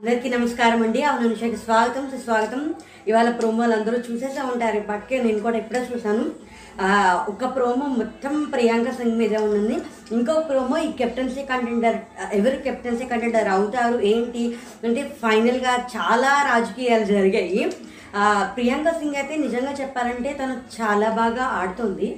అందరికీ 0.00 0.28
నమస్కారం 0.34 0.80
అండి. 0.86 1.00
అవును 1.10 1.28
నిషాకి 1.30 1.56
స్వాగతం 1.62 2.04
సుస్వాగతం. 2.10 2.60
ఇవాళ 3.08 3.28
ప్రోమోలు 3.38 3.74
అందరూ 3.76 3.96
చూసేసే 4.08 4.42
ఉంటారు. 4.50 4.80
పక్కే 4.90 5.16
నేను 5.24 5.40
కూడా 5.46 5.56
ఇప్పుడే 5.62 5.80
చూసాను 5.88 6.24
ఒక 7.32 7.48
ప్రోమో 7.56 7.86
మొత్తం 8.00 8.34
ప్రియాంక 8.52 8.90
సింగ్ 8.98 9.18
మీద 9.22 9.34
ఉంది 9.56 9.76
ఇంకో 10.16 10.34
ప్రోమో 10.50 10.76
ఈ 10.86 10.90
కెప్టెన్సీ 11.00 11.42
కంటెండర్ 11.50 11.98
ఎవరు 12.38 12.56
కెప్టెన్సీ 12.66 13.06
కంటెండర్ 13.12 13.50
అవుతారు 13.56 13.98
ఏంటి? 14.12 14.44
అంటే 14.86 15.02
ఫైనల్గా 15.22 15.74
చాలా 15.96 16.32
రాజకీయాలు 16.52 17.08
జరిగాయి. 17.14 17.62
ప్రియాంక 18.56 18.88
సింగ్ 19.00 19.20
అయితే 19.22 19.34
నిజంగా 19.46 19.72
చెప్పాలంటే 19.80 20.30
తను 20.40 20.54
చాలా 20.78 21.08
బాగా 21.20 21.46
ఆడుతుంది. 21.60 22.08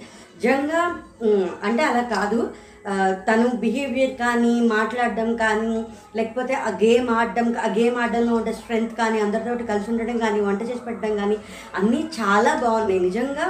నిజంగా 0.40 0.82
అంటే 1.68 1.82
అలా 1.88 2.02
కాదు. 2.16 2.40
తను 3.28 3.46
బిహేవియర్ 3.62 4.12
కానీ 4.20 4.52
మాట్లాడడం 4.74 5.28
కానీ 5.42 5.74
లేకపోతే 6.18 6.52
ఆ 6.66 6.70
గేమ్ 6.82 7.08
ఆడడం 7.16 7.46
ఆ 7.64 7.68
గేమ్ 7.78 7.96
ఆడడంలో 8.02 8.32
ఉండే 8.38 8.52
స్ట్రెంగ్త్ 8.60 8.94
కానీ 9.00 9.18
అందరితోటి 9.24 9.64
కలిసి 9.70 9.90
ఉండడం 9.92 10.16
కానీ 10.24 10.38
వంట 10.46 10.60
చేసి 10.70 10.82
పెట్టడం 10.86 11.12
కానీ 11.16 11.36
అన్నీ 11.78 12.00
చాలా 12.18 12.52
బాగున్నాయి. 12.64 13.00
నిజంగా 13.08 13.46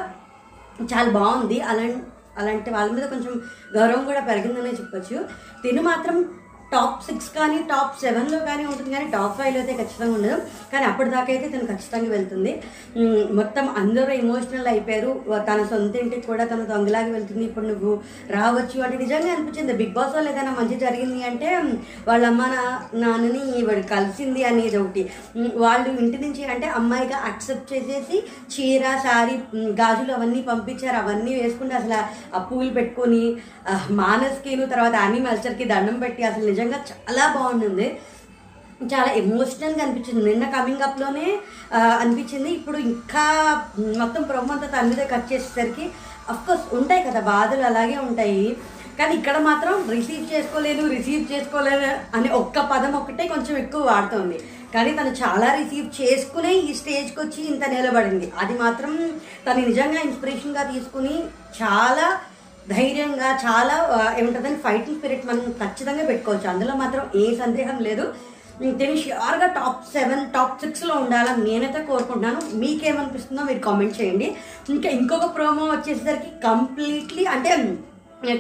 చాలా 0.93 1.09
బాగుంది. 1.19 1.59
అలా 1.71 1.85
అలాంటి 2.41 2.71
వాళ్ళ 2.77 2.91
మీద 2.97 3.07
కొంచెం 3.07 3.33
గౌరవం 3.77 4.03
కూడా 4.11 4.21
పెరిగిందనే 4.29 4.73
చెప్పొచ్చు. 4.81 5.17
తిను 5.63 5.83
మాత్రం 5.91 6.17
టాప్ 6.73 6.99
సిక్స్ 7.07 7.29
కానీ 7.37 7.59
టాప్ 7.71 7.95
సెవెన్లో 8.03 8.39
కానీ 8.49 8.65
ఉంటుంది 8.71 8.91
కానీ 8.95 9.07
టాప్ 9.15 9.35
ఫైవ్లో 9.39 9.59
అయితే 9.63 9.75
ఖచ్చితంగా 9.81 10.15
ఉండదు. 10.19 10.37
కానీ 10.73 10.85
అప్పటిదాకా 10.91 11.31
అయితే 11.35 11.47
తను 11.53 11.67
ఖచ్చితంగా 11.73 12.11
వెళ్తుంది. 12.17 12.53
మొత్తం 13.39 13.65
అందరూ 13.83 14.13
ఎమోషనల్ 14.25 14.69
అయిపోయారు. 14.73 15.11
తన 15.49 15.61
సొంత 15.71 15.95
ఇంటికి 16.05 16.25
కూడా 16.31 16.45
తను 16.53 16.65
దొంగలాగా 16.73 17.11
వెళ్తుంది. 17.17 17.45
ఇప్పుడు 17.49 17.67
నువ్వు 17.73 17.93
రావచ్చు 18.37 18.79
అంటే 18.87 18.99
నిజంగా 19.05 19.31
అనిపించింది. 19.35 19.75
బిగ్ 19.81 19.95
బాస్ 19.99 20.15
వాళ్ళు 20.17 20.31
ఏదైనా 20.33 20.53
మంచి 20.61 20.79
జరిగింది 20.85 21.21
అంటే 21.31 21.49
వాళ్ళ 22.09 22.23
అమ్మ 22.33 22.43
నా 22.55 22.65
నాన్నని 23.05 23.45
వాడు 23.69 23.85
కలిసింది 23.95 24.45
అనేది 24.51 24.79
ఒకటి. 24.83 25.05
వాళ్ళు 25.65 25.89
ఇంటి 26.05 26.21
నుంచి 26.25 26.43
అంటే 26.55 26.69
అమ్మాయిగా 26.81 27.21
అక్సెప్ట్ 27.31 27.73
చేసేసి 27.75 28.19
చీర 28.55 28.85
సారీ 29.07 29.37
గాజులు 29.83 30.13
అవన్నీ 30.19 30.43
పంపించారు. 30.53 30.99
అవన్నీ 31.05 31.33
వేసుకుంటే 31.41 31.77
అసలు 31.81 32.01
ఆ 32.37 32.41
పూలు 32.51 32.71
పెట్టుకొని 32.79 33.25
మానస్కి 34.03 34.41
మానస్కిను 34.41 34.65
తర్వాత 34.73 34.95
యానిమల్చర్కి 35.03 35.65
దండం 35.71 35.97
పెట్టి 36.03 36.23
అసలు 36.29 36.45
నిజంగా 36.51 36.60
నిజంగా 36.61 36.79
చాలా 36.89 37.25
బాగుంటుంది 37.37 37.87
చాలా 38.93 39.11
ఎమోషనల్గా 39.21 39.83
అనిపించింది. 39.85 40.23
నిన్న 40.29 40.45
కమింగ్ 40.55 40.85
అప్లోనే 40.87 41.27
అనిపించింది. 42.03 42.51
ఇప్పుడు 42.59 42.79
ఇంకా 42.91 43.25
మొత్తం 44.03 44.23
ప్రభు 44.31 44.53
అంతా 44.55 44.69
తన 44.75 44.85
మీద 44.91 45.03
కట్ 45.13 45.27
చేసేసరికి 45.33 45.85
అఫ్కోర్స్ 46.33 46.67
ఉంటాయి 46.79 47.03
కదా 47.09 47.21
బాధలు 47.33 47.65
అలాగే 47.71 47.97
ఉంటాయి. 48.07 48.45
కానీ 48.99 49.13
ఇక్కడ 49.19 49.37
మాత్రం 49.49 49.75
రిసీవ్ 49.97 50.25
చేసుకోలేదు 50.33 50.83
రిసీవ్ 50.95 51.25
చేసుకోలేదు 51.33 51.91
అనే 52.17 52.31
ఒక్క 52.41 52.59
పదం 52.73 52.95
ఒక్కటే 53.01 53.27
కొంచెం 53.35 53.55
ఎక్కువ 53.65 53.83
వాడుతుంది. 53.91 54.39
కానీ 54.75 54.91
తను 54.99 55.13
చాలా 55.23 55.47
రిసీవ్ 55.61 55.87
చేసుకునే 56.01 56.53
ఈ 56.67 56.73
స్టేజ్కి 56.81 57.19
వచ్చి 57.23 57.41
ఇంత 57.53 57.65
నిలబడింది. 57.75 58.27
అది 58.43 58.57
మాత్రం 58.65 58.93
తను 59.47 59.61
నిజంగా 59.71 60.01
ఇన్స్పిరేషన్గా 60.09 60.65
తీసుకుని 60.73 61.17
చాలా 61.61 62.09
ధైర్యంగా 62.71 63.29
చాలా 63.45 63.77
ఏముంటుందని 64.19 64.57
ఫైటింగ్ 64.57 64.97
స్పిరిట్ 64.97 65.27
మనం 65.27 65.41
ఖచ్చితంగా 65.63 66.05
పెట్టుకోవచ్చు. 66.07 66.49
అందులో 66.49 66.75
మాత్రం 66.75 67.05
ఏ 67.21 67.35
సందేహం 67.35 67.79
లేదు. 67.79 68.15
నేను 68.61 68.97
ష్యూర్గా 68.97 69.47
టాప్ 69.47 69.85
సెవెన్ 69.93 70.25
టాప్ 70.31 70.61
సిక్స్లో 70.61 70.95
ఉండాలని 70.95 71.45
నేనైతే 71.45 71.83
కోరుకుంటున్నాను. 71.83 72.41
మీకేమనిపిస్తుందో 72.55 73.43
మీరు 73.43 73.59
కామెంట్ 73.59 74.01
చేయండి. 74.01 74.37
ఇంకా 74.71 74.89
ఇంకొక 74.89 75.37
ప్రోమో 75.37 75.65
వచ్చేసరికి 75.67 76.31
కంప్లీట్లీ 76.45 77.25
అంటే 77.25 77.51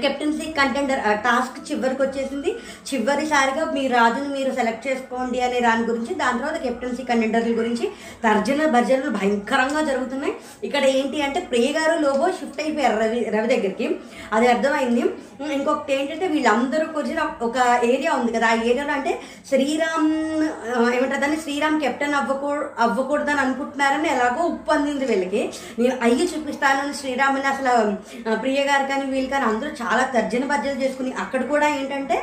కెప్టెన్సీ 0.03 0.47
కంటెండర్ 0.59 1.03
టాస్క్ 1.27 1.59
చివరికి 1.69 2.03
వచ్చేసింది. 2.03 2.51
చివరిసారిగా 2.89 3.65
మీ 3.77 3.83
రాజును 3.95 4.29
మీరు 4.37 4.51
సెలెక్ట్ 4.59 4.87
చేసుకోండి 4.89 5.39
అనే 5.47 5.61
దాని 5.67 5.85
గురించి 5.91 6.15
దాని 6.23 6.41
తర్వాత 6.41 6.59
కెప్టెన్సీ 6.67 7.03
కంటెండర్ల 7.11 7.55
గురించి 7.61 7.87
తర్జన 8.25 8.67
భర్జనలు 8.75 9.11
భయంకరంగా 9.19 9.83
జరుగుతున్నాయి. 9.91 10.35
ఇక్కడ 10.69 10.85
ఏంటి 10.99 11.19
అంటే 11.27 11.41
ప్రియ 11.51 11.69
గారు 11.79 11.95
లోబో 12.05 12.29
షిఫ్ట్ 12.41 12.61
అయిపోయారు 12.65 12.99
రవి 13.03 13.21
రవి 13.37 13.49
దగ్గరికి. 13.55 13.89
అది 14.33 14.49
అర్థమైంది. 14.53 15.05
ఇంకొకటి 15.57 15.93
ఏంటంటే 15.99 16.27
వీళ్ళందరూ 16.33 16.87
కూర్చొని 16.95 17.23
ఒక 17.47 17.59
ఏరియా 17.93 18.11
ఉంది 18.21 18.33
కదా. 18.33 18.47
ఆ 18.47 18.57
ఏరియాలో 18.71 18.93
అంటే 18.99 19.13
శ్రీరామ్ 19.51 20.11
ఏమంటారు 20.97 21.21
దాన్ని? 21.23 21.39
శ్రీరామ్ 21.45 21.81
కెప్టెన్ 21.85 22.17
అవ్వకూ 22.21 22.51
అవ్వకూడదని 22.87 23.41
అనుకుంటున్నారని 23.45 24.09
ఎలాగో 24.15 24.43
ఉప్పందింది 24.55 25.07
వీళ్ళకి. 25.13 25.43
నేను 25.79 25.97
అయ్యి 26.09 26.27
చూపిస్తానని 26.33 26.95
శ్రీరామ్ని 27.01 27.49
అసలు 27.55 27.75
ప్రియ 28.45 28.61
గారు 28.71 28.87
కానీ 28.93 29.07
వీళ్ళు 29.15 29.31
కానీ 29.35 29.47
అందరూ 29.51 29.70
చాలా 29.79 30.03
తర్జన 30.15 30.45
భర్జన 30.45 30.83
చేసుకుని 30.83 31.13
అక్కడ 31.19 31.43
కూడా 31.47 31.69
ఏంటంటే 31.75 32.17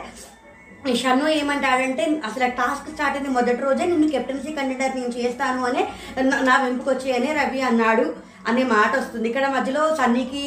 షన్ను 0.95 1.27
ఏమంటాడంటే 1.33 2.03
అసలు 2.25 2.47
టాస్క్ 2.57 2.89
స్టార్ట్ 2.89 3.15
అయింది 3.15 3.29
మొదటి 3.29 3.61
రోజే 3.61 3.85
నిన్ను 3.85 4.07
కెప్టెన్సీ 4.07 4.51
కండిడేట్ 4.53 4.95
నేను 4.95 5.13
చేస్తాను 5.15 5.61
అనే 5.65 5.81
నా- 6.23 6.61
వెంపుకొచ్చాయనే 6.63 7.29
అనే 7.29 7.39
రవి 7.39 7.61
అన్నాడు. 7.61 8.05
అనే 8.49 8.63
మాట 8.73 8.91
వస్తుంది. 8.97 9.25
ఇక్కడ 9.29 9.45
మధ్యలో 9.55 9.81
సన్నీకి 9.99 10.43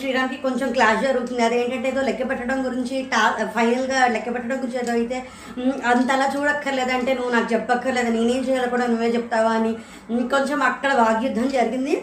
శ్రీరామ్కి 0.00 0.36
కొంచెం 0.44 0.68
క్లాష్ 0.76 1.02
జరుగుతుంది. 1.06 1.42
అదేంటంటే 1.46 1.88
ఏదో 1.92 2.02
లెక్క 2.08 2.28
పెట్టడం 2.30 2.58
గురించి 2.66 2.96
టా 3.12 3.22
ఫైనల్గా 3.56 3.98
లెక్క 4.14 4.28
పెట్టడం 4.34 4.58
గురించి 4.62 4.80
ఏదో 4.82 4.92
అయితే 5.00 5.18
అంతలా 5.92 6.26
చూడక్కర్లేదంటే 6.34 7.10
నువ్వు 7.18 7.32
నాకు 7.34 7.48
చెప్పక్కర్లేదు 7.54 8.12
నేనేం 8.16 8.40
చేయాలో 8.48 8.68
కూడా 8.74 8.86
నువ్వే 8.92 9.10
చెప్తావా 9.16 9.52
అని 9.58 9.72
కొంచెం 10.34 10.58
అక్కడ 10.70 10.92
వాగ్యుద్ధం 11.02 11.46
జరిగింది. 11.56 11.96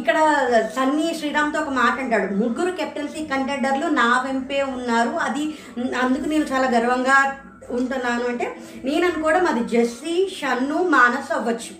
ఇక్కడ 0.00 0.16
సన్నీ 0.78 1.06
శ్రీరామ్తో 1.18 1.60
ఒక 1.64 1.74
మాట 1.82 1.94
అంటాడు. 2.04 2.32
ముగ్గురు 2.42 2.72
కెప్టెన్సీ 2.80 3.22
కంటెండర్లు 3.34 3.86
నా 4.00 4.08
వెంపే 4.26 4.62
ఉన్నారు. 4.76 5.14
అది 5.26 5.44
అందుకు 6.04 6.26
నేను 6.32 6.46
చాలా 6.52 6.66
గర్వంగా 6.76 7.18
ఉంటున్నాను. 7.78 8.24
అంటే 8.32 8.46
నేను 8.88 9.04
అనుకోవడం 9.10 9.44
అది 9.52 9.62
జెస్సీ 9.74 10.16
షన్ను 10.38 10.78
మానస్ 10.96 11.32
అవ్వచ్చు. 11.38 11.74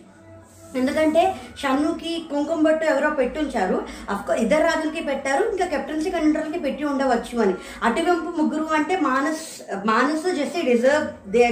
ఎందుకంటే 0.79 1.23
షన్నుకి 1.61 2.13
కుంకుమ 2.31 2.61
బట్టు 2.67 2.85
ఎవరో 2.93 3.11
పెట్టుంచారు. 3.21 3.79
అఫ్కోర్స్ 4.13 4.43
ఇద్దరు 4.43 4.65
రాజులకి 4.69 5.03
పెట్టారు. 5.11 5.43
ఇంకా 5.53 5.67
కెప్టెన్సీ 5.73 6.11
కంటెండర్లకి 6.15 6.61
పెట్టి 6.67 6.85
ఉండవచ్చు 6.93 7.37
అని. 7.45 7.55
అటువైపు 7.89 8.31
ముగ్గురు 8.41 8.67
అంటే 8.79 8.97
Manas 9.09 9.45
Manas 9.91 10.27
just 10.41 10.59
deserve 10.71 11.09
they 11.35 11.45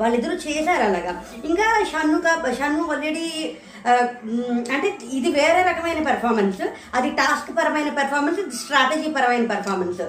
వాళ్ళిద్దరూ 0.00 0.36
చేశారు 0.46 0.84
అలాగా. 0.88 1.14
ఇంకా 1.50 1.68
షన్ను 1.92 2.18
కా 2.26 2.34
షన్ను 2.60 2.84
ఆల్రెడీ 2.94 3.28
అంటే 4.74 4.88
ఇది 5.16 5.30
వేరే 5.38 5.62
రకమైన 5.70 6.02
పెర్ఫార్మెన్స్ 6.10 6.62
అది 6.98 7.08
టాస్క్ 7.18 7.50
పరమైన 7.58 7.90
పెర్ఫార్మెన్స్ 7.98 8.40
స్ట్రాటజీ 8.60 9.08
పరమైన 9.16 9.44
పెర్ఫార్మెన్స్ 9.50 10.00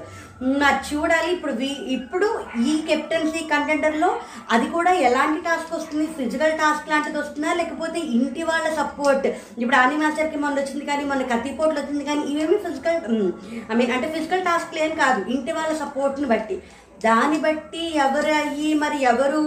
నాకు 0.41 0.95
చూడాలి. 0.95 1.31
ఇప్పుడు 1.31 1.51
వీ 1.51 1.67
ఇప్పుడు 1.67 2.39
ఈ 2.59 2.81
కెప్టెన్సీ 2.87 3.39
కంటెండర్లో 3.39 4.19
అది 4.51 4.67
కూడా 4.67 4.91
ఎలాంటి 4.91 5.41
టాస్క్ 5.41 5.73
వస్తుంది? 5.73 6.05
ఫిజికల్ 6.05 6.51
టాస్క్ 6.51 6.89
లాంటిది 6.89 7.17
వస్తుందా? 7.17 7.53
లేకపోతే 7.53 7.99
ఇంటి 7.99 8.43
వాళ్ళ 8.43 8.73
సపోర్ట్? 8.73 9.27
ఇప్పుడు 9.27 9.75
ఆని 9.75 9.97
మాస్టర్కి 9.97 10.37
మొన్న 10.37 10.59
వచ్చింది 10.59 10.85
కానీ 10.85 11.05
మన 11.05 11.21
కత్తిపోట్లు 11.21 11.79
వచ్చింది 11.79 12.05
కానీ 12.05 12.21
ఇవేమి 12.21 12.57
ఫిజికల్ 12.57 13.31
ఐ 13.71 13.75
మీన్ 13.75 13.91
అంటే 13.91 14.09
ఫిజికల్ 14.09 14.45
టాస్క్లు 14.45 14.79
ఏం 14.79 14.95
కాదు. 14.95 15.29
ఇంటి 15.29 15.51
వాళ్ళ 15.51 15.75
సపోర్ట్ని 15.75 16.27
బట్టి. 16.27 16.63
దాన్ని 17.05 17.37
బట్టి 17.37 17.97
ఎవరు 17.97 18.33
అయ్యి 18.33 18.73
మరి 18.73 19.01
ఎవరు 19.01 19.41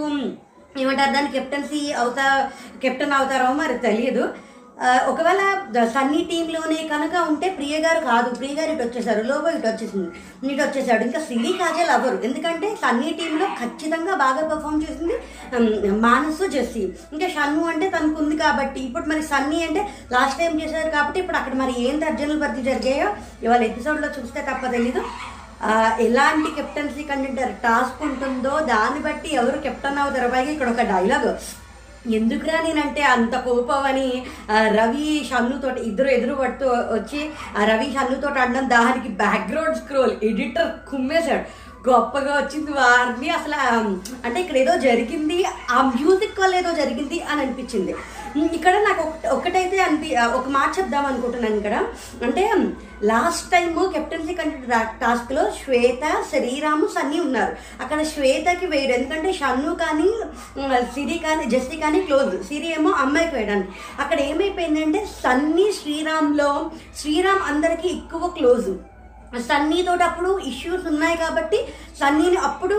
ఏమంటారు? 0.79 1.11
దాన్ని 1.11 1.31
కెప్టెన్సీ 1.31 1.91
అవుతా 1.91 2.51
కెప్టెన్ 2.81 3.11
అవుతారో 3.11 3.53
మరి 3.53 3.77
తెలియదు. 3.77 4.29
ఒకవేళ 5.11 5.41
సన్నీ 5.93 6.19
టీంలోనే 6.29 6.77
కనుక 6.91 7.15
ఉంటే 7.29 7.47
ప్రియ 7.57 7.75
గారు 7.85 8.01
కాదు 8.09 8.29
ప్రియ 8.37 8.53
గారు 8.59 8.71
ఇటు 8.73 8.83
వచ్చేసారు 8.85 9.21
లోబో 9.29 9.49
ఇటు 9.55 9.67
వచ్చేసింది 9.69 10.07
ఇటు 10.51 10.61
వచ్చేసాడు. 10.65 11.01
ఇంకా 11.07 11.19
సిరి 11.29 11.51
కాజల్ 11.61 11.91
అవ్వరు. 11.95 12.17
ఎందుకంటే 12.27 12.67
సన్నీ 12.83 13.09
టీంలో 13.19 13.47
ఖచ్చితంగా 13.61 14.13
బాగా 14.23 14.43
పర్ఫామ్ 14.51 14.83
చేసింది 14.85 15.15
మానసు 16.05 16.47
జెస్సీ. 16.55 16.83
ఇంకా 17.15 17.29
షన్ను 17.35 17.65
అంటే 17.73 17.89
తనకు 17.95 18.17
ఉంది 18.23 18.37
కాబట్టి 18.45 18.81
ఇప్పుడు 18.87 19.05
మరి 19.13 19.23
సన్నీ 19.33 19.59
అంటే 19.67 19.83
లాస్ట్ 20.15 20.39
టైం 20.43 20.55
చేశారు 20.63 20.91
కాబట్టి 20.97 21.19
ఇప్పుడు 21.23 21.39
అక్కడ 21.41 21.55
మరి 21.63 21.75
ఏం 21.87 21.97
తర్జనలు 22.05 22.41
భర్తీ 22.45 22.63
జరిగాయో 22.71 23.09
ఇవాళ 23.45 23.61
ఎపిసోడ్లో 23.71 24.09
చూస్తే 24.19 24.41
తప్ప 24.51 24.65
తెలీదు. 24.77 25.03
ఎలాంటి 26.07 26.49
కెప్టెన్సీ 26.57 27.03
కంటే 27.07 27.45
టాస్క్ 27.63 28.01
ఉంటుందో 28.09 28.53
దాన్ని 28.73 29.01
బట్టి 29.07 29.29
ఎవరు 29.41 29.57
కెప్టెన్ 29.65 29.99
అవుతారు 30.03 30.29
పైగా 30.33 30.51
ఇక్కడ 30.53 30.69
ఒక 30.75 30.83
డైలాగ్ 30.93 31.31
ఎందుకురా 32.17 32.57
నేనంటే 32.65 33.01
అంత 33.15 33.35
కోపం 33.45 33.83
అని 33.91 34.07
రవి 34.77 35.07
షన్నుతో 35.29 35.69
ఇద్దరు 35.89 36.09
ఎదురు 36.17 36.35
పడుతూ 36.41 36.67
వచ్చి 36.95 37.21
రవి 37.69 37.87
షన్నుతో 37.95 38.27
అనడం 38.43 38.67
దానికి 38.69 39.09
బ్యాక్గ్రౌండ్ 39.23 39.79
స్క్రోల్ 39.81 40.13
ఎడిటర్ 40.29 40.71
కుమ్మేశాడు. 40.91 41.45
గొప్పగా 41.89 42.31
వచ్చింది 42.37 42.71
వారిని 42.71 43.29
అసలు 43.29 43.57
అంటే 44.25 44.37
ఇక్కడ 44.41 44.57
ఏదో 44.63 44.73
జరిగింది 44.87 45.37
ఆ 45.75 45.81
మ్యూజిక్ 45.95 46.41
వల్ల 46.41 46.55
ఏదో 46.61 46.71
జరిగింది 46.79 47.17
అని 47.29 47.41
అనిపించింది. 47.41 47.93
ఇక్కడ 48.37 48.73
నాకు 48.73 49.01
ఒక- 49.01 49.29
ఒకటైతే 49.29 49.77
అనిపి 49.77 50.15
ఒక 50.17 50.47
మాట 50.47 50.79
చెప్దాం 50.79 51.05
అనుకుంటున్నాను 51.05 51.55
ఇక్కడ. 51.55 51.85
అంటే 52.23 52.51
లాస్ట్ 53.03 53.51
టైం 53.51 53.91
కెప్టెన్సీ 53.93 54.33
కంటే 54.33 54.63
టాస్క్లో 55.01 55.51
శ్వేత 55.65 56.23
శ్రీరాము 56.29 56.87
సన్నీ 56.87 57.19
ఉన్నారు. 57.19 57.55
అక్కడ 57.81 58.03
శ్వేతకి 58.03 58.65
వేయడు. 58.65 58.91
ఎందుకంటే 58.91 59.33
షన్ను 59.33 59.75
కానీ 59.75 60.11
సిరి 60.83 61.17
కానీ 61.17 61.45
జెస్సీ 61.45 61.77
కానీ 61.77 62.01
క్లోజ్. 62.01 62.43
సిరి 62.43 62.71
ఏమో 62.71 62.89
అమ్మాయికి 62.91 63.35
వేయడానికి. 63.35 63.69
అక్కడ 63.99 64.19
ఏమైపోయిందంటే 64.19 65.07
సన్నీ 65.23 65.71
శ్రీరామ్లో 65.71 66.71
శ్రీరామ్ 66.97 67.39
అందరికీ 67.47 67.87
ఎక్కువ 67.87 68.27
క్లోజ్. 68.27 68.71
సన్నీతోటి 69.47 70.03
అప్పుడు 70.03 70.39
ఇష్యూస్ 70.45 70.87
ఉన్నాయి 70.87 71.17
కాబట్టి 71.17 71.59
సన్నీని 71.99 72.37
అప్పుడు 72.37 72.77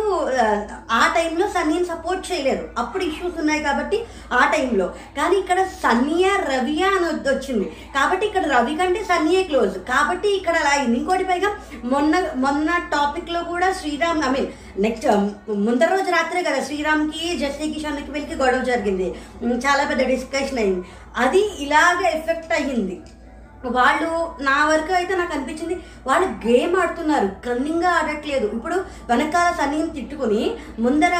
ఆ, 0.90 1.00
టైంలో 1.14 1.48
సన్నీని 1.48 1.84
సపోర్ట్ 1.84 2.32
చేయలేదు. 2.32 2.64
అప్పుడు 2.78 3.04
ఇష్యూస్ 3.04 3.38
ఉన్నాయి 3.38 3.60
కాబట్టి 3.60 3.98
ఆ 4.32 4.44
టైంలో 4.46 4.86
కానీ 5.16 5.36
ఇక్కడ 5.36 5.64
సన్నియా 5.82 6.36
రవియా 6.48 6.88
అని 6.88 7.06
వచ్చింది. 7.28 7.66
కాబట్టి 7.94 8.26
ఇక్కడ 8.26 8.44
రవి 8.46 8.76
కంటే 8.76 9.04
సన్నీయే 9.04 9.42
క్లోజ్ 9.42 9.78
కాబట్టి 9.90 10.28
ఇక్కడ 10.28 10.56
అలా 10.56 10.70
అయింది. 10.70 10.98
ఇంకోటి 10.98 11.24
పైగా 11.24 11.50
మొన్న 11.84 12.14
మొన్న 12.36 12.70
టాపిక్లో 12.92 13.42
కూడా 13.42 13.72
శ్రీరామ్ 13.72 14.24
ఐ 14.24 14.30
మీన్ 14.30 14.50
నెక్స్ట్ 14.78 15.06
ముందర 15.66 15.88
రోజు 15.88 16.10
రాత్రే 16.10 16.42
కదా 16.42 16.64
శ్రీరామ్కి 16.64 17.36
జెస్సీ 17.36 17.72
కిషన్కి 17.72 18.10
వెళ్ళి 18.10 18.34
గొడవ 18.34 18.62
జరిగింది. 18.62 19.08
చాలా 19.66 19.84
పెద్ద 19.84 20.02
డిస్కషన్ 20.06 20.58
అయింది. 20.58 20.82
అది 21.16 21.40
ఇలాగ 21.58 22.00
ఎఫెక్ట్ 22.16 22.52
అయ్యింది. 22.52 22.96
వాళ్ళు 23.76 24.10
నా 24.46 24.58
వరకు 24.68 24.92
అయితే 24.98 25.14
నాకు 25.20 25.32
అనిపించింది 25.36 25.74
వాళ్ళు 26.08 26.26
గేమ్ 26.44 26.74
ఆడుతున్నారు. 26.82 27.28
కన్నింగ్గా 27.46 27.90
ఆడట్లేదు. 27.98 28.46
ఇప్పుడు 28.56 28.76
వెనకాల 29.10 29.48
సన్నీని 29.58 29.90
తిట్టుకుని 29.96 30.42
ముందర 30.84 31.14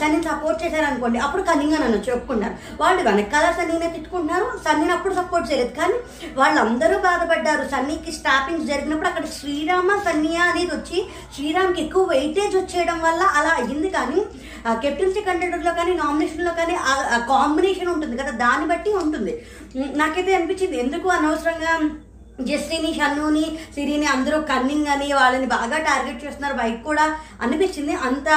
సన్నీని 0.00 0.26
సపోర్ట్ 0.28 0.62
చేశారు 0.64 0.86
అనుకోండి 0.88 1.18
అప్పుడు 1.26 1.42
కన్నింగ్ 1.48 1.76
నన్ను 1.84 2.00
చెప్పుకుంటారు 2.08 2.56
వాళ్ళు 2.82 3.00
వెనకాల 3.08 3.46
సన్నీనే 3.58 3.88
తిట్టుకుంటున్నారు 3.96 4.46
సన్నీని 4.66 4.94
అప్పుడు 4.96 5.14
సపోర్ట్ 5.20 5.48
చేయలేదు. 5.50 5.72
కానీ 5.80 5.96
వాళ్ళందరూ 6.40 6.98
బాధపడ్డారు. 7.08 7.64
సన్నీకి 7.74 8.12
స్టాపింగ్స్ 8.18 8.70
జరిగినప్పుడు 8.72 9.10
అక్కడ 9.12 9.26
శ్రీరామ 9.38 9.98
సన్నియా 10.08 10.44
అనేది 10.50 10.72
వచ్చి 10.76 11.00
శ్రీరామ్కి 11.36 11.82
ఎక్కువ 11.86 12.04
వెయిటేజ్ 12.14 12.56
వచ్చేయడం 12.60 13.00
వల్ల 13.06 13.22
అలా 13.40 13.54
అయ్యింది. 13.62 13.90
కానీ 13.98 14.20
కెప్టెన్సీ 14.84 15.20
కంటెంటర్లో 15.24 15.72
కానీ 15.78 15.92
నామినేషన్లో 16.02 16.52
కానీ 16.60 16.74
కాంబినేషన్ 17.32 17.92
ఉంటుంది 17.94 18.14
కదా 18.20 18.32
దాన్ని 18.44 18.66
బట్టి 18.70 18.90
ఉంటుంది. 19.02 19.34
నాకైతే 19.76 20.34
అనిపించింది. 20.34 20.78
ఎందుకు 20.78 21.08
అనవసరంగా 21.08 21.90
జెస్సీని 22.40 22.94
షన్నుని 22.94 23.58
సిరిని 23.74 24.06
అందరూ 24.06 24.40
కన్నింగ్ 24.40 24.86
అని 24.86 25.12
వాళ్ళని 25.12 25.46
బాగా 25.46 25.78
టార్గెట్ 25.78 26.24
చేస్తున్నారు. 26.24 26.56
బయట 26.56 26.82
కూడా 26.82 27.14
అనిపించింది. 27.40 27.94
అంత 27.94 28.28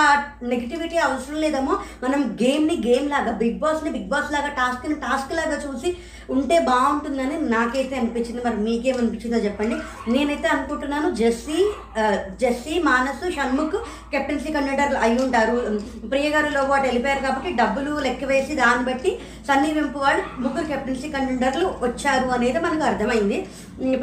నెగిటివిటీ 0.44 0.98
అవసరం 0.98 1.42
లేదేమో. 1.42 1.78
మనం 2.04 2.38
గేమ్ని 2.44 2.76
గేమ్ 2.88 3.10
లాగా 3.10 3.32
బిగ్ 3.32 3.60
బాస్ని 3.60 3.90
బిగ్ 3.90 4.10
బాస్ 4.10 4.32
లాగా 4.34 4.48
టాస్క్ని 4.48 4.96
టాస్క్ 4.96 5.34
లాగా 5.34 5.58
చూసి 5.68 5.98
ఉంటే 6.36 6.56
బాగుంటుందని 6.70 7.36
నాకైతే 7.54 7.94
అనిపించింది. 8.00 8.42
మరి 8.48 8.58
మీకేమనిపించిందో 8.66 9.40
చెప్పండి. 9.46 9.76
నేనైతే 10.14 10.48
అనుకుంటున్నాను 10.56 11.10
Jessie 11.22 11.60
Jessie 12.42 12.76
Manas 12.90 13.26
Shanmukh 13.36 13.78
captaincy 14.14 14.50
కంటెండర్లు 14.56 15.00
అయి 15.06 15.18
ఉంటారు. 15.26 15.56
ప్రియ 16.12 16.28
గారు 16.36 16.50
లోపు 16.58 16.76
అటు 16.78 16.88
వెళ్ళిపోయారు 16.90 17.24
కాబట్టి 17.28 17.52
డబ్బులు 17.62 17.94
లెక్క 18.06 18.26
వేసి 18.32 18.54
దాన్ని 18.62 18.86
బట్టి 18.90 19.12
సన్నీ 19.50 19.72
వెంపు 19.80 20.00
వాళ్ళు 20.06 20.24
ముగ్గురు 20.44 20.68
కెప్టెన్సీ 20.74 21.10
కండక్టర్లు 21.16 21.68
వచ్చారు 21.86 22.30
అనేది 22.38 22.62
మనకు 22.68 22.86
అర్థమైంది. 22.92 23.40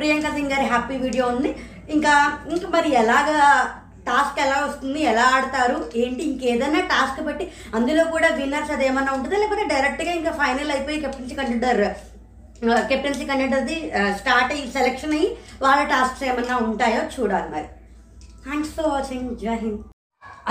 ప్రియాంక 0.01 0.35
సింగ్ 0.37 0.53
గారి 0.55 0.67
హ్యాపీ 0.75 0.97
వీడియో 1.07 1.27
ఉంది. 1.35 1.53
ఇంకా 1.97 2.13
ఇంకా 2.55 2.69
మరి 2.77 2.91
ఎలాగా 3.03 3.39
టాస్క్ 4.09 4.39
ఎలా 4.45 4.57
వస్తుంది 4.65 5.01
ఎలా 5.11 5.27
ఆడతారు 5.35 5.77
ఏంటి 6.01 6.23
ఇంకేదైనా 6.31 6.81
టాస్క్ 6.91 7.21
బట్టి 7.29 7.45
అందులో 7.77 8.03
కూడా 8.15 8.29
విన్నర్స్ 8.39 8.73
అదేమన్నా 8.75 9.13
ఉంటుందా? 9.17 9.39
లేకపోతే 9.43 9.65
డైరెక్ట్గా 9.73 10.13
ఇంకా 10.19 10.33
ఫైనల్ 10.41 10.73
అయిపోయి 10.75 11.03
కెప్టెన్సీ 11.05 11.37
కంటెండర్ 11.39 11.85
కెప్టెన్సీ 12.91 13.25
కంటెండర్ది 13.31 13.77
స్టార్ట్ 14.21 14.53
అయ్యి 14.55 14.67
సెలెక్షన్ 14.77 15.15
అయ్యి 15.17 15.29
వాళ్ళ 15.65 15.81
టాస్క్స్ 15.93 16.25
ఏమన్నా 16.29 16.57
ఉంటాయో 16.69 17.03
చూడాలి 17.17 17.49
మరి. 17.55 17.69
థ్యాంక్స్ 18.47 18.73
ఫర్ 18.77 18.89
వాచింగ్ 18.95 19.29
జై 19.43 19.57
హింద్ 19.65 19.83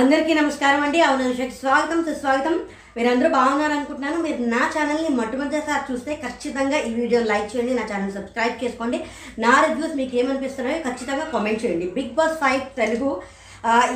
అందరికీ 0.02 0.34
నమస్కారం 0.40 0.82
అండి. 0.86 1.00
అవును 1.08 1.50
స్వాగతం 1.60 2.00
సుస్వాగతం. 2.08 2.56
మీరందరూ 2.96 3.30
బాగున్నారు 3.36 3.74
అనుకుంటున్నాను. 3.76 4.18
మీరు 4.26 4.40
నా 4.54 4.64
ఛానల్ని 4.74 5.12
మొట్టమొదటిసారి 5.20 5.84
చూస్తే 5.90 6.12
ఖచ్చితంగా 6.24 6.78
ఈ 6.88 6.90
వీడియో 7.00 7.20
లైక్ 7.32 7.48
చేయండి 7.52 7.74
నా 7.80 7.86
ఛానల్ 7.92 8.16
సబ్స్క్రైబ్ 8.18 8.62
చేసుకోండి. 8.64 9.00
నా 9.46 9.54
రివ్యూస్ 9.66 9.96
మీకు 10.00 10.16
ఏమనిపిస్తున్నాయో 10.22 10.80
ఖచ్చితంగా 10.88 11.26
కామెంట్ 11.34 11.64
చేయండి. 11.64 11.88
బిగ్ 11.98 12.14
బాస్ 12.20 12.38
ఫైవ్ 12.44 12.62
తెలుగు 12.82 13.12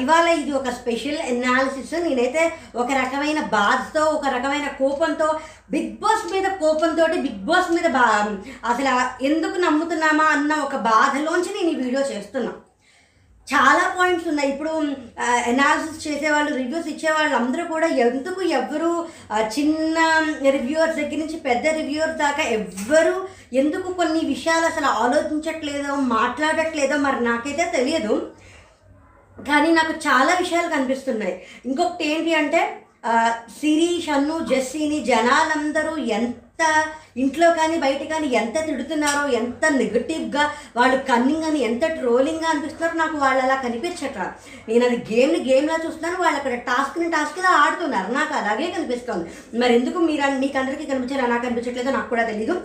ఇవాళ 0.01 0.27
ఇది 0.41 0.51
ఒక 0.51 0.69
స్పెషల్ 0.69 1.17
ఎనాలిసిస్ 1.33 1.93
నేనైతే 2.05 2.43
ఒక 2.81 2.89
రకమైన 3.01 3.39
బాధతో 3.57 4.03
ఒక 4.17 4.27
రకమైన 4.35 4.67
కోపంతో 4.81 5.27
బిగ్ 5.71 5.95
బాస్ 6.03 6.25
మీద 6.33 6.47
కోపంతో 6.61 7.05
బిగ్ 7.25 7.43
బాస్ 7.49 7.71
మీద 7.71 7.89
బా 7.97 8.05
అసలు 8.71 8.93
ఎందుకు 9.29 9.57
నమ్ముతున్నామా 9.65 10.27
అన్న 10.35 10.53
ఒక 10.67 10.75
బాధలోంచి 10.91 11.51
నేను 11.57 11.69
ఈ 11.73 11.81
వీడియో 11.83 12.03
చేస్తున్నా. 12.13 12.53
చాలా 13.47 13.83
పాయింట్స్ 13.97 14.27
ఉన్నాయి. 14.29 14.49
ఇప్పుడు 14.53 14.71
ఎనాలిసిస్ 15.51 16.07
చేసేవాళ్ళు 16.07 16.51
రివ్యూస్ 16.55 16.89
ఇచ్చేవాళ్ళు 16.93 17.35
అందరూ 17.35 17.63
కూడా 17.73 17.87
ఎందుకు 18.05 18.41
ఎవ్వరు 18.59 18.89
చిన్న 19.57 19.97
రివ్యూవర్స్ 20.57 20.99
దగ్గర 21.01 21.19
నుంచి 21.21 21.37
పెద్ద 21.47 21.65
రివ్యూవర్స్ 21.79 22.19
దాకా 22.23 22.43
ఎవ్వరు 22.57 23.15
ఎందుకు 23.61 23.89
కొన్ని 24.01 24.21
విషయాలు 24.33 24.65
అసలు 24.71 24.89
ఆలోచించట్లేదో 25.03 25.95
మాట్లాడట్లేదో 26.17 26.97
మరి 26.97 27.21
నాకైతే 27.29 27.65
తెలియదు. 27.77 28.15
కానీ 29.49 29.69
నాకు 29.71 29.93
చాలా 30.07 30.33
విషయాలు 30.39 30.69
కనిపిస్తున్నాయి. 30.69 31.35
ఇంకొకటి 31.65 32.05
ఏంటి 32.13 32.33
అంటే 32.33 32.61
సిరి 33.59 33.89
షన్ను 34.05 34.35
జెస్సీని 34.51 34.99
జనాలందరూ 35.03 35.97
ఎంత 35.97 36.33
ఇంట్లో 37.21 37.47
కానీ 37.53 37.75
బయట 37.83 38.01
కానీ 38.11 38.27
ఎంత 38.39 38.57
తిడుతున్నారో 38.67 39.21
ఎంత 39.39 39.65
నెగటివ్గా 39.71 40.43
వాళ్ళు 40.77 40.97
కన్నింగ్ 41.09 41.43
అని 41.43 41.59
ఎంత 41.67 41.85
ట్రోలింగ్గా 41.99 42.47
అనిపిస్తున్నారో 42.49 42.95
నాకు 42.97 43.17
వాళ్ళు 43.23 43.41
అలా 43.43 43.55
కనిపించట 43.65 44.17
నేను 44.69 44.83
అది 44.87 44.97
గేమ్ని 45.09 45.39
గేమ్లా 45.49 45.77
చూస్తున్నాను 45.85 46.17
వాళ్ళు 46.23 46.37
అక్కడ 46.39 46.55
టాస్క్ని 46.69 47.07
టాస్క్లా 47.11 47.51
ఆడుతున్నారు. 47.63 48.09
నాకు 48.11 48.33
అలాగే 48.33 48.67
కనిపిస్తుంది. 48.75 49.25
మరి 49.61 49.73
ఎందుకు 49.79 49.99
మీరు 50.09 50.31
మీకు 50.43 50.57
అందరికీ 50.61 50.85
కనిపించారు 50.91 51.29
నాకు 51.33 51.45
కనిపించట్లేదో 51.47 51.91
నాకు 51.97 52.09
కూడా 52.09 52.23
తెలీదు. 52.31 52.55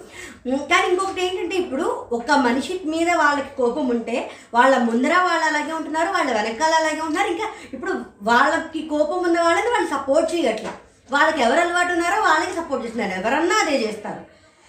కానీ 0.70 0.86
ఇంకొకటి 0.92 1.22
ఏంటంటే 1.26 1.56
ఇప్పుడు 1.64 1.86
ఒక 2.18 2.38
మనిషి 2.46 2.76
మీద 2.94 3.10
వాళ్ళకి 3.24 3.52
కోపం 3.56 3.88
ఉంటే 3.96 4.16
వాళ్ళ 4.54 4.76
ముందర 4.88 5.14
వాళ్ళు 5.28 5.46
అలాగే 5.50 5.72
ఉంటున్నారు 5.80 6.10
వాళ్ళ 6.18 6.30
వెనకాల 6.38 6.72
అలాగే 6.82 7.00
ఉంటున్నారు. 7.00 7.30
ఇంకా 7.34 7.48
ఇప్పుడు 7.74 7.94
వాళ్ళకి 8.30 8.82
కోపం 8.94 9.20
ఉన్న 9.28 9.38
వాళ్ళని 9.48 9.70
వాళ్ళు 9.76 9.90
సపోర్ట్ 9.96 10.34
చేయట్లా. 10.34 10.72
వాళ్ళకి 11.10 11.40
ఎవరు 11.46 11.60
అలవాటు 11.62 11.92
ఉన్నారో 11.96 12.18
వాళ్ళకి 12.28 12.54
సపోర్ట్ 12.58 12.84
చేస్తున్నారు. 12.84 13.14
ఎవరన్నా 13.20 13.56
అదే 13.62 13.76
చేస్తారు. 13.84 14.20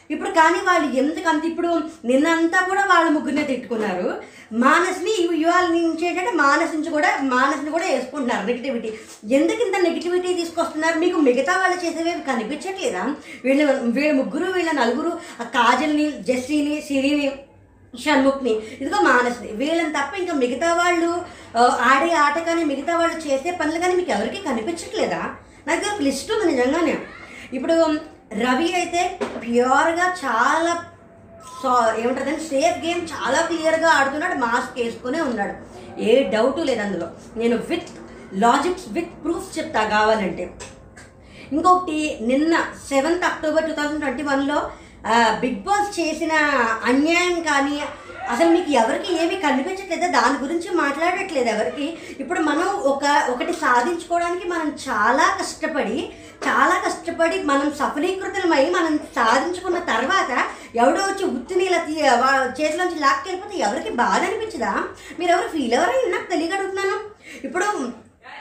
ఇప్పుడు 0.10 0.30
కానీ 0.38 0.60
వాళ్ళు 0.68 0.88
ఎందుకు 1.02 1.28
అంత 1.32 1.44
ఇప్పుడు 1.50 1.70
నిన్నంతా 2.10 2.60
కూడా 2.70 2.82
వాళ్ళ 2.90 3.08
ముగ్గురినే 3.16 3.44
తిట్టుకున్నారు. 3.52 4.08
మానస్ని 4.64 5.14
ఇవాళ 5.42 5.66
నుంచి 5.76 6.04
ఏంటంటే 6.08 6.34
మానస్ 6.42 6.74
నుంచి 6.76 6.92
కూడా 6.96 7.10
మానస్ని 7.36 7.72
కూడా 7.76 7.86
వేసుకుంటున్నారు 7.92 8.44
నెగిటివిటీ 8.50 8.90
ఎందుకు 9.38 9.62
ఇంత 9.68 9.78
నెగిటివిటీ 9.86 10.34
తీసుకొస్తున్నారు? 10.42 10.98
మీకు 11.04 11.18
మిగతా 11.30 11.54
వాళ్ళు 11.62 11.78
చేసేవి 11.86 12.12
కనిపించట్లేదా? 12.32 13.04
వీళ్ళ 13.46 13.64
వీళ్ళ 13.96 14.12
ముగ్గురు 14.20 14.50
వీళ్ళ 14.58 14.74
నలుగురు 14.82 15.14
ఆ 15.42 15.46
కాజల్ని 15.56 16.06
జస్సీని 16.30 16.76
సిరిని 16.90 17.30
షణ్ముఖ్ని 17.94 18.54
ఇదిగో 18.82 19.00
మానసుని. 19.10 19.50
వీళ్ళని 19.62 19.92
తప్ప 19.98 20.14
ఇంకా 20.22 20.36
మిగతా 20.44 20.70
వాళ్ళు 20.82 21.12
ఆడే 21.90 22.12
ఆట 22.26 22.38
కానీ 22.50 22.64
మిగతా 22.74 22.94
వాళ్ళు 23.02 23.18
చేసే 23.28 23.52
పనులు 23.62 23.82
కానీ 23.84 23.96
మీకు 24.02 24.14
ఎవరికి 24.18 24.40
కనిపించట్లేదా? 24.50 25.24
నాకు 25.68 25.86
అసలు 25.94 26.08
ఇష్టం 26.08 26.36
ఉంది 26.36 26.48
నిజంగానే. 26.52 26.96
ఇప్పుడు 27.54 27.76
రవి 28.46 28.70
అయితే 28.74 29.02
ప్యూర్గా 29.44 30.08
చాలా 30.24 30.74
సో 31.62 31.72
ఏమంటుందని 31.98 32.42
సేఫ్ 32.52 32.78
గేమ్ 32.86 33.02
చాలా 33.14 33.42
క్లియర్గా 33.42 33.90
ఆడుతున్నాడు 33.90 34.36
మాస్క్ 34.46 34.80
వేసుకునే 34.80 35.22
ఉన్నాడు. 35.22 35.54
ఏ 36.02 36.14
డౌట్ 36.30 36.60
లేదు 36.70 36.82
అందులో. 36.82 37.08
నేను 37.36 37.58
విత్ 37.70 37.92
లాజిక్స్ 38.34 38.88
విత్ 38.92 39.14
ప్రూఫ్స్ 39.24 39.60
చెప్తా 39.60 39.84
కావాలంటే. 39.84 40.46
ఇంకొకటి 41.52 42.18
నిన్న 42.22 42.54
seventh 42.90 43.26
October 43.26 43.66
two 43.66 43.74
thousand 43.74 44.00
twenty 44.00 44.24
వన్లో 44.24 44.60
బిగ్ 45.42 45.62
బాస్ 45.62 46.00
చేసిన 46.00 46.34
అన్యాయం 46.86 47.42
కానీ 47.44 47.78
అసలు 48.30 48.50
మీకు 48.50 48.72
ఎవరికి 48.72 49.12
ఏమీ 49.14 49.36
కనిపించట్లేదా? 49.36 50.08
దాని 50.08 50.38
గురించి 50.44 50.70
మాట్లాడట్లేదు 50.74 51.50
ఎవరికి. 51.50 51.88
ఇప్పుడు 52.20 52.40
మనం 52.40 52.68
ఒక 52.92 53.04
ఒకటి 53.30 53.54
సాధించుకోవడానికి 53.54 54.48
మనం 54.48 54.70
చాలా 54.86 55.26
కష్టపడి 55.40 55.98
చాలా 56.46 56.76
కష్టపడి 56.86 57.44
మనం 57.44 57.68
సఫలీకృతమై 57.72 58.70
మనం 58.70 58.94
సాధించుకున్న 59.16 59.80
తర్వాత 59.92 60.32
ఎవడో 60.76 61.02
వచ్చి 61.02 61.26
ఉత్తిని 61.26 61.66
ఇలా 61.66 61.78
తీ 61.78 61.96
చేతిలోంచి 62.60 63.00
లాక్కెళ్ళిపోతే 63.00 63.58
ఎవరికి 63.58 63.90
బాధ 63.96 64.22
అనిపించదా? 64.24 64.74
మీరు 65.20 65.32
ఎవరు 65.32 65.48
ఫీల్ 65.48 65.74
ఎవరైనా 65.74 66.10
నాకు 66.16 66.32
తెలియగడుగుతున్నాను 66.32 66.98
ఇప్పుడు 67.44 67.68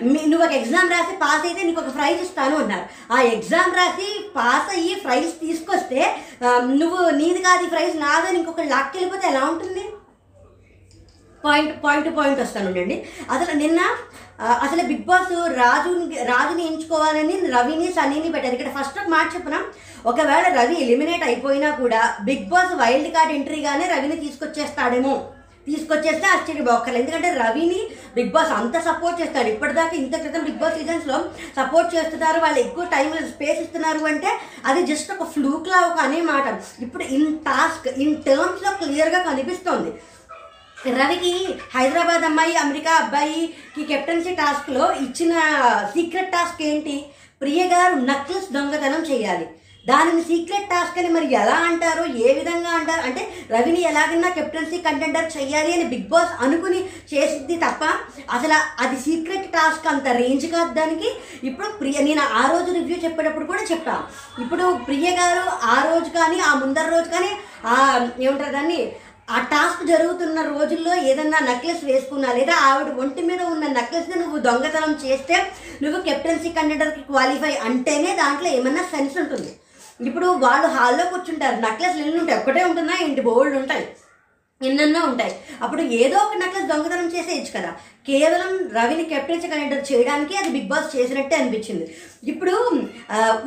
మీ- 0.03 0.31
నువ్వు 0.31 0.47
ఒక 0.47 0.53
ఎగ్జామ్ 0.53 0.91
రాసి 0.91 1.17
పాస్ 1.17 1.47
అయితే 1.47 1.63
నీకు 1.63 1.81
ఒక 1.81 1.95
ప్రైజ్ 1.95 2.23
ఇస్తాను 2.23 2.57
అన్నారు. 2.57 3.13
ఆ 3.13 3.21
ఎగ్జామ్ 3.21 3.75
రాసి 3.75 4.31
పాస్ 4.37 4.77
అయ్యి 4.77 4.95
ప్రైజ్ 4.95 5.41
తీసుకొస్తే 5.41 6.17
నువ్వు 6.61 7.11
నీది 7.11 7.39
కాదు 7.39 7.63
ఈ 7.63 7.69
ప్రైజ్ 7.69 8.01
నాదని 8.01 8.39
ఇంకొకటి 8.39 8.69
లాక్కెళ్ళిపోతే 8.69 9.29
ఎలా 9.29 9.45
ఉంటుంది? 9.45 9.85
పాయింట్ 11.45 11.85
పాయింట్ 11.85 12.17
పాయింట్ 12.17 12.41
వస్తాను 12.41 12.67
ఉండండి. 12.67 13.07
అసలు 13.31 13.57
నిన్న 13.57 13.81
అసలు 14.41 14.83
బిగ్ 14.83 15.05
బాస్ 15.05 15.33
రాజుని 15.33 16.25
రాజుని 16.25 16.67
ఎంచుకోవాలని 16.67 17.47
రవిని 17.47 17.93
సన్నీని 17.93 18.33
పెట్టారు. 18.33 18.55
ఇక్కడ 18.55 18.83
ఫస్ట్ 18.83 18.99
ఒక 18.99 19.09
మాట 19.09 19.35
చెప్పిన? 19.35 19.63
ఒకవేళ 20.07 20.61
రవి 20.61 20.83
ఎలిమినేట్ 20.83 21.25
అయిపోయినా 21.25 21.71
కూడా 21.71 22.17
బిగ్ 22.25 22.49
బాస్ 22.49 22.75
వైల్డ్ 22.75 23.15
కార్డ్ 23.15 23.33
ఎంట్రీగానే 23.33 23.87
రవిని 23.87 24.17
తీసుకొచ్చేస్తాడేమో. 24.17 25.29
తీసుకొచ్చేస్తే 25.67 26.27
ఆశ్చర్యపోక్కర్లేదు 26.27 27.03
ఎందుకంటే 27.03 27.29
రవిని 27.43 27.81
బిగ్ 28.17 28.33
బాస్ 28.37 28.53
అంత 28.61 28.77
సపోర్ట్ 28.81 29.21
చేస్తాడు 29.21 29.49
ఇప్పటిదాకా 29.49 29.95
ఇంత 29.97 30.15
క్రితం 30.17 30.45
బిగ్ 30.45 30.61
బాస్ 30.63 30.79
సీజన్స్లో 30.79 31.19
సపోర్ట్ 31.57 31.95
చేస్తున్నారు. 31.95 32.41
వాళ్ళు 32.41 32.59
ఎక్కువ 32.59 32.85
టైం 32.85 33.11
స్పేస్ 33.35 33.61
ఇస్తున్నారు 33.61 34.05
అంటే 34.13 34.33
అది 34.67 34.83
జస్ట్ 34.87 35.13
ఒక 35.13 35.29
ఫ్లూక్లా 35.29 35.81
ఒక 35.81 35.99
అనే 35.99 36.21
మాట. 36.33 36.47
ఇప్పుడు 36.83 37.03
ఇన్ 37.17 37.39
టాస్క్ 37.49 37.89
ఇన్ 37.89 38.17
టర్మ్స్లో 38.23 38.73
క్లియర్గా 38.83 39.23
కనిపిస్తోంది. 39.23 39.93
రవికి 41.01 41.33
హైదరాబాద్ 41.75 42.25
అమ్మాయి 42.25 42.55
అమెరికా 42.57 42.93
అబ్బాయికి 42.93 43.83
కెప్టెన్సీ 43.85 44.35
టాస్క్లో 44.35 44.93
ఇచ్చిన 44.93 45.35
సీక్రెట్ 45.95 46.33
టాస్క్ 46.33 46.63
ఏంటి? 46.63 47.05
ప్రియ 47.41 47.63
గారు 47.65 47.95
నక్లెస్ 47.95 48.53
దొంగతనం 48.53 49.03
చేయాలి. 49.11 49.47
దానిని 49.87 50.23
సీక్రెట్ 50.23 50.69
టాస్క్ 50.71 50.99
అని 50.99 51.09
మరి 51.09 51.27
ఎలా 51.35 51.55
అంటారు? 51.69 52.05
ఏ 52.25 52.33
విధంగా 52.33 52.71
అంటారు? 52.71 53.03
అంటే 53.07 53.23
రవిని 53.51 53.81
ఎలాగైనా 53.83 54.29
కెప్టెన్సీ 54.29 54.79
కంటెండర్ 54.79 55.37
చేయాలి 55.37 55.73
అని 55.73 55.85
బిగ్ 55.85 56.09
బాస్ 56.09 56.33
అనుకుని 56.45 56.81
చేసింది 57.13 57.57
తప్ప 57.57 57.83
అసలు 58.31 58.59
అది 58.85 58.97
సీక్రెట్ 58.97 59.49
టాస్క్ 59.53 59.87
అంత 59.87 60.09
రేంజ్ 60.09 60.47
కాదు 60.47 60.75
దానికి. 60.75 61.09
ఇప్పుడు 61.43 61.69
ప్రియ 61.81 62.01
నేను 62.01 62.21
ఆ 62.21 62.43
రోజు 62.53 62.73
రివ్యూ 62.73 62.99
చెప్పేటప్పుడు 63.05 63.45
కూడా 63.45 63.63
చెప్పా. 63.73 63.97
ఇప్పుడు 64.43 64.67
ప్రియ 64.89 65.11
గారు 65.11 65.45
ఆ 65.75 65.77
రోజు 65.91 66.11
కానీ 66.19 66.39
ఆ 66.41 66.55
ముందర 66.55 66.87
రోజు 66.89 67.09
కానీ 67.11 67.33
ఆ 67.67 67.77
ఏమంటారు 68.21 68.53
దాన్ని? 68.53 68.93
ఆ 69.31 69.39
టాస్క్ 69.53 69.83
జరుగుతున్న 69.87 70.39
రోజుల్లో 70.43 70.95
ఏదన్నా 71.11 71.39
నెక్లెస్ 71.41 71.85
వేసుకున్నా 71.85 72.33
లేదా 72.33 72.55
ఆవిడ 72.69 72.89
ఒంటి 73.03 73.23
మీద 73.23 73.43
ఉన్న 73.43 73.67
నెక్లెస్ని 73.67 74.17
నువ్వు 74.23 74.39
దొంగతనం 74.39 74.93
చేస్తే 75.05 75.37
నువ్వు 75.83 76.01
కెప్టెన్సీ 76.03 76.49
కంటెండర్కి 76.49 77.01
క్వాలిఫై 77.01 77.53
అంటేనే 77.69 78.13
దాంట్లో 78.23 78.49
ఏమన్నా 78.59 78.83
సెన్స్ 78.95 79.19
ఉంటుంది. 79.19 79.53
ఇప్పుడు 80.01 80.27
వాళ్ళు 80.27 80.67
హాల్లో 80.67 81.05
కూర్చుంటారు 81.05 81.61
నెక్లెస్ 81.61 81.97
ఎన్ని 81.97 82.19
ఉంటాయి 82.19 82.39
ఒక్కటే 82.39 82.65
ఉంటుందా? 82.65 82.93
ఇంటి 83.01 83.21
బోల్డ్ 83.21 83.57
ఉంటాయి. 83.57 83.89
ఎన్నెన్నో 84.63 85.01
ఉంటాయి. 85.01 85.37
అప్పుడు 85.63 85.83
ఏదో 85.83 86.19
ఒక 86.19 86.37
నెక్లెస్ 86.37 86.67
దొంగతనం 86.67 87.07
చేసేయచ్చు 87.07 87.61
కదా. 87.61 87.71
కేవలం 88.09 88.71
రవిని 88.77 89.05
కెప్టెన్సీ 89.05 89.49
కంటెండర్ 89.49 89.93
చేయడానికి 89.93 90.37
అది 90.37 90.49
బిగ్ 90.49 90.69
బాస్ 90.69 90.97
చేసినట్టే 90.97 91.37
అనిపించింది. 91.37 91.97
ఇప్పుడు 92.25 92.53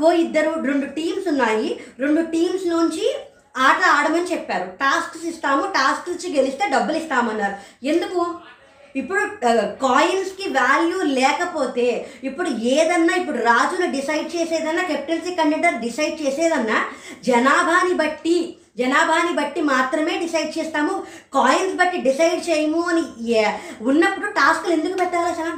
ఓ 0.01 0.11
ఇద్దరు 0.11 0.51
రెండు 0.63 0.85
టీమ్స్ 0.85 1.27
ఉన్నాయి. 1.27 1.79
రెండు 1.99 2.21
టీమ్స్ 2.21 2.67
నుంచి 2.67 3.15
ఆట 3.57 3.81
ఆడమని 3.85 4.31
చెప్పారు. 4.31 4.65
టాస్క్స్ 4.65 5.25
ఇస్తాము 5.25 5.65
టాస్క్స్ 5.65 6.25
ఇచ్చి 6.25 6.37
గెలిస్తే 6.37 6.69
డబ్బులు 6.69 6.97
ఇస్తామన్నారు. 6.97 7.85
ఎందుకు? 7.85 8.35
ఇప్పుడు 8.99 9.23
కాయిన్స్కి 9.85 10.45
వాల్యూ 10.49 10.99
లేకపోతే 11.19 11.87
ఇప్పుడు 12.23 12.49
ఏదన్నా 12.75 13.13
ఇప్పుడు 13.21 13.39
రాజులు 13.49 13.87
డిసైడ్ 13.97 14.29
చేసేదన్నా 14.35 14.83
కెప్టెన్సీ 14.83 15.31
కంటెండర్ 15.35 15.81
డిసైడ్ 15.85 16.15
చేసేదన్నా 16.21 16.77
జనాభాని 17.29 17.93
బట్టి 18.03 18.37
జనాభాని 18.79 19.33
బట్టి 19.33 19.61
మాత్రమే 19.61 20.13
డిసైడ్ 20.23 20.51
చేస్తాము. 20.57 20.93
కాయిన్స్ 21.33 21.75
బట్టి 21.75 21.97
డిసైడ్ 22.07 22.41
చేయము 22.49 22.81
అని 22.89 23.03
ఉన్నప్పుడు 23.81 24.29
టాస్క్లు 24.39 24.73
ఎందుకు 24.73 24.97
పెట్టాలి 24.97 25.29
అసలు? 25.33 25.53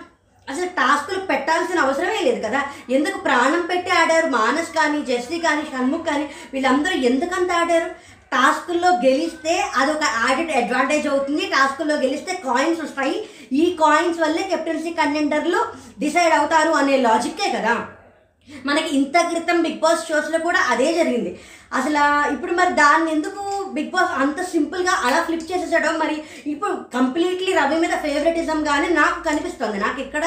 అసలు 0.48 0.68
టాస్కులు 0.80 1.20
పెట్టాల్సిన 1.20 1.80
అవసరమే 1.80 2.20
లేదు 2.28 2.40
కదా. 2.48 2.60
ఎందుకు 2.90 3.18
ప్రాణం 3.18 3.64
పెట్టి 3.72 3.90
ఆడారు? 3.92 4.28
మానస్ 4.36 4.70
కానీ 4.78 5.00
జస్వి 5.10 5.40
కానీ 5.40 5.64
షణ్ముఖ్ 5.72 6.06
కానీ 6.06 6.26
వీళ్ళందరూ 6.54 6.96
ఎందుకంత 7.10 7.52
ఆడారు? 7.52 7.90
టాస్కుల్లో 8.34 8.90
గెలిస్తే 9.06 9.54
అదొక 9.82 10.06
యాడెడ్ 10.24 10.54
అడ్వాంటేజ్ 10.62 11.06
అవుతుంది. 11.12 11.44
టాస్కుల్లో 11.56 11.96
గెలిస్తే 12.06 12.34
కాయిన్స్ 12.48 12.82
వస్తాయి. 12.86 13.18
ఈ 13.62 13.66
కాయిన్స్ 13.82 14.22
వల్లే 14.24 14.44
కెప్టెన్సీ 14.52 14.92
కంటెండర్లు 15.02 15.60
డిసైడ్ 16.04 16.36
అవుతారు 16.40 16.74
అనే 16.82 16.98
లాజిక్కే 17.08 17.50
కదా. 17.58 17.76
మనకి 18.68 18.90
ఇంత 18.98 19.18
క్రితం 19.30 19.58
బిగ్ 19.66 19.82
బాస్ 19.84 20.06
షోస్లో 20.10 20.40
కూడా 20.48 20.60
అదే 20.74 20.90
జరిగింది. 20.98 21.32
అసలు 21.78 22.04
ఇప్పుడు 22.34 22.54
మరి 22.60 22.72
దాన్ని 22.84 23.10
ఎందుకు 23.16 23.42
బిగ్ 23.78 23.92
బాస్ 23.96 24.14
అంత 24.24 24.40
సింపుల్గా 24.52 24.94
అలా 25.06 25.20
ఫ్లిప్ 25.28 25.50
చేసేసాడో 25.52 25.90
మరి 26.04 26.16
ఇప్పుడు 26.54 26.74
కంప్లీట్లీ 26.98 27.52
రవి 27.60 27.78
మీద 27.84 27.96
ఫేవరెటిజం 28.06 28.60
కానీ 28.70 28.88
నాకు 29.02 29.20
కనిపిస్తుంది. 29.28 29.78
నాకు 29.86 30.00
ఇక్కడ 30.06 30.26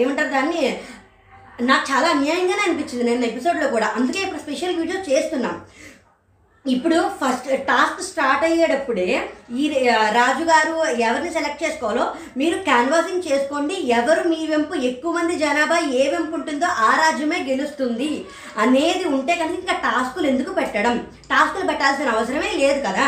ఏమంటారు 0.00 0.30
దాన్ని? 0.36 0.62
నాకు 1.70 1.84
చాలా 1.92 2.08
అన్యాయంగానే 2.14 2.62
అనిపించింది. 2.66 3.04
నేను 3.08 3.26
ఎపిసోడ్లో 3.30 3.66
కూడా. 3.74 3.88
అందుకే 3.98 4.20
ఇప్పుడు 4.26 4.42
స్పెషల్ 4.44 4.78
వీడియో 4.80 4.98
చేస్తున్నాను 5.10 5.60
ఇప్పుడు 6.64 6.96
ఫస్ట్ 7.20 7.46
టాస్క్ 7.68 8.00
స్టార్ట్ 8.08 8.42
అయ్యేటప్పుడే 8.46 9.06
ఈ 9.60 9.62
రాజుగారు 10.16 10.74
ఎవరిని 11.06 11.30
సెలెక్ట్ 11.36 11.62
చేసుకోవాలో 11.62 12.04
మీరు 12.40 12.56
క్యాన్వాసింగ్ 12.66 13.26
చేసుకోండి. 13.28 13.76
ఎవరు 13.98 14.22
మీ 14.32 14.40
వెంపు 14.50 14.74
ఎక్కువ 14.88 15.12
మంది 15.18 15.34
జనాభా 15.42 15.78
ఏ 16.00 16.02
వెంపు 16.14 16.36
ఉంటుందో 16.38 16.68
ఆ 16.88 16.90
రాజ్యమే 17.02 17.38
గెలుస్తుంది 17.48 18.10
అనేది 18.64 19.04
ఉంటే 19.16 19.34
కనుక 19.40 19.58
ఇంకా 19.60 19.76
టాస్కులు 19.86 20.28
ఎందుకు 20.32 20.52
పెట్టడం? 20.58 20.98
టాస్కులు 21.32 21.66
పెట్టాల్సిన 21.70 22.14
అవసరమే 22.16 22.52
లేదు 22.62 22.80
కదా. 22.88 23.06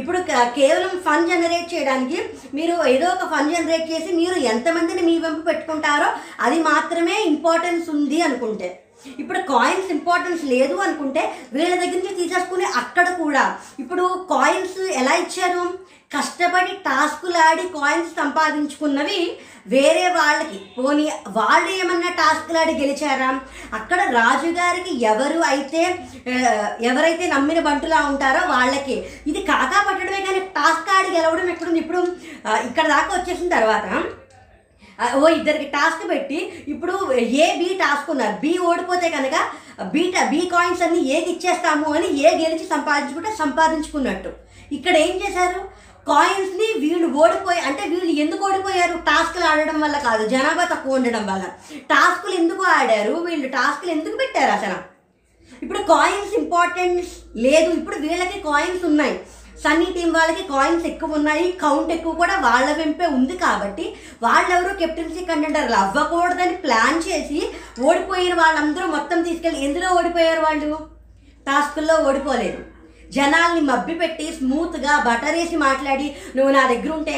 ఇప్పుడు 0.00 0.18
కేవలం 0.58 0.94
ఫన్ 1.06 1.28
జనరేట్ 1.30 1.72
చేయడానికి 1.74 2.20
మీరు 2.58 2.76
ఏదో 2.94 3.08
ఒక 3.14 3.26
ఫన్ 3.34 3.52
జనరేట్ 3.54 3.90
చేసి 3.92 4.10
మీరు 4.20 4.38
ఎంతమందిని 4.52 5.02
మీ 5.10 5.16
వెంపు 5.26 5.42
పెట్టుకుంటారో 5.50 6.08
అది 6.46 6.60
మాత్రమే 6.70 7.18
ఇంపార్టెన్స్ 7.32 7.88
ఉంది 7.96 8.20
అనుకుంటే. 8.28 8.70
ఇప్పుడు 9.20 9.40
కాయిన్స్ 9.52 9.92
ఇంపార్టెన్స్ 9.96 10.44
లేదు 10.54 10.74
అనుకుంటే 10.86 11.22
వీళ్ళ 11.54 11.74
దగ్గర 11.74 11.98
నుంచి 12.00 12.18
తీసేసుకుని 12.20 12.66
అక్కడ 12.82 13.06
కూడా. 13.22 13.44
ఇప్పుడు 13.82 14.04
కాయిన్స్ 14.34 14.78
ఎలా 15.02 15.14
ఇచ్చారు? 15.24 15.64
కష్టపడి 16.14 16.72
టాస్కులు 16.86 17.38
ఆడి 17.44 17.62
కాయిన్స్ 17.76 18.10
సంపాదించుకున్నవి 18.20 19.20
వేరే 19.74 20.06
వాళ్ళకి. 20.16 20.58
పోనీ 20.76 21.04
వాళ్ళు 21.36 21.70
ఏమన్నా 21.80 22.10
టాస్కులు 22.20 22.58
ఆడి 22.62 22.72
గెలిచారా? 22.80 23.28
అక్కడ 23.78 24.00
రాజుగారికి 24.18 24.92
ఎవరు 25.10 25.40
అయితే 25.52 25.82
ఎవరైతే 26.90 27.26
నమ్మిన 27.34 27.60
బంటులా 27.68 28.00
ఉంటారో 28.10 28.42
వాళ్ళకి. 28.54 28.96
ఇది 29.30 29.42
కాకా 29.52 29.78
పట్టడమే 29.88 30.20
కానీ 30.26 30.40
టాస్క్ 30.58 30.90
ఆడి 30.96 31.16
గెలవడం 31.16 31.48
ఎక్కడుంది? 31.54 31.80
ఇప్పుడు 31.84 32.02
ఇక్కడ 32.68 32.86
దాకా 32.94 33.10
వచ్చేసిన 33.18 33.48
తర్వాత 33.58 33.88
ఓ 35.18 35.28
ఇద్దరికి 35.38 35.66
టాస్క్ 35.76 36.04
పెట్టి 36.12 36.38
ఇప్పుడు 36.72 36.94
ఏ 37.44 37.46
బి 37.60 37.68
టాస్క్ 37.82 38.08
ఉన్నారు. 38.14 38.36
బి 38.44 38.52
ఓడిపోతే 38.70 39.08
కనుక 39.16 39.36
బీ 39.94 40.02
బి 40.32 40.40
కాయిన్స్ 40.54 40.82
అన్ని 40.86 41.00
ఏకి 41.16 41.30
ఇచ్చేస్తాము 41.34 41.86
అని 41.96 42.08
ఏ 42.24 42.30
గెలిచి 42.42 42.66
సంపాదించుకుంటే 42.74 43.30
సంపాదించుకున్నట్టు. 43.42 44.32
ఇక్కడ 44.78 44.94
ఏం 45.06 45.14
చేశారు? 45.22 45.62
కాయిన్స్ని 46.10 46.68
వీళ్ళు 46.82 47.08
ఓడిపోయి 47.22 47.60
అంటే 47.68 47.82
వీళ్ళు 47.90 48.12
ఎందుకు 48.22 48.42
ఓడిపోయారు? 48.46 48.94
టాస్క్లు 49.08 49.44
ఆడడం 49.50 49.80
వల్ల 49.80 49.96
కాదు 50.06 50.22
జనాభా 50.28 50.64
తక్కువ 50.64 50.98
ఉండడం 50.98 51.24
వల్ల. 51.26 51.44
టాస్కులు 51.92 52.34
ఎందుకు 52.42 52.62
ఆడారు? 52.78 53.14
వీళ్ళు 53.28 53.48
టాస్కులు 53.58 53.90
ఎందుకు 53.90 54.16
పెట్టారు 54.22 54.52
అసలు? 54.58 54.78
ఇప్పుడు 55.62 55.80
కాయిన్స్ 55.92 56.34
ఇంపార్టెన్స్ 56.42 57.12
లేదు. 57.44 57.70
ఇప్పుడు 57.70 57.96
వీళ్ళకి 57.96 58.38
కాయిన్స్ 58.48 58.84
ఉన్నాయి. 58.84 59.14
సన్నీ 59.62 59.88
టీం 59.94 60.10
వాళ్ళకి 60.14 60.44
కాయిన్స్ 60.48 60.86
ఎక్కువ 60.86 61.18
ఉన్నాయి 61.18 61.46
కౌంట్ 61.60 61.92
ఎక్కువ 61.92 62.12
కూడా 62.14 62.34
వాళ్ళ 62.46 62.68
వెంపే 62.72 63.08
ఉంది 63.16 63.36
కాబట్టి 63.36 63.84
వాళ్ళెవరూ 64.22 64.72
కెప్టెన్సీ 64.80 65.22
కంటెండర్లు 65.24 65.76
అవ్వకూడదని 65.82 66.56
ప్లాన్ 66.64 66.98
చేసి 67.06 67.40
ఓడిపోయిన 67.86 68.34
వాళ్ళందరూ 68.34 68.86
మొత్తం 68.88 69.20
తీసుకెళ్ళి 69.22 69.60
ఎందులో 69.66 69.88
ఓడిపోయారు 69.98 70.42
వాళ్ళు? 70.42 70.72
టాస్కుల్లో 71.46 71.94
ఓడిపోలేదు. 72.08 72.60
జనాల్ని 73.10 73.62
మబ్బి 73.62 73.94
పెట్టి 73.94 74.26
స్మూత్గా 74.36 74.92
బటరేసి 75.06 75.56
మాట్లాడి 75.64 76.06
నువ్వు 76.36 76.52
నా 76.52 76.62
దగ్గర 76.70 76.92
ఉంటే 76.98 77.14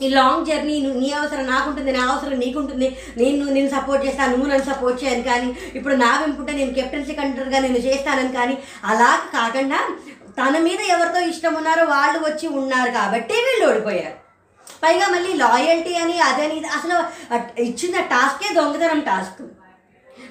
ఈ 0.00 0.08
లాంగ్ 0.08 0.46
జర్నీ 0.48 0.74
నీ 0.96 1.10
అవసరం 1.18 1.46
నాకుంటుంది 1.46 1.92
నా 1.92 2.02
అవసరం 2.08 2.38
నీకుంటుంది 2.38 2.88
నేను 3.16 3.44
నేను 3.50 3.68
సపోర్ట్ 3.76 4.02
చేస్తాను 4.06 4.32
నువ్వు 4.32 4.48
నన్ను 4.50 4.66
సపోర్ట్ 4.66 4.98
చేయను 5.02 5.22
కానీ 5.22 5.48
ఇప్పుడు 5.78 5.94
నా 5.96 6.10
వెంపుంటే 6.20 6.52
నేను 6.52 6.72
కెప్టెన్సీ 6.78 7.14
కంటర్గా 7.14 7.58
నేను 7.58 7.80
చేస్తానని 7.86 8.32
కానీ 8.34 8.56
అలా 8.84 9.08
కాకుండా 9.32 9.78
తన 10.38 10.54
మీద 10.66 10.80
ఎవరితో 10.94 11.20
ఇష్టం 11.32 11.54
ఉన్నారో 11.60 11.84
వాళ్ళు 11.94 12.18
వచ్చి 12.28 12.46
ఉన్నారు 12.60 12.90
కాబట్టి 12.98 13.36
వీళ్ళు 13.46 13.66
ఓడిపోయారు. 13.70 14.16
పైగా 14.82 15.06
మళ్ళీ 15.12 15.30
లాయల్టీ 15.42 15.92
అని 16.04 16.16
అదని 16.30 16.58
అసలు 16.78 16.96
ఇచ్చిన 17.68 18.00
టాస్కే 18.14 18.48
దొంగతనం 18.58 19.00
టాస్క్ 19.10 19.44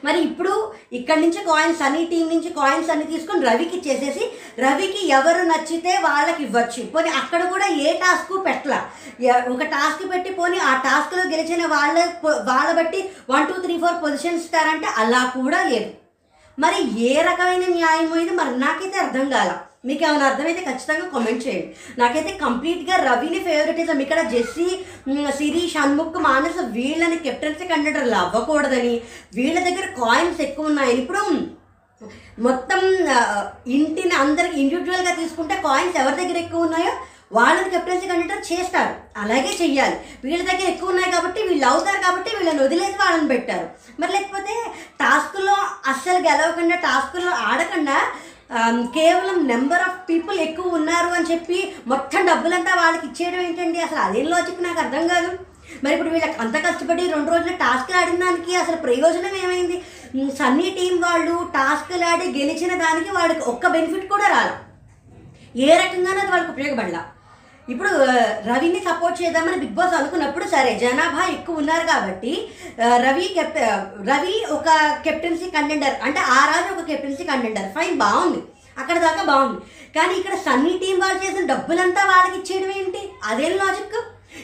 మరి 0.05 0.19
ఇప్పుడు 0.27 0.53
ఇక్కడి 0.97 1.19
నుంచి 1.23 1.39
కాయిన్స్ 1.47 1.81
అన్ని 1.85 2.01
టీం 2.09 2.25
నుంచి 2.33 2.49
కాయిన్స్ 2.57 2.89
అన్ని 2.93 3.05
తీసుకొని 3.11 3.41
రవికి 3.49 3.77
చేసేసి 3.85 4.23
రవికి 4.63 5.01
ఎవరు 5.17 5.41
నచ్చితే 5.51 5.93
వాళ్ళకి 6.05 6.41
ఇవ్వచ్చు. 6.45 6.81
పోనీ 6.93 7.09
అక్కడ 7.21 7.41
కూడా 7.53 7.67
ఏ 7.85 7.91
టాస్క్ 8.03 8.33
పెట్టలా? 8.47 8.79
ఒక 9.53 9.65
టాస్క్ 9.75 10.03
పెట్టి 10.11 10.31
పోనీ 10.39 10.57
ఆ 10.69 10.73
టాస్క్లో 10.87 11.23
గెలిచిన 11.33 11.61
వాళ్ళ 11.75 11.97
వాళ్ళ 12.49 12.69
బట్టి 12.79 12.99
one 13.33 13.47
two 13.51 13.55
three 13.65 13.77
four 13.83 14.01
positions 14.03 14.43
ఇస్తారంటే 14.43 14.89
అలా 15.03 15.21
కూడా 15.37 15.61
లేదు. 15.71 15.89
మరి 16.57 16.79
ఏ 17.09 17.13
రకమైన 17.29 17.65
న్యాయం 17.77 18.13
ఇది? 18.23 18.35
మరి 18.41 18.53
నాకైతే 18.65 18.99
అర్థం 19.05 19.25
కాల. 19.35 19.53
మీకు 19.85 20.03
ఏమైనా 20.05 20.25
అర్థమైతే 20.29 20.61
ఖచ్చితంగా 20.67 21.05
కామెంట్ 21.11 21.43
చేయండి. 21.45 21.67
నాకైతే 21.99 22.31
కంప్లీట్గా 22.41 22.95
రవిని 23.05 23.39
ఫేవరెటిజం 23.45 23.99
ఇక్కడ 24.01 24.21
జెస్సీ 24.31 24.67
మ్, 25.09 25.29
సిరి 25.37 25.63
షణ్ముఖ్ 25.73 26.17
మానస 26.25 26.57
వీళ్ళని 26.75 27.17
కెప్టెన్సీ 27.25 27.65
కండక్టర్లు 27.71 28.17
అవ్వకూడదని 28.21 28.95
వీళ్ళ 29.37 29.57
దగ్గర 29.67 29.87
కాయిన్స్ 29.99 30.41
ఎక్కువ 30.47 30.71
ఉన్నాయని 30.71 31.01
ఇప్పుడు 31.01 31.21
మొత్తం 32.45 32.79
ఇంటిని 33.75 34.15
అందరికి 34.21 34.57
ఇండివిజువల్గా 34.61 35.13
తీసుకుంటే 35.19 35.55
కాయిన్స్ 35.63 35.99
ఎవరి 36.01 36.17
దగ్గర 36.17 36.37
ఎక్కువ 36.41 36.67
ఉన్నాయో 36.67 36.93
వాళ్ళని 37.31 37.69
కెప్టెన్సీ 37.73 38.07
కండక్టర్ 38.09 38.43
చేస్తారు. 38.49 38.91
అలాగే 39.17 39.51
చెయ్యాలి. 39.61 39.95
వీళ్ళ 40.23 40.41
దగ్గర 40.43 40.67
ఎక్కువ 40.71 40.91
ఉన్నాయి 40.91 41.11
కాబట్టి 41.11 41.39
వీళ్ళు 41.47 41.65
అవుతారు 41.69 41.99
కాబట్టి 42.03 42.29
వీళ్ళని 42.35 42.61
వదిలేసి 42.63 42.97
వాళ్ళని 43.01 43.27
పెట్టారు. 43.31 43.65
మరి 43.99 44.11
లేకపోతే 44.15 44.53
టాస్క్లో 45.01 45.55
అస్సలు 45.91 46.19
గెలవకుండా 46.27 46.77
టాస్క్లో 46.85 47.31
ఆడకుండా 47.47 47.97
కేవలం 48.95 49.47
నెంబర్ 49.47 49.81
ఆఫ్ 49.81 50.01
పీపుల్ 50.09 50.37
ఎక్కువ 50.39 50.77
ఉన్నారు 50.79 51.07
అని 51.07 51.29
చెప్పి 51.31 51.59
మొత్తం 51.87 52.25
డబ్బులంతా 52.25 52.73
వాళ్ళకి 52.75 53.05
ఇచ్చేయడం 53.07 53.41
ఏంటండి? 53.47 53.79
అసలు 53.79 53.99
అదేం 53.99 54.27
లాజిక్ 54.33 54.65
నాకు 54.67 54.79
అర్థం 54.79 55.07
కాదు. 55.07 55.31
మరి 55.83 55.93
ఇప్పుడు 55.93 56.09
వీళ్ళకి 56.09 56.37
అంత 56.43 56.55
కష్టపడి 56.65 57.03
రెండు 57.13 57.31
రోజులు 57.31 57.55
టాస్క్లు 57.63 57.97
ఆడిన 57.97 58.19
దానికి 58.25 58.55
అసలు 58.55 58.75
ప్రయోజనం 58.75 59.35
ఏమైంది? 59.45 59.77
సన్నీ 60.39 60.69
టీం 60.77 60.93
వాళ్ళు 61.01 61.35
టాస్క్లు 61.57 62.05
ఆడి 62.11 62.25
గెలిచిన 62.39 62.73
దానికి 62.85 63.11
వాళ్ళకి 63.11 63.43
ఒక్క 63.53 63.67
బెనిఫిట్ 63.67 64.09
కూడా 64.09 64.27
రాల. 64.27 64.51
ఏ 65.55 65.69
రకంగానూ 65.83 66.19
అది 66.19 66.31
వాళ్ళకి 66.31 66.51
ఉపయోగపడలా. 66.51 67.01
ఇప్పుడు 67.73 67.91
రవిని 68.49 68.79
సపోర్ట్ 68.87 69.19
చేద్దామని 69.21 69.61
బిగ్ 69.61 69.77
బాస్ 69.77 69.95
అనుకున్నప్పుడు 69.99 70.45
సరే 70.53 70.71
జనాభా 70.83 71.23
ఎక్కువ 71.37 71.61
ఉన్నారు 71.61 71.85
కాబట్టి 71.91 72.33
రవి 73.05 73.27
కెప్ 73.37 73.57
రవి 74.09 74.35
ఒక 74.57 74.67
కెప్టెన్సీ 75.05 75.47
కంటెండర్ 75.55 75.95
అంటే 76.07 76.21
ఆ 76.37 76.39
రాజు 76.51 76.69
ఒక 76.75 76.83
కెప్టెన్సీ 76.89 77.23
కంటెండర్ 77.31 77.69
ఫైన్ 77.77 77.95
బాగుంది. 78.03 78.41
అక్కడ 78.81 78.97
దాకా 79.05 79.23
బాగుంది. 79.31 79.59
కానీ 79.97 80.13
ఇక్కడ 80.19 80.35
సన్నీ 80.45 80.73
టీం 80.81 80.95
వాళ్ళు 81.03 81.19
చేసిన 81.25 81.43
డబ్బులంతా 81.53 82.01
వాళ్ళకి 82.11 82.35
ఇచ్చేయడం 82.39 82.71
ఏంటి 82.79 83.01
అదేం 83.31 83.53
లాజిక్ 83.61 83.97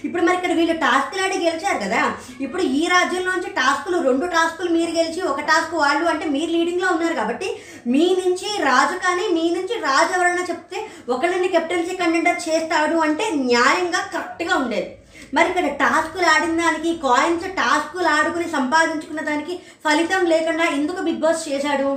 ఇప్పుడు 0.06 0.24
మరి 0.24 0.38
ఇక్కడ 0.38 0.54
వీళ్ళు 0.60 0.76
టాస్కులు 0.84 1.22
ఆడి 1.26 1.38
గెలిచారు 1.46 1.80
కదా. 1.86 2.02
ఇప్పుడు 2.46 2.64
ఈ 2.80 2.82
రాజ్యంలోంచి 2.88 3.50
టాస్కులు 3.60 3.98
రెండు 4.08 4.26
టాస్కులు 4.36 4.70
మీరు 4.78 4.92
గెలిచి 4.98 5.22
ఒక 5.32 5.42
టాస్క్ 5.42 5.76
వాళ్ళు 5.84 6.06
అంటే 6.14 6.26
మీరు 6.36 6.52
లీడింగ్లో 6.56 6.88
ఉన్నారు 6.96 7.16
కాబట్టి 7.16 7.50
మీ 7.94 8.06
నుంచి 8.22 8.50
రాజు 8.70 8.96
కానీ 9.06 9.28
మీ 9.38 9.46
నుంచి 9.58 9.76
రాజు 9.88 10.12
ఎవరైనా 10.18 10.46
చెప్తే 10.52 10.80
ఒకళ్ళని 11.10 11.48
కెప్టెన్సీ 11.48 11.96
కంటెండర్ 12.02 12.42
చేస్తాడు 12.48 12.98
అంటే 13.08 13.28
న్యాయంగా 13.50 14.02
కరెక్ట్గా 14.16 14.56
ఉండేది. 14.56 14.90
మరి 15.34 15.48
ఇక్కడ 15.50 15.68
టాస్కులు 15.82 16.26
ఆడిన 16.34 16.56
దానికి 16.62 16.90
కాయిన్స్ 17.08 17.46
టాస్కులు 17.60 18.10
ఆడుకుని 18.16 18.48
సంపాదించుకున్న 18.58 19.22
దానికి 19.22 19.54
ఫలితం 19.86 20.24
లేకుండా 20.26 20.66
ఎందుకు 20.78 21.02
బిగ్ 21.02 21.22
బాస్ 21.26 21.50
చేశాడు? 21.50 21.92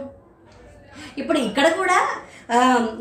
ఇప్పుడు 1.18 1.38
ఇక్కడ 1.38 1.66
కూడా 1.80 1.96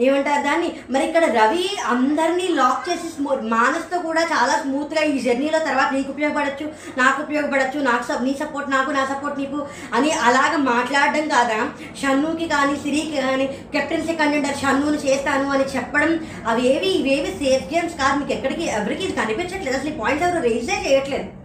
ఏమంటారు 0.06 0.42
దాన్ని? 0.48 0.70
మరి 0.94 1.04
ఇక్కడ 1.08 1.26
రవి 1.38 1.66
అందరినీ 1.94 2.48
లాక్ 2.60 2.86
చేసి 2.90 3.08
స్మూ 3.16 3.32
మానస్తో 3.56 3.98
కూడా 4.08 4.22
చాలా 4.34 4.54
స్మూత్గా 4.62 5.02
ఈ 5.12 5.16
జర్నీలో 5.26 5.60
తర్వాత 5.60 5.90
నీకు 5.96 6.12
ఉపయోగపడచ్చు 6.14 6.66
నాకు 7.02 7.18
ఉపయోగపడచ్చు 7.26 7.80
నాకు 7.90 8.04
సప్ 8.10 8.24
నీ 8.28 8.34
సపోర్ట్ 8.42 8.72
నాకు 8.76 8.92
నా 8.98 9.04
సపోర్ట్ 9.12 9.42
నీకు 9.44 9.60
అని 9.98 10.12
అలాగ 10.28 10.54
మాట్లాడడం 10.72 11.28
కాదా? 11.36 11.60
షన్నుకి 12.02 12.48
కానీ 12.56 12.76
సిరికి 12.86 13.22
కానీ 13.28 13.48
కెప్టెన్సీ 13.76 14.16
కంటెండర్ 14.24 14.62
షన్నుని 14.64 15.02
చేస్తాను 15.06 15.48
అని 15.58 15.68
చెప్పడం 15.76 16.14
అవి 16.48 16.64
ఏవి 16.74 16.92
ఇవేవి 17.00 17.32
సేఫ్ 17.44 17.72
గేమ్స్ 17.74 18.00
కాదు 18.02 18.18
మీకు 18.20 18.36
ఎక్కడికి 18.40 18.66
ఎవరికి 18.80 19.04
ఇది 19.04 19.22
కనిపించట్లేదు. 19.22 19.78
అసలు 19.78 19.94
ఈ 19.94 19.98
పాయింట్స్ 20.02 20.28
ఎవరు 20.28 20.44
రేజే 20.50 20.78
చేయట్లేదు. 20.88 21.43